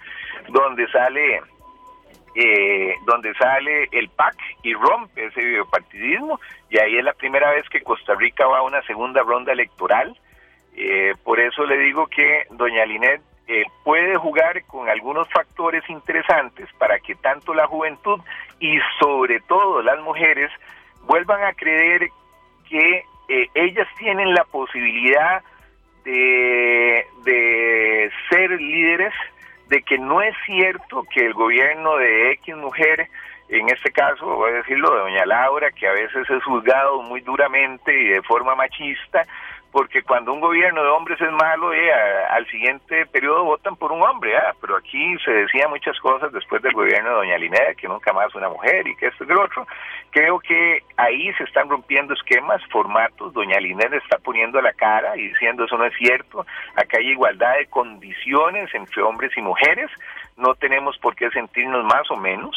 donde 0.50 0.88
sale 0.90 1.42
eh, 2.36 2.96
donde 3.06 3.34
sale 3.36 3.88
el 3.92 4.10
PAC 4.10 4.36
y 4.64 4.74
rompe 4.74 5.26
ese 5.26 5.42
bipartidismo, 5.42 6.40
y 6.70 6.80
ahí 6.80 6.98
es 6.98 7.04
la 7.04 7.14
primera 7.14 7.52
vez 7.52 7.68
que 7.70 7.82
Costa 7.82 8.14
Rica 8.16 8.46
va 8.46 8.60
a 8.60 8.64
una 8.64 8.82
segunda 8.84 9.22
ronda 9.24 9.54
electoral. 9.54 10.16
por 11.24 11.40
eso 11.40 11.66
le 11.66 11.78
digo 11.78 12.08
que 12.08 12.44
doña 12.52 12.86
Linet 12.86 13.22
eh, 13.48 13.64
puede 13.84 14.16
jugar 14.16 14.64
con 14.66 14.90
algunos 14.90 15.30
factores 15.30 15.88
interesantes 15.88 16.68
para 16.80 16.98
que 17.00 17.14
tanto 17.14 17.54
la 17.54 17.68
juventud 17.68 18.20
y 18.60 18.80
sobre 19.00 19.40
todo 19.42 19.84
las 19.84 20.02
mujeres 20.02 20.50
vuelvan 21.04 21.44
a 21.44 21.54
creer 21.54 22.10
que 22.68 23.04
eh, 23.30 23.48
ellas 23.54 23.88
tienen 24.00 24.34
la 24.34 24.46
posibilidad 24.46 25.44
de, 26.04 27.06
de 27.24 28.12
ser 28.30 28.50
líderes, 28.60 29.14
de 29.68 29.82
que 29.82 29.98
no 29.98 30.22
es 30.22 30.36
cierto 30.46 31.04
que 31.12 31.26
el 31.26 31.34
gobierno 31.34 31.98
de 31.98 32.32
X 32.34 32.56
mujer 32.56 33.10
en 33.50 33.70
este 33.70 33.92
caso, 33.92 34.26
voy 34.26 34.52
a 34.52 34.56
decirlo, 34.56 34.90
de 34.92 35.02
doña 35.02 35.26
Laura, 35.26 35.72
que 35.72 35.88
a 35.88 35.92
veces 35.92 36.28
es 36.30 36.44
juzgado 36.44 37.02
muy 37.04 37.22
duramente 37.22 37.94
y 37.94 38.08
de 38.10 38.22
forma 38.24 38.56
machista, 38.56 39.24
porque 39.76 40.04
cuando 40.04 40.32
un 40.32 40.40
gobierno 40.40 40.82
de 40.82 40.90
hombres 40.90 41.20
es 41.20 41.32
malo, 41.34 41.74
eh, 41.74 41.92
al 42.30 42.48
siguiente 42.48 43.06
periodo 43.08 43.44
votan 43.44 43.76
por 43.76 43.92
un 43.92 44.02
hombre, 44.04 44.34
ah, 44.38 44.56
pero 44.62 44.78
aquí 44.78 45.18
se 45.26 45.32
decía 45.32 45.68
muchas 45.68 46.00
cosas 46.00 46.32
después 46.32 46.62
del 46.62 46.72
gobierno 46.72 47.10
de 47.10 47.16
doña 47.16 47.38
Lineda, 47.38 47.74
que 47.76 47.90
nunca 47.90 48.14
más 48.14 48.34
una 48.36 48.48
mujer 48.48 48.88
y 48.88 48.96
que 48.96 49.08
esto 49.08 49.26
y 49.26 49.28
lo 49.28 49.44
otro. 49.44 49.68
Creo 50.12 50.40
que 50.40 50.82
ahí 50.96 51.30
se 51.34 51.44
están 51.44 51.68
rompiendo 51.68 52.14
esquemas, 52.14 52.62
formatos, 52.72 53.34
doña 53.34 53.60
Lineda 53.60 53.98
está 53.98 54.18
poniendo 54.18 54.62
la 54.62 54.72
cara 54.72 55.18
y 55.18 55.28
diciendo 55.28 55.66
eso 55.66 55.78
no 55.78 55.84
es 55.84 55.94
cierto, 55.98 56.46
acá 56.78 56.98
hay 56.98 57.10
igualdad 57.10 57.58
de 57.58 57.66
condiciones 57.66 58.74
entre 58.74 59.04
hombres 59.04 59.36
y 59.36 59.42
mujeres, 59.42 59.92
no 60.38 60.56
tenemos 60.56 60.98
por 61.00 61.18
qué 61.18 61.30
sentirnos 61.32 61.84
más 61.84 62.10
o 62.12 62.16
menos, 62.16 62.56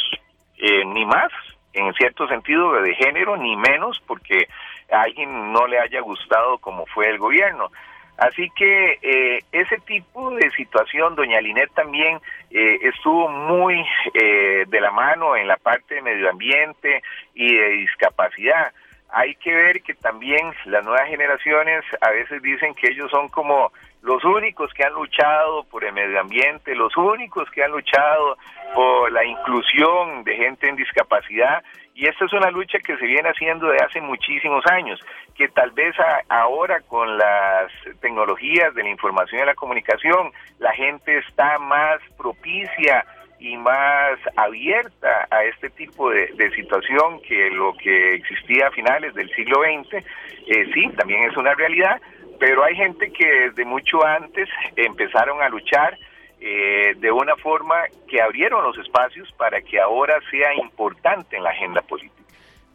eh, 0.58 0.84
ni 0.84 1.04
más, 1.04 1.32
en 1.72 1.92
cierto 1.94 2.28
sentido 2.28 2.80
de 2.80 2.94
género, 2.94 3.36
ni 3.36 3.56
menos, 3.56 4.00
porque 4.06 4.46
a 4.90 5.02
alguien 5.02 5.52
no 5.52 5.66
le 5.66 5.78
haya 5.78 6.00
gustado 6.00 6.58
como 6.58 6.86
fue 6.86 7.08
el 7.08 7.18
gobierno. 7.18 7.70
Así 8.18 8.50
que 8.50 8.98
eh, 9.00 9.44
ese 9.52 9.78
tipo 9.86 10.32
de 10.34 10.50
situación, 10.50 11.14
doña 11.14 11.40
Linet 11.40 11.72
también 11.72 12.18
eh, 12.50 12.78
estuvo 12.82 13.28
muy 13.28 13.86
eh, 14.12 14.64
de 14.66 14.80
la 14.80 14.90
mano 14.90 15.36
en 15.36 15.46
la 15.46 15.56
parte 15.56 15.94
de 15.94 16.02
medio 16.02 16.28
ambiente 16.28 17.00
y 17.34 17.54
de 17.54 17.68
discapacidad. 17.68 18.72
Hay 19.10 19.36
que 19.36 19.54
ver 19.54 19.82
que 19.82 19.94
también 19.94 20.52
las 20.64 20.84
nuevas 20.84 21.08
generaciones 21.08 21.84
a 22.00 22.10
veces 22.10 22.42
dicen 22.42 22.74
que 22.74 22.88
ellos 22.90 23.08
son 23.12 23.28
como 23.28 23.72
los 24.02 24.24
únicos 24.24 24.74
que 24.74 24.84
han 24.84 24.94
luchado 24.94 25.62
por 25.64 25.84
el 25.84 25.92
medio 25.92 26.20
ambiente, 26.20 26.74
los 26.74 26.96
únicos 26.96 27.48
que 27.50 27.62
han 27.62 27.70
luchado 27.70 28.36
por 28.74 29.12
la 29.12 29.24
inclusión 29.24 30.24
de 30.24 30.36
gente 30.36 30.68
en 30.68 30.74
discapacidad 30.74 31.62
y 31.98 32.06
esta 32.06 32.26
es 32.26 32.32
una 32.32 32.52
lucha 32.52 32.78
que 32.78 32.96
se 32.96 33.06
viene 33.06 33.28
haciendo 33.28 33.66
de 33.66 33.78
hace 33.78 34.00
muchísimos 34.00 34.64
años, 34.70 35.00
que 35.34 35.48
tal 35.48 35.72
vez 35.72 35.96
ahora 36.28 36.80
con 36.82 37.18
las 37.18 37.72
tecnologías 38.00 38.72
de 38.76 38.84
la 38.84 38.90
información 38.90 39.42
y 39.42 39.46
la 39.46 39.56
comunicación, 39.56 40.30
la 40.60 40.72
gente 40.74 41.18
está 41.18 41.58
más 41.58 41.98
propicia 42.16 43.04
y 43.40 43.56
más 43.56 44.16
abierta 44.36 45.26
a 45.28 45.42
este 45.42 45.70
tipo 45.70 46.10
de, 46.10 46.28
situación 46.54 47.20
que 47.22 47.50
lo 47.50 47.72
que 47.74 48.14
existía 48.14 48.68
a 48.68 48.70
finales 48.70 49.12
del 49.14 49.28
siglo 49.34 49.62
XX. 49.62 49.94
Eh, 49.94 50.70
sí, 50.72 50.88
también 50.96 51.24
es 51.24 51.36
una 51.36 51.54
realidad, 51.54 52.00
pero 52.38 52.62
hay 52.62 52.76
gente 52.76 53.10
que 53.10 53.26
desde 53.26 53.64
mucho 53.64 54.06
antes 54.06 54.48
empezaron 54.76 55.42
a 55.42 55.48
luchar 55.48 55.98
eh, 56.40 56.94
de 56.96 57.10
una 57.10 57.36
forma 57.36 57.74
que 58.08 58.20
abrieron 58.20 58.62
los 58.62 58.78
espacios 58.78 59.30
para 59.32 59.60
que 59.60 59.80
ahora 59.80 60.18
sea 60.30 60.54
importante 60.54 61.36
en 61.36 61.42
la 61.42 61.50
agenda 61.50 61.82
política. 61.82 62.18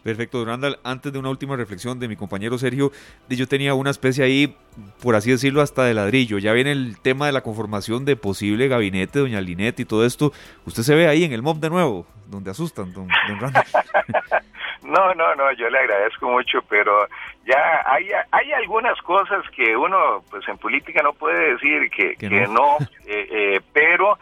Perfecto, 0.04 0.40
Durandal. 0.40 0.80
Antes 0.84 1.14
de 1.14 1.20
una 1.20 1.30
última 1.30 1.56
reflexión 1.56 1.98
de 1.98 2.10
mi 2.10 2.18
compañero 2.18 2.58
Sergio, 2.58 2.92
yo 3.30 3.48
tenía 3.48 3.74
una 3.74 3.90
especie 3.90 4.26
ahí, 4.26 4.58
por 5.02 5.16
así 5.16 5.32
decirlo, 5.32 5.62
hasta 5.62 5.86
de 5.86 5.94
ladrillo. 5.94 6.40
Ya 6.40 6.52
viene 6.52 6.74
el 6.74 7.00
tema 7.00 7.26
de 7.26 7.32
la 7.32 7.42
conformación 7.42 8.04
de 8.04 8.18
posible 8.18 8.68
gabinete, 8.68 9.20
doña 9.20 9.40
Linet 9.40 9.80
y 9.80 9.86
todo 9.86 10.06
esto. 10.06 10.34
Usted 10.66 10.84
se 10.84 10.96
ve 10.96 11.08
ahí 11.08 11.24
en 11.24 11.32
el 11.32 11.42
MOB 11.42 11.60
de 11.62 11.70
nuevo, 11.70 12.06
donde 12.28 12.52
asustan, 12.52 12.92
don, 12.92 13.08
Randall. 13.10 13.54
No, 14.84 15.14
no, 15.14 15.36
no, 15.36 15.52
yo 15.54 15.70
le 15.70 15.80
agradezco 15.80 16.30
mucho, 16.30 16.62
pero 16.68 17.08
ya 17.46 17.82
hay, 17.86 18.10
hay 18.32 18.52
algunas 18.52 19.00
cosas 19.02 19.44
que 19.56 19.76
uno, 19.76 20.24
pues 20.30 20.48
en 20.48 20.58
política 20.58 21.02
no 21.02 21.14
puede 21.14 21.54
decir 21.54 21.90
que, 21.90 22.16
que 22.16 22.30
no, 22.30 22.78
eh, 23.08 23.28
eh, 23.32 23.62
pero 23.72 24.18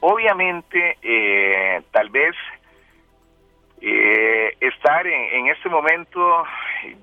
obviamente 0.00 0.98
eh, 1.02 1.82
tal 1.90 2.10
vez 2.10 2.34
eh, 3.86 4.56
estar 4.60 5.06
en, 5.06 5.46
este 5.48 5.68
momento, 5.68 6.42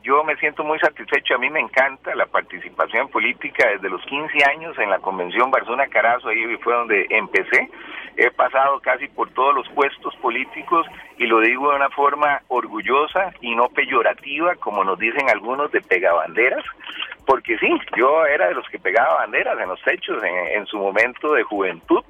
yo 0.02 0.24
me 0.24 0.36
siento 0.38 0.64
muy 0.64 0.80
satisfecho, 0.80 1.36
a 1.36 1.38
mí 1.38 1.48
me 1.48 1.60
encanta 1.60 2.16
la 2.16 2.26
participación 2.26 3.08
política 3.10 3.68
desde 3.70 3.88
los 3.88 4.04
15 4.06 4.44
años 4.46 4.76
en 4.80 4.90
la 4.90 4.98
convención 4.98 5.52
Barzona 5.52 5.86
Carazo, 5.86 6.30
ahí 6.30 6.58
fue 6.58 6.74
donde 6.74 7.06
empecé, 7.12 7.70
he 8.18 8.32
pasado 8.32 8.80
casi 8.80 9.08
por 9.10 9.30
todos 9.30 9.54
los 9.54 9.70
puestos 9.70 10.16
políticos 10.16 10.88
y 11.20 11.28
lo 11.28 11.40
digo 11.42 11.70
de 11.70 11.76
una 11.76 11.92
forma 11.92 12.42
orgullosa 12.48 13.32
y 13.42 13.54
no 13.54 13.70
peyorativa, 13.70 14.56
como 14.56 14.84
nos 14.84 14.98
dicen 14.98 15.30
algunos 15.30 15.72
de 15.72 15.82
pegabanderas, 15.82 16.66
porque 17.28 17.60
sí, 17.60 17.70
yo 17.96 18.26
era 18.26 18.48
de 18.48 18.56
los 18.56 18.68
que 18.70 18.80
pegaba 18.80 19.18
banderas 19.20 19.60
en 19.60 19.70
los 19.70 19.82
techos 19.84 20.20
en 20.24 20.66
su 20.66 20.80
momento 20.80 21.34
de 21.34 21.44
juventud, 21.44 22.04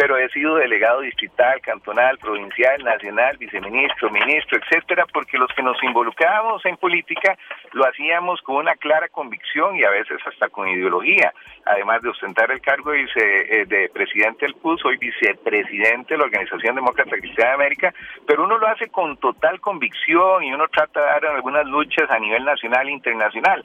pero 0.00 0.16
he 0.16 0.30
sido 0.30 0.54
delegado 0.54 1.02
distrital, 1.02 1.60
cantonal, 1.60 2.16
provincial, 2.16 2.82
nacional, 2.82 3.36
viceministro, 3.36 4.08
ministro, 4.08 4.58
etcétera, 4.58 5.04
porque 5.12 5.36
los 5.36 5.52
que 5.54 5.62
nos 5.62 5.76
involucrábamos 5.82 6.64
en 6.64 6.78
política 6.78 7.36
lo 7.72 7.86
hacíamos 7.86 8.40
con 8.40 8.56
una 8.56 8.76
clara 8.76 9.10
convicción 9.10 9.76
y 9.76 9.84
a 9.84 9.90
veces 9.90 10.16
hasta 10.26 10.48
con 10.48 10.66
ideología. 10.68 11.34
Además 11.66 12.00
de 12.00 12.08
ostentar 12.08 12.50
el 12.50 12.62
cargo 12.62 12.92
de, 12.92 13.02
eh, 13.14 13.66
de 13.66 13.90
presidente 13.90 14.46
del 14.46 14.54
PUS, 14.54 14.80
soy 14.80 14.96
vicepresidente 14.96 16.14
de 16.14 16.18
la 16.18 16.24
Organización 16.24 16.76
Demócrata 16.76 17.18
Cristiana 17.18 17.50
de 17.50 17.56
América, 17.56 17.94
pero 18.26 18.44
uno 18.44 18.56
lo 18.56 18.68
hace 18.68 18.88
con 18.88 19.18
total 19.18 19.60
convicción 19.60 20.42
y 20.44 20.54
uno 20.54 20.66
trata 20.68 21.00
de 21.00 21.06
dar 21.08 21.26
algunas 21.26 21.66
luchas 21.66 22.10
a 22.10 22.18
nivel 22.18 22.42
nacional 22.42 22.88
e 22.88 22.92
internacional. 22.92 23.62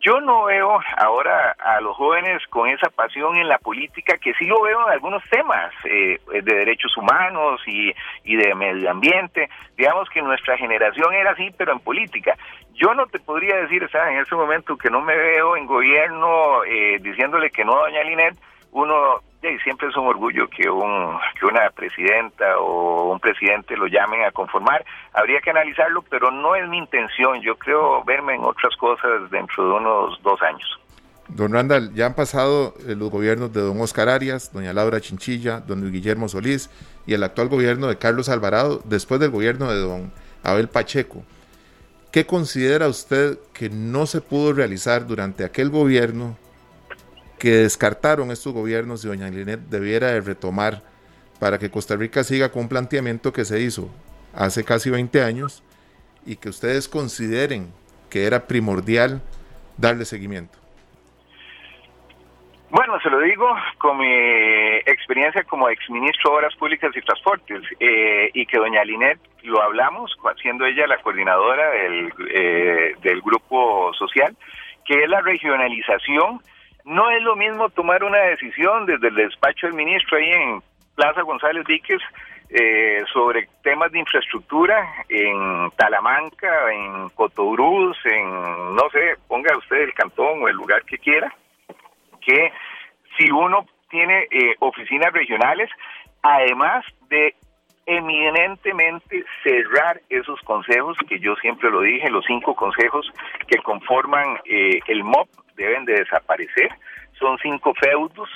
Yo 0.00 0.20
no 0.20 0.44
veo 0.44 0.78
ahora 0.96 1.56
a 1.58 1.80
los 1.80 1.96
jóvenes 1.96 2.40
con 2.50 2.68
esa 2.68 2.88
pasión 2.88 3.36
en 3.36 3.48
la 3.48 3.58
política, 3.58 4.16
que 4.16 4.32
sí 4.34 4.44
lo 4.44 4.62
veo 4.62 4.86
en 4.86 4.92
algunos 4.92 5.22
temas 5.28 5.72
eh, 5.84 6.20
de 6.30 6.54
derechos 6.54 6.96
humanos 6.96 7.60
y, 7.66 7.92
y 8.22 8.36
de 8.36 8.54
medio 8.54 8.90
ambiente. 8.90 9.48
Digamos 9.76 10.08
que 10.10 10.22
nuestra 10.22 10.56
generación 10.56 11.12
era 11.14 11.32
así, 11.32 11.50
pero 11.56 11.72
en 11.72 11.80
política. 11.80 12.36
Yo 12.74 12.94
no 12.94 13.06
te 13.06 13.18
podría 13.18 13.56
decir, 13.56 13.88
sea, 13.90 14.08
en 14.12 14.18
ese 14.18 14.36
momento 14.36 14.76
que 14.76 14.88
no 14.88 15.00
me 15.00 15.16
veo 15.16 15.56
en 15.56 15.66
gobierno 15.66 16.62
eh, 16.64 16.98
diciéndole 17.00 17.50
que 17.50 17.64
no 17.64 17.76
a 17.76 17.88
doña 17.88 18.04
Linet, 18.04 18.36
uno 18.70 19.20
y 19.42 19.58
siempre 19.60 19.88
es 19.88 19.96
un 19.96 20.06
orgullo 20.06 20.48
que, 20.48 20.68
un, 20.68 21.16
que 21.38 21.46
una 21.46 21.70
presidenta 21.70 22.58
o 22.58 23.12
un 23.12 23.20
presidente 23.20 23.76
lo 23.76 23.86
llamen 23.86 24.24
a 24.24 24.32
conformar. 24.32 24.84
Habría 25.12 25.40
que 25.40 25.50
analizarlo, 25.50 26.02
pero 26.02 26.30
no 26.30 26.56
es 26.56 26.68
mi 26.68 26.78
intención. 26.78 27.40
Yo 27.40 27.56
creo 27.56 28.02
verme 28.04 28.34
en 28.34 28.44
otras 28.44 28.74
cosas 28.76 29.30
dentro 29.30 29.64
de 29.64 29.74
unos 29.74 30.20
dos 30.22 30.42
años. 30.42 30.80
Don 31.28 31.52
Randall, 31.52 31.92
ya 31.94 32.06
han 32.06 32.14
pasado 32.14 32.74
eh, 32.86 32.94
los 32.96 33.10
gobiernos 33.10 33.52
de 33.52 33.60
don 33.60 33.80
Oscar 33.80 34.08
Arias, 34.08 34.50
doña 34.52 34.72
Laura 34.72 35.00
Chinchilla, 35.00 35.60
don 35.60 35.92
Guillermo 35.92 36.28
Solís 36.28 36.70
y 37.06 37.14
el 37.14 37.22
actual 37.22 37.48
gobierno 37.48 37.86
de 37.86 37.98
Carlos 37.98 38.30
Alvarado, 38.30 38.80
después 38.84 39.20
del 39.20 39.30
gobierno 39.30 39.70
de 39.70 39.78
don 39.78 40.12
Abel 40.42 40.68
Pacheco. 40.68 41.22
¿Qué 42.12 42.24
considera 42.24 42.88
usted 42.88 43.38
que 43.52 43.68
no 43.68 44.06
se 44.06 44.22
pudo 44.22 44.54
realizar 44.54 45.06
durante 45.06 45.44
aquel 45.44 45.68
gobierno 45.68 46.38
que 47.38 47.50
descartaron 47.50 48.30
estos 48.30 48.52
gobiernos 48.52 49.04
y 49.04 49.08
doña 49.08 49.28
Linet 49.28 49.60
debiera 49.60 50.08
de 50.08 50.20
retomar 50.20 50.82
para 51.40 51.58
que 51.58 51.70
Costa 51.70 51.96
Rica 51.96 52.24
siga 52.24 52.50
con 52.50 52.62
un 52.62 52.68
planteamiento 52.68 53.32
que 53.32 53.44
se 53.44 53.60
hizo 53.60 53.88
hace 54.34 54.64
casi 54.64 54.90
20 54.90 55.22
años 55.22 55.62
y 56.26 56.36
que 56.36 56.48
ustedes 56.48 56.88
consideren 56.88 57.72
que 58.10 58.26
era 58.26 58.46
primordial 58.46 59.22
darle 59.76 60.04
seguimiento? 60.04 60.58
Bueno, 62.70 63.00
se 63.00 63.08
lo 63.08 63.18
digo 63.20 63.48
con 63.78 63.96
mi 63.96 64.12
experiencia 64.84 65.42
como 65.44 65.70
exministro 65.70 66.32
de 66.32 66.36
Obras 66.36 66.56
Públicas 66.56 66.90
y 66.94 67.00
Transportes 67.00 67.62
eh, 67.80 68.30
y 68.34 68.44
que 68.44 68.58
doña 68.58 68.84
Linet 68.84 69.18
lo 69.44 69.62
hablamos, 69.62 70.14
siendo 70.42 70.66
ella 70.66 70.86
la 70.86 70.98
coordinadora 70.98 71.70
del, 71.70 72.12
eh, 72.30 72.94
del 73.00 73.22
grupo 73.22 73.94
social, 73.94 74.36
que 74.84 75.02
es 75.02 75.08
la 75.08 75.22
regionalización 75.22 76.40
no 76.88 77.10
es 77.10 77.22
lo 77.22 77.36
mismo 77.36 77.68
tomar 77.68 78.02
una 78.02 78.18
decisión 78.18 78.86
desde 78.86 79.08
el 79.08 79.14
despacho 79.14 79.66
del 79.66 79.76
ministro 79.76 80.16
ahí 80.16 80.30
en 80.30 80.62
Plaza 80.94 81.20
González 81.22 81.64
Víquez 81.66 82.00
eh, 82.48 83.04
sobre 83.12 83.46
temas 83.62 83.92
de 83.92 83.98
infraestructura 83.98 84.88
en 85.10 85.70
Talamanca, 85.76 86.72
en 86.72 87.10
Cotobruz, 87.10 87.98
en, 88.06 88.74
no 88.74 88.88
sé, 88.90 89.16
ponga 89.28 89.56
usted 89.58 89.82
el 89.82 89.92
cantón 89.92 90.42
o 90.42 90.48
el 90.48 90.56
lugar 90.56 90.82
que 90.84 90.96
quiera, 90.96 91.30
que 92.22 92.52
si 93.18 93.30
uno 93.30 93.66
tiene 93.90 94.26
eh, 94.30 94.54
oficinas 94.60 95.12
regionales, 95.12 95.68
además 96.22 96.86
de 97.10 97.34
eminentemente 97.84 99.24
cerrar 99.42 100.00
esos 100.08 100.40
consejos, 100.40 100.96
que 101.06 101.18
yo 101.20 101.36
siempre 101.36 101.70
lo 101.70 101.82
dije, 101.82 102.10
los 102.10 102.24
cinco 102.26 102.54
consejos 102.54 103.10
que 103.46 103.58
conforman 103.58 104.38
eh, 104.46 104.80
el 104.86 105.04
MOP 105.04 105.28
deben 105.58 105.84
de 105.84 105.94
desaparecer. 105.94 106.70
Son 107.18 107.36
cinco 107.42 107.74
feudos 107.74 108.30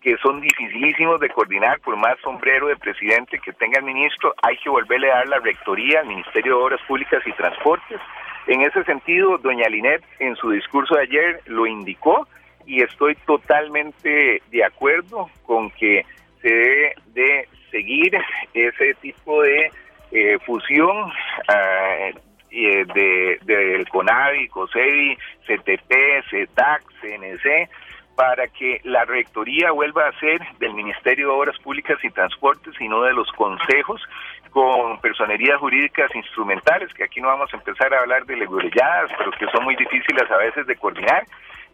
que 0.00 0.16
son 0.18 0.40
dificilísimos 0.40 1.20
de 1.20 1.28
coordinar, 1.28 1.80
por 1.80 1.96
más 1.96 2.18
sombrero 2.22 2.68
de 2.68 2.76
presidente 2.76 3.38
que 3.38 3.52
tenga 3.52 3.78
el 3.80 3.84
ministro, 3.84 4.32
hay 4.42 4.56
que 4.58 4.70
volverle 4.70 5.10
a 5.10 5.16
dar 5.16 5.28
la 5.28 5.38
rectoría 5.40 6.00
al 6.00 6.06
Ministerio 6.06 6.56
de 6.56 6.62
Obras 6.62 6.80
Públicas 6.86 7.20
y 7.26 7.32
Transportes. 7.32 8.00
En 8.46 8.62
ese 8.62 8.84
sentido, 8.84 9.38
doña 9.38 9.68
Linet 9.68 10.02
en 10.20 10.36
su 10.36 10.50
discurso 10.50 10.94
de 10.94 11.02
ayer 11.02 11.40
lo 11.46 11.66
indicó 11.66 12.28
y 12.64 12.82
estoy 12.82 13.16
totalmente 13.26 14.40
de 14.50 14.64
acuerdo 14.64 15.28
con 15.44 15.70
que 15.72 16.06
se 16.42 16.48
debe 16.48 16.94
de 17.14 17.48
seguir 17.70 18.16
ese 18.54 18.94
tipo 19.02 19.42
de 19.42 19.70
eh, 20.12 20.38
fusión 20.46 21.10
uh, 22.50 22.92
de, 22.92 23.38
del 23.44 23.88
CONAVI, 23.88 24.48
COSEDI, 24.48 25.16
CTP, 25.46 25.92
CETAC, 26.30 26.82
CNC, 27.00 27.68
para 28.14 28.48
que 28.48 28.80
la 28.82 29.04
rectoría 29.04 29.70
vuelva 29.70 30.08
a 30.08 30.18
ser 30.18 30.40
del 30.58 30.74
Ministerio 30.74 31.28
de 31.28 31.34
Obras 31.34 31.58
Públicas 31.60 31.98
y 32.02 32.10
Transportes 32.10 32.74
y 32.80 32.88
no 32.88 33.02
de 33.02 33.12
los 33.12 33.30
consejos 33.32 34.02
con 34.50 35.00
personerías 35.00 35.58
jurídicas 35.58 36.12
instrumentales, 36.14 36.92
que 36.94 37.04
aquí 37.04 37.20
no 37.20 37.28
vamos 37.28 37.52
a 37.52 37.56
empezar 37.56 37.94
a 37.94 38.00
hablar 38.00 38.24
de 38.26 38.36
legurelladas, 38.36 39.10
pero 39.16 39.30
que 39.32 39.46
son 39.52 39.62
muy 39.64 39.76
difíciles 39.76 40.28
a 40.30 40.36
veces 40.38 40.66
de 40.66 40.74
coordinar, 40.74 41.24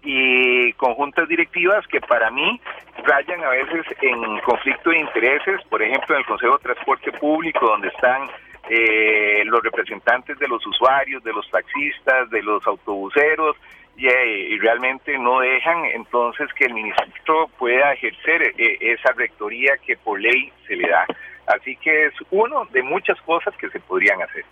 y 0.05 0.73
conjuntas 0.75 1.29
directivas 1.29 1.87
que 1.87 2.01
para 2.01 2.31
mí 2.31 2.61
rayan 3.05 3.43
a 3.43 3.49
veces 3.49 3.87
en 4.03 4.39
conflicto 4.41 4.91
de 4.91 4.99
intereses, 4.99 5.63
por 5.71 5.83
ejemplo 5.83 6.15
en 6.15 6.21
el 6.21 6.27
Consejo 6.27 6.59
de 6.59 6.65
Transporte 6.65 7.13
Público, 7.13 7.67
donde 7.67 7.89
están 7.89 8.29
eh, 8.71 9.43
los 9.45 9.63
representantes 9.63 10.39
de 10.39 10.49
los 10.49 10.67
usuarios, 10.67 11.23
de 11.23 11.33
los 11.33 11.49
taxistas, 11.51 12.31
de 12.31 12.43
los 12.43 12.67
autobuseros, 12.67 13.57
y, 13.97 14.09
eh, 14.09 14.49
y, 14.51 14.59
realmente 14.59 15.17
no 15.19 15.41
dejan 15.41 15.85
entonces 15.85 16.53
que 16.55 16.65
el 16.65 16.75
ministro 16.75 17.49
pueda 17.59 17.93
ejercer 17.93 18.43
eh, 18.59 18.79
esa 18.81 19.13
rectoría 19.13 19.77
que 19.87 19.97
por 19.97 20.21
ley 20.21 20.53
se 20.67 20.75
le 20.75 20.89
da. 20.89 21.07
Así 21.47 21.77
que 21.77 22.07
es 22.07 22.15
uno 22.31 22.65
de 22.73 22.83
muchas 22.83 23.21
cosas 23.21 23.55
que 23.57 23.69
se 23.71 23.79
podrían 23.81 24.21
hacer. 24.23 24.45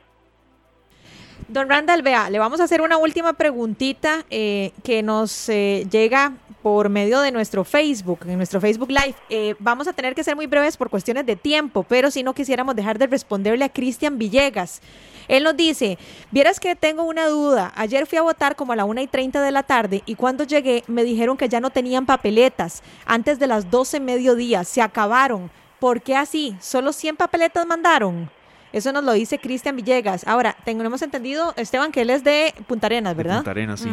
Don 1.53 1.69
Randall, 1.69 2.01
vea, 2.01 2.31
le 2.31 2.39
vamos 2.39 2.61
a 2.61 2.65
hacer 2.65 2.81
una 2.81 2.97
última 2.97 3.35
preguntita 3.35 4.25
eh, 4.31 4.73
que 4.83 5.03
nos 5.03 5.51
eh, 5.51 5.87
llega 5.91 6.33
por 6.63 6.89
medio 6.89 7.21
de 7.21 7.31
nuestro 7.31 7.63
Facebook, 7.63 8.21
en 8.27 8.39
nuestro 8.39 8.59
Facebook 8.59 8.89
Live. 8.89 9.17
Eh, 9.29 9.55
vamos 9.59 9.87
a 9.87 9.93
tener 9.93 10.15
que 10.15 10.25
ser 10.25 10.35
muy 10.35 10.47
breves 10.47 10.79
por 10.79 10.89
cuestiones 10.89 11.27
de 11.27 11.37
tiempo, 11.37 11.83
pero 11.83 12.11
si 12.11 12.23
no 12.23 12.33
quisiéramos 12.33 12.75
dejar 12.75 12.99
de 12.99 13.07
responderle 13.07 13.67
a 13.67 13.69
Cristian 13.69 14.17
Villegas. 14.17 14.81
Él 15.29 15.45
nos 15.45 15.55
dice, 15.55 15.99
vieras 16.31 16.59
que 16.59 16.75
tengo 16.75 17.03
una 17.03 17.27
duda, 17.27 17.71
ayer 17.77 18.07
fui 18.07 18.17
a 18.17 18.23
votar 18.23 18.57
como 18.57 18.73
a 18.73 18.77
la 18.77 18.87
1 18.87 19.03
y 19.03 19.07
30 19.07 19.43
de 19.43 19.51
la 19.51 19.63
tarde 19.63 20.03
y 20.07 20.15
cuando 20.15 20.45
llegué 20.45 20.85
me 20.87 21.05
dijeron 21.05 21.37
que 21.37 21.51
ya 21.51 21.61
no 21.61 21.69
tenían 21.69 22.07
papeletas 22.07 22.83
antes 23.05 23.39
de 23.39 23.47
las 23.47 23.71
12 23.71 24.01
mediodía, 24.01 24.65
se 24.65 24.81
acabaron. 24.81 25.51
¿Por 25.79 26.01
qué 26.01 26.17
así? 26.17 26.57
¿Solo 26.61 26.95
100 26.95 27.17
papeletas 27.17 27.67
mandaron? 27.67 28.31
Eso 28.73 28.93
nos 28.93 29.05
lo 29.05 29.13
dice 29.13 29.39
Cristian 29.39 29.77
Villegas. 29.77 30.27
Ahora, 30.27 30.57
tenemos 30.65 31.03
entendido, 31.03 31.53
Esteban, 31.57 31.93
que 31.93 32.03
él 32.03 32.11
es 32.11 32.25
de 32.25 32.55
Punta 32.67 32.87
Arenas, 32.87 33.17
¿verdad? 33.17 33.37
Punta 33.37 33.51
Arenas, 33.51 33.81
sí. 33.81 33.91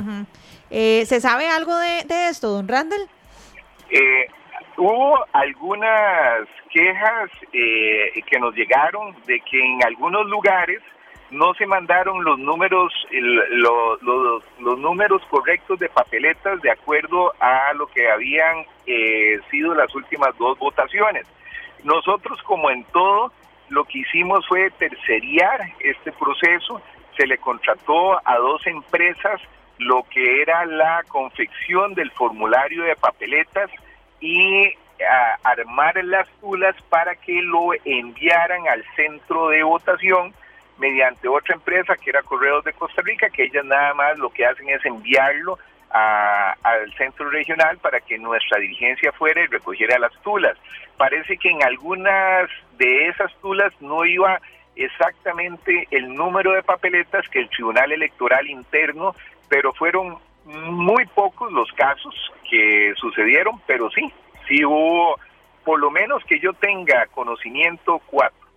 eh, 0.69 1.05
¿Se 1.05 1.19
sabe 1.19 1.49
algo 1.49 1.75
de, 1.77 2.29
esto, 2.29 2.49
don 2.49 2.67
Randall? 2.67 3.07
Eh, 3.89 4.27
hubo 4.77 5.19
algunas 5.33 6.47
quejas 6.69 7.29
eh, 7.51 8.21
que 8.25 8.39
nos 8.39 8.55
llegaron 8.55 9.15
de 9.25 9.39
que 9.41 9.59
en 9.59 9.83
algunos 9.83 10.27
lugares 10.27 10.81
no 11.31 11.53
se 11.53 11.65
mandaron 11.65 12.23
los 12.23 12.39
números 12.39 12.91
los, 13.11 14.01
los, 14.01 14.79
números 14.79 15.21
correctos 15.29 15.79
de 15.79 15.89
papeletas 15.89 16.61
de 16.61 16.71
acuerdo 16.71 17.33
a 17.39 17.73
lo 17.73 17.87
que 17.87 18.09
habían 18.09 18.65
eh, 18.87 19.39
sido 19.51 19.75
las 19.75 19.93
últimas 19.93 20.35
dos 20.37 20.57
votaciones. 20.57 21.27
Nosotros, 21.83 22.41
como 22.43 22.69
en 22.71 22.83
todo, 22.85 23.31
lo 23.69 23.85
que 23.85 23.99
hicimos 23.99 24.47
fue 24.47 24.69
terceriar 24.71 25.61
este 25.79 26.11
proceso, 26.11 26.81
se 27.17 27.27
le 27.27 27.37
contrató 27.37 28.19
a 28.27 28.37
dos 28.37 28.65
empresas 28.67 29.41
lo 29.77 30.03
que 30.03 30.41
era 30.41 30.65
la 30.65 31.03
confección 31.07 31.93
del 31.93 32.11
formulario 32.11 32.83
de 32.83 32.95
papeletas 32.95 33.69
y 34.19 34.73
armar 35.43 36.03
las 36.03 36.27
tulas 36.41 36.75
para 36.89 37.15
que 37.15 37.41
lo 37.41 37.69
enviaran 37.85 38.67
al 38.67 38.83
centro 38.95 39.49
de 39.49 39.63
votación 39.63 40.33
mediante 40.77 41.27
otra 41.27 41.55
empresa 41.55 41.95
que 41.95 42.09
era 42.09 42.21
Correos 42.21 42.63
de 42.65 42.73
Costa 42.73 43.01
Rica, 43.01 43.29
que 43.29 43.43
ellas 43.43 43.65
nada 43.65 43.93
más 43.93 44.17
lo 44.17 44.29
que 44.29 44.45
hacen 44.45 44.69
es 44.69 44.85
enviarlo 44.85 45.57
al 45.91 46.93
centro 46.97 47.29
regional 47.29 47.77
para 47.79 47.99
que 47.99 48.17
nuestra 48.17 48.59
dirigencia 48.59 49.11
fuera 49.11 49.41
y 49.41 49.47
recogiera 49.47 49.97
las 49.99 50.13
tulas. 50.21 50.57
Parece 50.97 51.37
que 51.37 51.49
en 51.49 51.63
algunas 51.63 52.49
de 52.77 53.07
esas 53.07 53.33
tulas 53.41 53.73
no 53.79 54.05
iba 54.05 54.39
exactamente 54.75 55.87
el 55.91 56.13
número 56.13 56.53
de 56.53 56.63
papeletas 56.63 57.27
que 57.29 57.39
el 57.39 57.49
Tribunal 57.49 57.91
Electoral 57.91 58.47
interno, 58.47 59.15
pero 59.49 59.73
fueron 59.73 60.17
muy 60.45 61.05
pocos 61.07 61.51
los 61.51 61.71
casos 61.73 62.13
que 62.49 62.93
sucedieron, 62.95 63.61
pero 63.67 63.89
sí, 63.91 64.11
sí 64.47 64.63
hubo, 64.63 65.19
por 65.63 65.79
lo 65.79 65.91
menos 65.91 66.23
que 66.25 66.39
yo 66.39 66.53
tenga 66.53 67.05
conocimiento, 67.07 68.01
cuatro. 68.07 68.48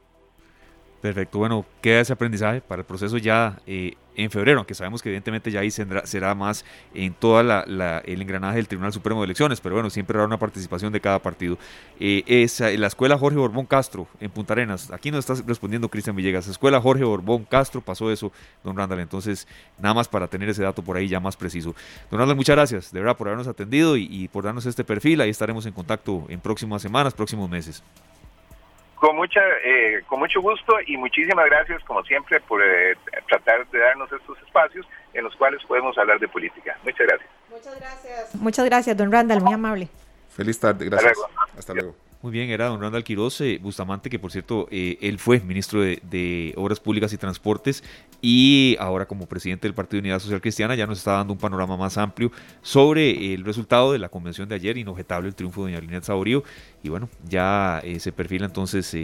Perfecto, 1.03 1.39
bueno, 1.39 1.67
queda 1.81 2.01
ese 2.01 2.13
aprendizaje 2.13 2.61
para 2.61 2.83
el 2.83 2.87
proceso 2.87 3.19
ya 3.19 3.59
eh, 3.67 3.97
en 4.15 4.31
febrero, 4.31 4.61
aunque 4.61 4.73
sabemos 4.73 5.03
que 5.03 5.09
evidentemente 5.09 5.51
ya 5.51 5.59
ahí 5.59 5.69
será, 5.69 6.35
más 6.37 6.65
en 6.95 7.13
toda 7.13 7.43
la, 7.43 7.99
el 8.07 8.23
engranaje 8.23 8.59
del 8.59 8.69
Tribunal 8.69 8.93
Supremo 8.93 9.21
de 9.21 9.25
Elecciones, 9.25 9.61
pero 9.61 9.75
bueno, 9.75 9.91
siempre 9.91 10.17
habrá 10.17 10.29
una 10.29 10.39
participación 10.39 10.93
de 10.93 11.01
cada 11.01 11.19
partido. 11.19 11.59
Eh, 11.99 12.23
es 12.29 12.61
la 12.61 12.87
escuela 12.87 13.19
Jorge 13.19 13.37
Borbón 13.37 13.67
Castro 13.67 14.07
en 14.21 14.31
Punta 14.31 14.53
Arenas, 14.53 14.93
aquí 14.93 15.11
nos 15.11 15.29
está 15.29 15.43
respondiendo 15.45 15.89
Cristian 15.89 16.15
Villegas, 16.15 16.47
escuela 16.47 16.81
Jorge 16.81 17.03
Borbón 17.03 17.47
Castro, 17.47 17.81
pasó 17.81 18.13
eso, 18.13 18.31
don 18.63 18.77
Randall, 18.77 19.01
entonces 19.01 19.49
nada 19.81 19.95
más 19.95 20.07
para 20.07 20.29
tener 20.29 20.51
ese 20.51 20.63
dato 20.63 20.83
por 20.83 20.97
ahí 20.97 21.09
ya 21.09 21.19
más 21.19 21.37
preciso. 21.37 21.75
Don 22.13 22.21
Randall, 22.21 22.37
muchas 22.37 22.55
gracias, 22.55 22.93
de 22.93 23.01
verdad, 23.01 23.17
por 23.17 23.27
habernos 23.27 23.49
atendido 23.49 23.97
y 23.97 24.29
por 24.29 24.45
darnos 24.45 24.67
este 24.67 24.85
perfil, 24.85 25.21
ahí 25.21 25.31
estaremos 25.31 25.67
en 25.67 25.73
contacto 25.73 26.27
en 26.29 26.39
próximas 26.39 26.81
semanas, 26.81 27.13
próximos 27.13 27.51
meses. 27.51 27.83
Con, 29.03 29.17
mucha, 29.17 29.41
eh, 29.65 30.05
con 30.07 30.21
mucho 30.21 30.41
gusto 30.41 30.75
y 30.87 30.97
muchísimas 30.97 31.47
gracias, 31.47 31.83
como 31.83 32.05
siempre, 32.05 32.41
por 32.41 32.63
eh, 32.63 32.97
tratar 33.29 33.69
de 33.69 33.81
darnos 33.81 34.09
estos 34.13 34.39
espacios 34.47 34.87
en 35.13 35.25
los 35.25 35.35
cuales 35.35 35.61
podemos 35.65 35.99
hablar 35.99 36.21
de 36.21 36.29
política. 36.29 36.79
Muchas 36.85 37.09
gracias. 37.09 37.29
Muchas 37.51 37.81
gracias. 37.81 38.35
Muchas 38.37 38.65
gracias, 38.65 38.97
don 38.97 39.11
Randall, 39.11 39.41
muy 39.41 39.55
amable. 39.55 39.89
Feliz 40.31 40.61
tarde, 40.61 40.85
gracias. 40.85 41.19
Hasta 41.59 41.75
luego. 41.75 41.97
Muy 42.23 42.31
bien, 42.31 42.51
era 42.51 42.67
don 42.67 42.81
Randall 42.81 43.03
Quiroz 43.03 43.41
eh, 43.41 43.59
Bustamante, 43.61 44.09
que 44.09 44.21
por 44.21 44.31
cierto, 44.31 44.69
eh, 44.71 44.97
él 45.01 45.19
fue 45.19 45.41
ministro 45.41 45.81
de, 45.81 46.55
Obras 46.57 46.79
Públicas 46.79 47.13
y 47.13 47.19
Transportes 47.19 47.83
y 48.21 48.77
ahora 48.79 49.07
como 49.07 49.27
presidente 49.27 49.67
del 49.67 49.75
Partido 49.75 49.97
de 49.97 50.07
Unidad 50.07 50.21
Social 50.21 50.41
Cristiana 50.41 50.77
ya 50.77 50.87
nos 50.87 50.99
está 50.99 51.15
dando 51.15 51.33
un 51.33 51.41
panorama 51.41 51.77
más 51.77 51.99
amplio 51.99 52.31
sobre 52.63 53.35
el 53.35 53.45
resultado 53.45 53.91
de 53.91 53.99
la 53.99 54.09
convención 54.09 54.49
de 54.49 54.55
ayer, 54.55 54.79
inobjetable 54.79 55.27
el 55.27 55.35
triunfo 55.35 55.67
de 55.67 55.73
doña 55.73 55.81
Linet 55.81 56.05
Saborío. 56.05 56.45
Y 56.85 56.91
bueno, 56.91 57.09
ya 57.29 57.81
eh, 57.83 57.99
se 57.99 58.13
perfila 58.13 58.47
entonces 58.47 58.95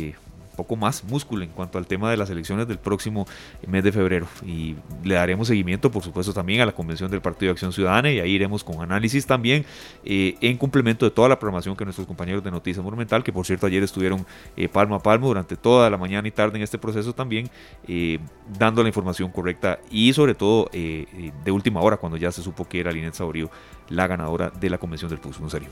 poco 0.59 0.75
más 0.75 1.05
músculo 1.05 1.45
en 1.45 1.51
cuanto 1.51 1.79
al 1.79 1.87
tema 1.87 2.11
de 2.11 2.17
las 2.17 2.29
elecciones 2.31 2.67
del 2.67 2.79
próximo 2.79 3.29
mes 3.69 3.85
de 3.85 3.93
febrero. 3.93 4.27
Y 4.45 4.75
le 5.05 5.15
daremos 5.15 5.47
seguimiento, 5.47 5.89
por 5.89 6.03
supuesto, 6.03 6.33
también 6.33 6.61
a 6.61 6.67
la 6.67 6.73
convención 6.73 7.09
del 7.13 7.21
Partido 7.21 7.51
de 7.51 7.53
Acción 7.53 7.73
Ciudadana 7.73 8.11
y 8.11 8.19
ahí 8.19 8.33
iremos 8.33 8.65
con 8.65 8.83
análisis 8.83 9.25
también 9.25 9.65
eh, 10.05 10.35
en 10.41 10.59
complemento 10.59 11.07
de 11.07 11.13
toda 11.13 11.29
la 11.29 11.39
programación 11.39 11.77
que 11.77 11.85
nuestros 11.85 12.09
compañeros 12.09 12.43
de 12.43 12.51
Noticias 12.51 12.85
Monumental, 12.85 13.23
que 13.23 13.33
por 13.33 13.47
cierto 13.47 13.67
ayer 13.67 13.85
estuvieron 13.85 14.27
eh, 14.57 14.69
palmo 14.69 14.97
a 14.97 14.99
palmo 15.01 15.29
durante 15.29 15.57
toda 15.57 15.89
la 15.89 15.97
mañana 15.97 16.27
y 16.27 16.33
tarde 16.33 16.57
en 16.57 16.65
este 16.65 16.77
proceso 16.77 17.15
también, 17.15 17.49
eh, 17.87 18.19
dando 18.59 18.83
la 18.83 18.89
información 18.89 19.31
correcta 19.31 19.79
y 19.93 20.13
sobre 20.13 20.35
todo 20.35 20.69
de 20.73 21.51
última 21.51 21.81
hora, 21.81 21.99
cuando 21.99 22.19
ya 22.19 22.33
se 22.33 22.43
supo 22.43 22.67
que 22.67 22.81
era 22.81 22.91
Linet 22.91 23.15
Saborío 23.15 23.49
la 23.89 24.09
ganadora 24.09 24.51
de 24.51 24.71
la 24.71 24.79
convención 24.79 25.09
del 25.09 25.21
PUS. 25.21 25.39
serio. 25.49 25.69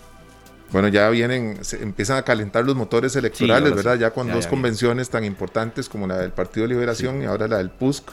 Bueno, 0.73 0.89
ya 0.89 1.09
vienen, 1.11 1.65
se 1.65 1.83
empiezan 1.83 2.17
a 2.19 2.23
calentar 2.23 2.65
los 2.65 2.75
motores 2.75 3.15
electorales, 3.17 3.75
¿verdad? 3.75 3.99
Ya 3.99 4.11
con 4.11 4.31
dos 4.31 4.47
convenciones 4.47 5.11
tan 5.11 5.25
importantes 5.25 5.89
como 5.89 6.07
la 6.07 6.19
del 6.19 6.33
Partido 6.33 6.67
de 6.67 6.75
Liberación 6.75 7.23
y 7.23 7.27
ahora 7.27 7.49
la 7.49 7.59
del 7.59 7.71
PUSC 7.71 8.05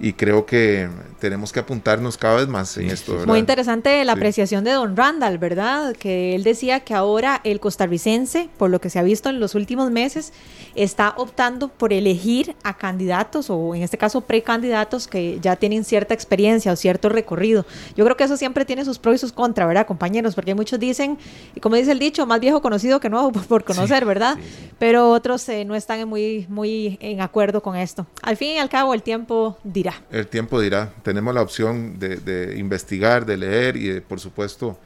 y 0.00 0.12
creo 0.14 0.44
que 0.44 0.88
tenemos 1.20 1.52
que 1.52 1.60
apuntarnos 1.60 2.18
cada 2.18 2.36
vez 2.36 2.48
más 2.48 2.76
en 2.76 2.90
esto. 2.90 3.24
Muy 3.26 3.38
interesante 3.38 4.04
la 4.04 4.12
apreciación 4.12 4.64
de 4.64 4.72
don 4.72 4.96
Randall, 4.96 5.38
¿verdad? 5.38 5.94
Que 5.94 6.34
él 6.34 6.42
decía 6.42 6.80
que 6.80 6.94
ahora 6.94 7.40
el 7.44 7.60
costarricense, 7.60 8.48
por 8.58 8.70
lo 8.70 8.80
que 8.80 8.90
se 8.90 8.98
ha 8.98 9.02
visto 9.02 9.30
en 9.30 9.40
los 9.40 9.54
últimos 9.54 9.90
meses, 9.90 10.32
está 10.74 11.14
optando 11.16 11.68
por 11.68 11.92
elegir 11.92 12.56
a 12.64 12.76
candidatos 12.76 13.50
o 13.50 13.74
en 13.74 13.82
este 13.82 13.96
caso 13.96 14.20
precandidatos 14.22 15.06
que 15.06 15.38
ya 15.40 15.56
tienen 15.56 15.84
cierta 15.84 16.12
experiencia 16.12 16.72
o 16.72 16.76
cierto 16.76 17.08
recorrido. 17.08 17.64
Yo 17.96 18.04
creo 18.04 18.16
que 18.16 18.24
eso 18.24 18.36
siempre 18.36 18.64
tiene 18.64 18.84
sus 18.84 18.98
pros 18.98 19.14
y 19.14 19.18
sus 19.18 19.32
contras, 19.32 19.68
¿verdad, 19.68 19.86
compañeros? 19.86 20.34
Porque 20.34 20.54
muchos 20.54 20.80
dicen, 20.80 21.16
y 21.54 21.60
como 21.60 21.76
dice 21.76 21.92
el 21.92 22.00
dicho, 22.00 22.26
más 22.26 22.40
viejo 22.40 22.60
conocido 22.60 23.00
que 23.00 23.08
nuevo 23.08 23.32
por 23.48 23.64
conocer, 23.64 24.04
¿verdad? 24.04 24.36
Pero 24.78 25.10
otros 25.12 25.48
eh, 25.48 25.64
no 25.64 25.74
están 25.74 26.06
muy, 26.08 26.46
muy 26.48 26.98
en 27.00 27.20
acuerdo 27.20 27.62
con 27.62 27.76
esto. 27.76 28.06
Al 28.22 28.36
fin 28.36 28.56
y 28.56 28.58
al 28.58 28.68
cabo, 28.68 28.92
el 28.92 29.02
tiempo 29.02 29.56
dirá 29.62 29.93
el 30.10 30.26
tiempo 30.26 30.60
dirá. 30.60 30.92
Tenemos 31.02 31.34
la 31.34 31.42
opción 31.42 31.98
de, 31.98 32.54
investigar, 32.56 33.26
de 33.26 33.36
leer 33.36 33.76
y 33.76 34.00
por 34.00 34.20
supuesto 34.20 34.78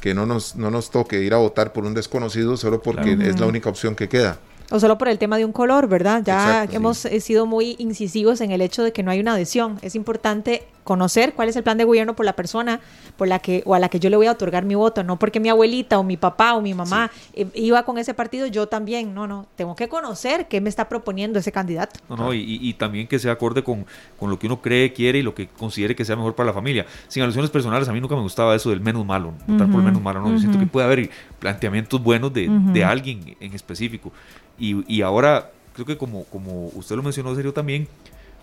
que 0.00 0.14
no 0.14 0.26
nos, 0.26 0.56
no 0.56 0.70
nos 0.70 0.90
toque 0.90 1.20
ir 1.22 1.34
a 1.34 1.38
votar 1.38 1.72
por 1.72 1.84
un 1.84 1.94
desconocido 1.94 2.56
solo 2.56 2.82
porque 2.82 3.16
es 3.20 3.38
la 3.38 3.46
única 3.46 3.68
opción 3.68 3.94
que 3.94 4.08
queda. 4.08 4.38
O 4.72 4.80
solo 4.80 4.96
por 4.96 5.08
el 5.08 5.18
tema 5.18 5.36
de 5.36 5.44
un 5.44 5.52
color, 5.52 5.86
¿verdad? 5.86 6.22
Ya 6.24 6.64
hemos 6.72 7.04
eh, 7.04 7.20
sido 7.20 7.44
muy 7.44 7.76
incisivos 7.78 8.40
en 8.40 8.52
el 8.52 8.62
hecho 8.62 8.82
de 8.82 8.90
que 8.90 9.02
no 9.02 9.10
hay 9.10 9.20
una 9.20 9.34
adhesión. 9.34 9.78
Es 9.82 9.94
importante 9.94 10.64
conocer 10.84 11.34
cuál 11.34 11.48
es 11.48 11.56
el 11.56 11.62
plan 11.62 11.78
de 11.78 11.84
gobierno 11.84 12.14
por 12.14 12.26
la 12.26 12.34
persona 12.34 12.80
por 13.16 13.28
la 13.28 13.38
que 13.38 13.62
o 13.66 13.74
a 13.74 13.78
la 13.78 13.88
que 13.88 14.00
yo 14.00 14.10
le 14.10 14.16
voy 14.16 14.26
a 14.26 14.32
otorgar 14.32 14.64
mi 14.64 14.74
voto, 14.74 15.04
no 15.04 15.18
porque 15.18 15.40
mi 15.40 15.48
abuelita 15.48 15.98
o 15.98 16.02
mi 16.02 16.16
papá 16.16 16.54
o 16.54 16.60
mi 16.60 16.74
mamá 16.74 17.10
eh, 17.34 17.46
iba 17.54 17.82
con 17.84 17.98
ese 17.98 18.14
partido, 18.14 18.46
yo 18.46 18.66
también, 18.66 19.14
no, 19.14 19.26
no, 19.26 19.46
tengo 19.56 19.76
que 19.76 19.88
conocer 19.88 20.48
qué 20.48 20.60
me 20.60 20.68
está 20.68 20.88
proponiendo 20.88 21.38
ese 21.38 21.52
candidato. 21.52 22.00
No, 22.08 22.16
no, 22.16 22.34
y, 22.34 22.72
también 22.74 23.06
que 23.06 23.18
sea 23.18 23.32
acorde 23.32 23.62
con, 23.62 23.86
con, 24.18 24.30
lo 24.30 24.38
que 24.38 24.46
uno 24.46 24.60
cree, 24.60 24.92
quiere 24.92 25.18
y 25.18 25.22
lo 25.22 25.34
que 25.34 25.46
considere 25.46 25.94
que 25.94 26.04
sea 26.04 26.16
mejor 26.16 26.34
para 26.34 26.48
la 26.48 26.52
familia. 26.52 26.86
Sin 27.08 27.22
alusiones 27.22 27.50
personales, 27.50 27.88
a 27.88 27.92
mí 27.92 28.00
nunca 28.00 28.16
me 28.16 28.22
gustaba 28.22 28.54
eso 28.54 28.70
del 28.70 28.80
menos 28.80 29.04
malo, 29.04 29.34
votar 29.46 29.70
por 29.70 29.80
el 29.80 29.86
menos 29.86 30.02
malo, 30.02 30.20
no, 30.20 30.30
yo 30.30 30.38
siento 30.38 30.58
que 30.58 30.66
puede 30.66 30.86
haber 30.86 31.10
planteamientos 31.38 32.02
buenos 32.02 32.32
de, 32.32 32.48
de 32.48 32.84
alguien 32.84 33.36
en 33.40 33.54
específico. 33.54 34.12
Y, 34.58 34.84
y 34.92 35.02
ahora, 35.02 35.50
creo 35.74 35.86
que 35.86 35.96
como, 35.96 36.24
como 36.24 36.68
usted 36.74 36.96
lo 36.96 37.02
mencionó, 37.02 37.34
serio 37.34 37.52
también, 37.52 37.88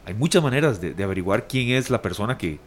hay 0.05 0.13
muchas 0.13 0.41
maneras 0.41 0.81
de, 0.81 1.03
averiguar 1.03 1.47
quién 1.47 1.69
es 1.69 1.89
la 1.89 2.01
persona 2.01 2.37
que, 2.37 2.59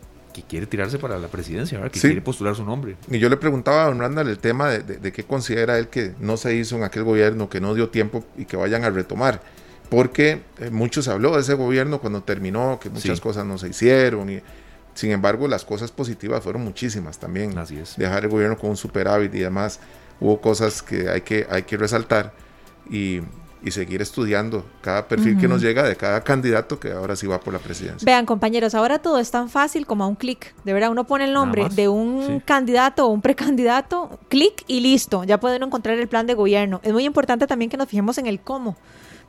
quiere 0.49 0.67
tirarse 0.67 0.99
para 0.99 1.19
la 1.19 1.29
presidencia, 1.29 1.83
que 1.91 2.01
quiere 2.01 2.23
postular 2.23 2.55
su 2.55 2.65
nombre. 2.65 2.97
Y 3.11 3.19
yo 3.19 3.29
le 3.29 3.37
preguntaba 3.37 3.85
a 3.85 3.87
don 3.87 3.99
Randall 3.99 4.29
el 4.29 4.39
tema 4.39 4.71
de, 4.71 5.13
qué 5.13 5.25
considera 5.25 5.79
él 5.79 5.89
que 5.89 6.15
no 6.21 6.37
se 6.37 6.55
hizo 6.55 6.77
en 6.77 6.85
aquel 6.85 7.05
gobierno, 7.05 7.51
que 7.51 7.61
no 7.61 7.75
dio 7.75 7.91
tiempo 7.91 8.25
y 8.37 8.47
que 8.47 8.57
vayan 8.57 8.85
a 8.85 8.91
retomar. 8.91 9.43
Porque 9.91 10.41
eh, 10.59 10.71
muchos 10.71 11.07
habló 11.09 11.35
de 11.35 11.43
ese 11.43 11.53
gobierno 11.53 12.01
cuando 12.01 12.23
terminó, 12.23 12.81
que 12.81 12.89
muchas 12.89 13.21
cosas 13.21 13.45
no 13.45 13.59
se 13.59 13.69
hicieron. 13.69 14.31
Y, 14.31 14.41
sin 14.95 15.11
embargo, 15.11 15.49
las 15.49 15.67
cosas 15.67 15.91
positivas 15.91 16.43
fueron 16.43 16.63
muchísimas 16.63 17.19
también. 17.19 17.59
Así 17.59 17.79
es. 17.79 17.97
Dejar 17.97 18.25
el 18.25 18.31
gobierno 18.31 18.57
con 18.57 18.71
un 18.71 18.77
superávit 18.79 19.35
y 19.35 19.41
demás. 19.41 19.81
Hubo 20.19 20.41
cosas 20.41 20.83
que 20.83 21.11
hay 21.11 21.21
que, 21.21 21.47
hay 21.51 21.65
que 21.65 21.77
resaltar. 21.77 22.33
Y, 22.91 23.21
y 23.65 23.71
seguir 23.71 24.03
estudiando 24.03 24.65
cada 24.81 25.07
perfil 25.07 25.39
que 25.39 25.49
nos 25.49 25.63
llega 25.63 25.83
de 25.85 25.97
cada 25.97 26.23
candidato 26.23 26.81
que 26.81 26.93
ahora 26.93 27.17
sí 27.17 27.27
va 27.27 27.41
por 27.41 27.53
la 27.53 27.59
presidencia. 27.59 28.05
Vean, 28.05 28.27
compañeros, 28.27 28.75
ahora 28.75 28.99
todo 28.99 29.19
es 29.19 29.31
tan 29.31 29.49
fácil 29.49 29.87
como 29.87 30.05
a 30.05 30.07
un 30.07 30.17
clic. 30.17 30.55
De 30.65 30.73
verdad, 30.73 30.91
uno 30.91 31.05
pone 31.05 31.25
el 31.25 31.33
nombre 31.33 31.69
de 31.69 31.89
un 31.89 32.41
candidato 32.41 33.07
o 33.07 33.11
un 33.11 33.23
precandidato, 33.23 34.19
clic 34.29 34.65
y 34.67 34.81
listo. 34.81 35.25
Ya 35.25 35.39
pueden 35.39 35.63
encontrar 35.63 35.99
el 35.99 36.09
plan 36.09 36.27
de 36.27 36.35
gobierno. 36.35 36.81
Es 36.83 36.93
muy 36.93 37.05
importante 37.05 37.47
también 37.47 37.71
que 37.71 37.77
nos 37.77 37.89
fijemos 37.89 38.19
en 38.19 38.27
el 38.27 38.41
cómo. 38.41 38.77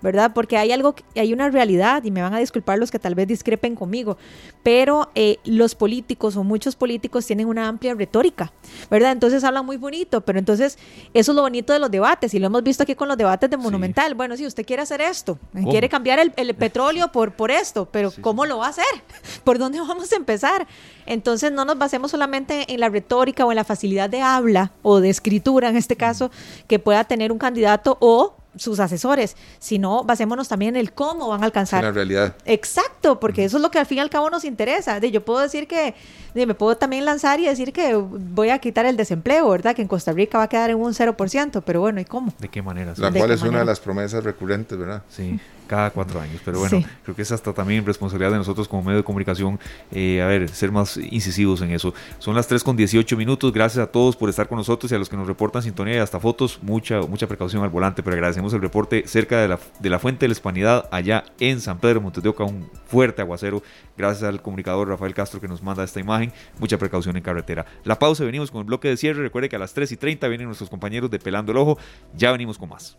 ¿Verdad? 0.03 0.31
Porque 0.35 0.57
hay 0.57 0.73
algo, 0.73 0.93
hay 1.15 1.33
una 1.33 1.49
realidad, 1.49 2.03
y 2.03 2.11
me 2.11 2.21
van 2.21 2.33
a 2.33 2.39
disculpar 2.39 2.77
los 2.77 2.91
que 2.91 2.99
tal 2.99 3.15
vez 3.15 3.25
discrepen 3.25 3.73
conmigo, 3.73 4.17
pero 4.61 5.09
eh, 5.15 5.37
los 5.45 5.75
políticos 5.75 6.35
o 6.35 6.43
muchos 6.43 6.75
políticos 6.75 7.25
tienen 7.25 7.47
una 7.47 7.69
amplia 7.69 7.95
retórica, 7.95 8.51
¿verdad? 8.91 9.13
Entonces 9.13 9.45
hablan 9.45 9.65
muy 9.65 9.77
bonito, 9.77 10.19
pero 10.21 10.37
entonces 10.37 10.77
eso 11.13 11.31
es 11.31 11.35
lo 11.35 11.41
bonito 11.41 11.71
de 11.71 11.79
los 11.79 11.89
debates, 11.89 12.33
y 12.33 12.39
lo 12.39 12.47
hemos 12.47 12.63
visto 12.63 12.83
aquí 12.83 12.95
con 12.95 13.07
los 13.07 13.17
debates 13.17 13.49
de 13.49 13.55
Monumental. 13.55 14.13
Bueno, 14.13 14.35
si 14.35 14.45
usted 14.45 14.65
quiere 14.65 14.81
hacer 14.81 14.99
esto, 14.99 15.39
quiere 15.69 15.87
cambiar 15.87 16.19
el, 16.19 16.53
petróleo 16.55 17.09
por, 17.11 17.31
por 17.31 17.49
esto, 17.49 17.87
pero 17.89 18.11
¿cómo 18.19 18.45
lo 18.45 18.57
va 18.57 18.67
a 18.67 18.69
hacer? 18.69 18.85
¿Por 19.45 19.57
dónde 19.57 19.79
vamos 19.79 20.11
a 20.11 20.15
empezar? 20.17 20.67
Entonces 21.05 21.53
no 21.53 21.63
nos 21.63 21.77
basemos 21.77 22.11
solamente 22.11 22.73
en 22.73 22.81
la 22.81 22.89
retórica 22.89 23.45
o 23.45 23.51
en 23.53 23.55
la 23.55 23.63
facilidad 23.63 24.09
de 24.09 24.21
habla 24.21 24.73
o 24.81 24.99
de 24.99 25.09
escritura, 25.09 25.69
en 25.69 25.77
este 25.77 25.95
caso, 25.95 26.29
que 26.67 26.77
pueda 26.77 27.05
tener 27.05 27.31
un 27.31 27.37
candidato 27.37 27.97
o 28.01 28.35
sus 28.55 28.79
asesores, 28.79 29.35
sino 29.59 30.03
basémonos 30.03 30.47
también 30.47 30.75
en 30.75 30.81
el 30.81 30.93
cómo 30.93 31.29
van 31.29 31.41
a 31.41 31.45
alcanzar. 31.45 31.83
la 31.83 31.91
realidad. 31.91 32.35
Exacto, 32.45 33.19
porque 33.19 33.45
eso 33.45 33.57
es 33.57 33.63
lo 33.63 33.71
que 33.71 33.79
al 33.79 33.85
fin 33.85 33.97
y 33.97 34.01
al 34.01 34.09
cabo 34.09 34.29
nos 34.29 34.45
interesa. 34.45 34.99
De, 34.99 35.11
yo 35.11 35.23
puedo 35.23 35.39
decir 35.39 35.67
que, 35.67 35.95
me 36.33 36.53
puedo 36.53 36.77
también 36.77 37.05
lanzar 37.05 37.39
y 37.39 37.45
decir 37.45 37.73
que 37.73 37.95
voy 37.95 38.49
a 38.49 38.59
quitar 38.59 38.85
el 38.85 38.97
desempleo, 38.97 39.49
¿verdad? 39.49 39.75
Que 39.75 39.81
en 39.81 39.87
Costa 39.87 40.11
Rica 40.11 40.37
va 40.37 40.45
a 40.45 40.49
quedar 40.49 40.69
en 40.69 40.77
un 40.77 40.93
0%, 40.93 41.63
pero 41.65 41.81
bueno, 41.81 41.99
¿y 41.99 42.05
cómo? 42.05 42.33
¿De 42.39 42.47
qué 42.47 42.61
manera? 42.61 42.93
La 42.97 43.11
cual 43.11 43.31
es 43.31 43.41
una 43.41 43.59
de 43.59 43.65
las 43.65 43.79
promesas 43.79 44.23
recurrentes, 44.23 44.77
¿verdad? 44.77 45.03
Sí 45.09 45.39
cada 45.73 45.89
cuatro 45.89 46.21
años. 46.21 46.39
Pero 46.45 46.59
bueno, 46.59 46.83
creo 47.01 47.15
que 47.15 47.23
es 47.23 47.31
hasta 47.31 47.51
también 47.51 47.83
responsabilidad 47.83 48.29
de 48.29 48.37
nosotros 48.37 48.67
como 48.67 48.83
medio 48.83 48.97
de 48.97 49.03
comunicación, 49.03 49.59
eh, 49.91 50.21
a 50.21 50.27
ver, 50.27 50.47
ser 50.49 50.71
más 50.71 50.97
incisivos 50.97 51.63
en 51.63 51.71
eso. 51.71 51.95
Son 52.19 52.35
las 52.35 52.47
3 52.47 52.63
con 52.63 52.77
18 52.77 53.17
minutos. 53.17 53.51
Gracias 53.51 53.83
a 53.83 53.91
todos 53.91 54.15
por 54.15 54.29
estar 54.29 54.47
con 54.47 54.59
nosotros 54.59 54.91
y 54.91 54.95
a 54.95 54.99
los 54.99 55.09
que 55.09 55.17
nos 55.17 55.25
reportan 55.25 55.63
sintonía 55.63 55.95
y 55.95 55.97
hasta 55.97 56.19
fotos. 56.19 56.59
Mucha, 56.61 57.01
mucha 57.01 57.25
precaución 57.25 57.63
al 57.63 57.71
volante, 57.71 58.03
pero 58.03 58.13
agradecemos 58.13 58.53
el 58.53 58.61
reporte 58.61 59.07
cerca 59.07 59.41
de 59.41 59.47
la, 59.47 59.59
de 59.79 59.89
la 59.89 59.97
Fuente 59.97 60.25
de 60.25 60.27
la 60.27 60.33
Hispanidad, 60.33 60.87
allá 60.91 61.23
en 61.39 61.59
San 61.59 61.79
Pedro 61.79 62.01
Montes 62.01 62.21
de 62.21 62.29
Oca, 62.29 62.43
un 62.43 62.69
fuerte 62.85 63.23
aguacero. 63.23 63.63
Gracias 63.97 64.29
al 64.29 64.43
comunicador 64.43 64.87
Rafael 64.87 65.15
Castro 65.15 65.41
que 65.41 65.47
nos 65.47 65.63
manda 65.63 65.83
esta 65.83 65.99
imagen. 65.99 66.31
Mucha 66.59 66.77
precaución 66.77 67.17
en 67.17 67.23
carretera. 67.23 67.65
La 67.83 67.97
pausa, 67.97 68.23
venimos 68.25 68.51
con 68.51 68.59
el 68.59 68.65
bloque 68.65 68.89
de 68.89 68.97
cierre. 68.97 69.23
Recuerde 69.23 69.49
que 69.49 69.55
a 69.55 69.59
las 69.59 69.73
3 69.73 69.91
y 69.91 69.97
30 69.97 70.27
vienen 70.27 70.45
nuestros 70.45 70.69
compañeros 70.69 71.09
de 71.09 71.17
Pelando 71.17 71.51
el 71.51 71.57
Ojo. 71.57 71.79
Ya 72.15 72.31
venimos 72.31 72.59
con 72.59 72.69
más. 72.69 72.95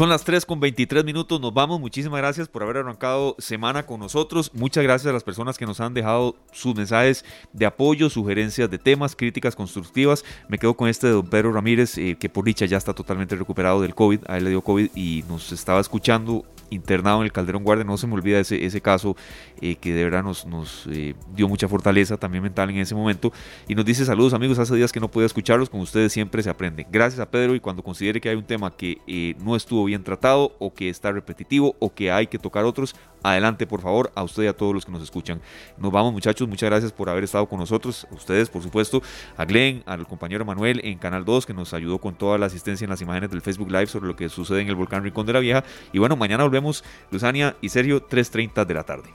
Son 0.00 0.08
las 0.08 0.24
3 0.24 0.46
con 0.46 0.60
23 0.60 1.04
minutos, 1.04 1.38
nos 1.42 1.52
vamos. 1.52 1.78
Muchísimas 1.78 2.20
gracias 2.20 2.48
por 2.48 2.62
haber 2.62 2.78
arrancado 2.78 3.36
semana 3.38 3.84
con 3.84 4.00
nosotros. 4.00 4.50
Muchas 4.54 4.82
gracias 4.82 5.10
a 5.10 5.12
las 5.12 5.24
personas 5.24 5.58
que 5.58 5.66
nos 5.66 5.78
han 5.78 5.92
dejado 5.92 6.36
sus 6.52 6.74
mensajes 6.74 7.22
de 7.52 7.66
apoyo, 7.66 8.08
sugerencias 8.08 8.70
de 8.70 8.78
temas, 8.78 9.14
críticas 9.14 9.54
constructivas. 9.54 10.24
Me 10.48 10.56
quedo 10.56 10.72
con 10.72 10.88
este 10.88 11.08
de 11.08 11.12
don 11.12 11.28
Pedro 11.28 11.52
Ramírez, 11.52 11.98
eh, 11.98 12.16
que 12.18 12.30
por 12.30 12.46
dicha 12.46 12.64
ya 12.64 12.78
está 12.78 12.94
totalmente 12.94 13.36
recuperado 13.36 13.82
del 13.82 13.94
COVID. 13.94 14.20
A 14.26 14.38
él 14.38 14.44
le 14.44 14.48
dio 14.48 14.62
COVID 14.62 14.88
y 14.94 15.22
nos 15.28 15.52
estaba 15.52 15.82
escuchando 15.82 16.46
internado 16.70 17.18
en 17.18 17.24
el 17.24 17.32
Calderón 17.32 17.64
Guardia. 17.64 17.84
No 17.84 17.96
se 17.96 18.06
me 18.06 18.14
olvida 18.14 18.38
ese, 18.40 18.64
ese 18.64 18.80
caso 18.80 19.16
eh, 19.60 19.76
que 19.76 19.92
de 19.92 20.04
verdad 20.04 20.22
nos, 20.22 20.46
nos 20.46 20.86
eh, 20.90 21.14
dio 21.34 21.48
mucha 21.48 21.68
fortaleza 21.68 22.16
también 22.16 22.42
mental 22.42 22.70
en 22.70 22.78
ese 22.78 22.94
momento. 22.94 23.32
Y 23.68 23.74
nos 23.74 23.84
dice 23.84 24.04
saludos 24.04 24.34
amigos, 24.34 24.58
hace 24.58 24.74
días 24.74 24.92
que 24.92 25.00
no 25.00 25.10
podía 25.10 25.26
escucharlos, 25.26 25.70
con 25.70 25.80
ustedes 25.80 26.12
siempre 26.12 26.42
se 26.42 26.50
aprende. 26.50 26.86
Gracias 26.90 27.20
a 27.20 27.30
Pedro 27.30 27.54
y 27.54 27.60
cuando 27.60 27.82
considere 27.82 28.20
que 28.20 28.28
hay 28.28 28.36
un 28.36 28.44
tema 28.44 28.70
que 28.70 28.98
eh, 29.06 29.34
no 29.44 29.56
estuvo 29.56 29.84
bien 29.84 30.02
tratado 30.02 30.54
o 30.58 30.72
que 30.72 30.88
está 30.88 31.12
repetitivo 31.12 31.76
o 31.78 31.92
que 31.92 32.10
hay 32.10 32.26
que 32.26 32.38
tocar 32.38 32.64
otros, 32.64 32.94
adelante 33.22 33.66
por 33.66 33.80
favor, 33.80 34.10
a 34.14 34.22
usted 34.22 34.44
y 34.44 34.46
a 34.46 34.56
todos 34.56 34.74
los 34.74 34.84
que 34.84 34.92
nos 34.92 35.02
escuchan. 35.02 35.40
Nos 35.78 35.92
vamos 35.92 36.12
muchachos, 36.12 36.48
muchas 36.48 36.70
gracias 36.70 36.92
por 36.92 37.08
haber 37.08 37.24
estado 37.24 37.46
con 37.46 37.58
nosotros, 37.58 38.06
ustedes 38.10 38.48
por 38.48 38.62
supuesto, 38.62 39.02
a 39.36 39.44
Glenn, 39.44 39.82
al 39.86 40.06
compañero 40.06 40.44
Manuel 40.44 40.80
en 40.84 40.98
Canal 40.98 41.24
2 41.24 41.46
que 41.46 41.54
nos 41.54 41.74
ayudó 41.74 41.98
con 41.98 42.14
toda 42.14 42.38
la 42.38 42.46
asistencia 42.46 42.84
en 42.84 42.90
las 42.90 43.00
imágenes 43.00 43.30
del 43.30 43.42
Facebook 43.42 43.70
Live 43.70 43.86
sobre 43.86 44.06
lo 44.06 44.16
que 44.16 44.28
sucede 44.28 44.60
en 44.62 44.68
el 44.68 44.74
volcán 44.74 45.02
Rincón 45.02 45.26
de 45.26 45.32
la 45.32 45.40
Vieja. 45.40 45.64
Y 45.92 45.98
bueno, 45.98 46.16
mañana 46.16 46.44
volvemos, 46.44 46.59
Luzania 47.10 47.56
y 47.60 47.68
Sergio, 47.68 48.06
3.30 48.08 48.64
de 48.64 48.74
la 48.74 48.84
tarde. 48.84 49.10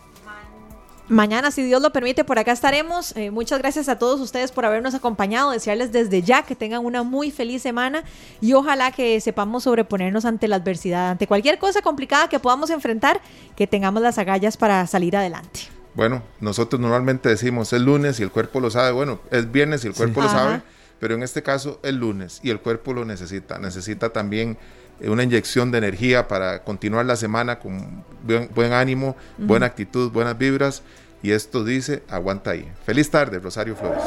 Mañana, 1.07 1.51
si 1.51 1.61
Dios 1.61 1.83
lo 1.83 1.91
permite, 1.91 2.23
por 2.23 2.39
acá 2.39 2.51
estaremos. 2.51 3.15
Eh, 3.15 3.29
muchas 3.29 3.59
gracias 3.59 3.89
a 3.89 3.99
todos 3.99 4.19
ustedes 4.19 4.51
por 4.51 4.65
habernos 4.65 4.95
acompañado. 4.95 5.51
Desearles 5.51 5.91
desde 5.91 6.23
ya 6.23 6.41
que 6.41 6.55
tengan 6.55 6.83
una 6.83 7.03
muy 7.03 7.29
feliz 7.29 7.61
semana 7.61 8.03
y 8.41 8.53
ojalá 8.53 8.91
que 8.91 9.21
sepamos 9.21 9.63
sobreponernos 9.63 10.25
ante 10.25 10.47
la 10.47 10.55
adversidad, 10.55 11.11
ante 11.11 11.27
cualquier 11.27 11.59
cosa 11.59 11.83
complicada 11.83 12.27
que 12.27 12.39
podamos 12.39 12.71
enfrentar, 12.71 13.21
que 13.55 13.67
tengamos 13.67 14.01
las 14.01 14.17
agallas 14.17 14.57
para 14.57 14.87
salir 14.87 15.15
adelante. 15.15 15.61
Bueno, 15.93 16.23
nosotros 16.39 16.81
normalmente 16.81 17.29
decimos 17.29 17.71
el 17.73 17.83
lunes 17.83 18.19
y 18.19 18.23
el 18.23 18.31
cuerpo 18.31 18.59
lo 18.59 18.71
sabe. 18.71 18.91
Bueno, 18.91 19.19
es 19.29 19.51
viernes 19.51 19.85
y 19.85 19.87
el 19.89 19.93
cuerpo 19.93 20.21
lo 20.21 20.29
sabe, 20.29 20.63
pero 20.99 21.13
en 21.13 21.21
este 21.21 21.43
caso 21.43 21.79
el 21.83 21.97
lunes 21.97 22.39
y 22.41 22.49
el 22.49 22.59
cuerpo 22.59 22.93
lo 22.93 23.05
necesita. 23.05 23.59
Necesita 23.59 24.09
también 24.09 24.57
una 25.01 25.23
inyección 25.23 25.71
de 25.71 25.79
energía 25.79 26.27
para 26.27 26.63
continuar 26.63 27.05
la 27.05 27.15
semana 27.15 27.59
con 27.59 28.03
buen, 28.23 28.73
ánimo, 28.73 29.15
buena 29.37 29.65
actitud, 29.65 30.11
buenas 30.11 30.37
vibras. 30.37 30.83
Y 31.21 31.31
esto 31.31 31.63
dice, 31.63 32.03
aguanta 32.09 32.51
ahí. 32.51 32.71
Feliz 32.85 33.09
tarde, 33.09 33.39
Rosario 33.39 33.75
Flores. 33.75 34.03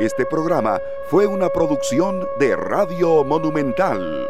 Este 0.00 0.24
programa 0.24 0.80
fue 1.10 1.26
una 1.26 1.50
producción 1.50 2.26
de 2.38 2.56
Radio 2.56 3.22
Monumental. 3.22 4.26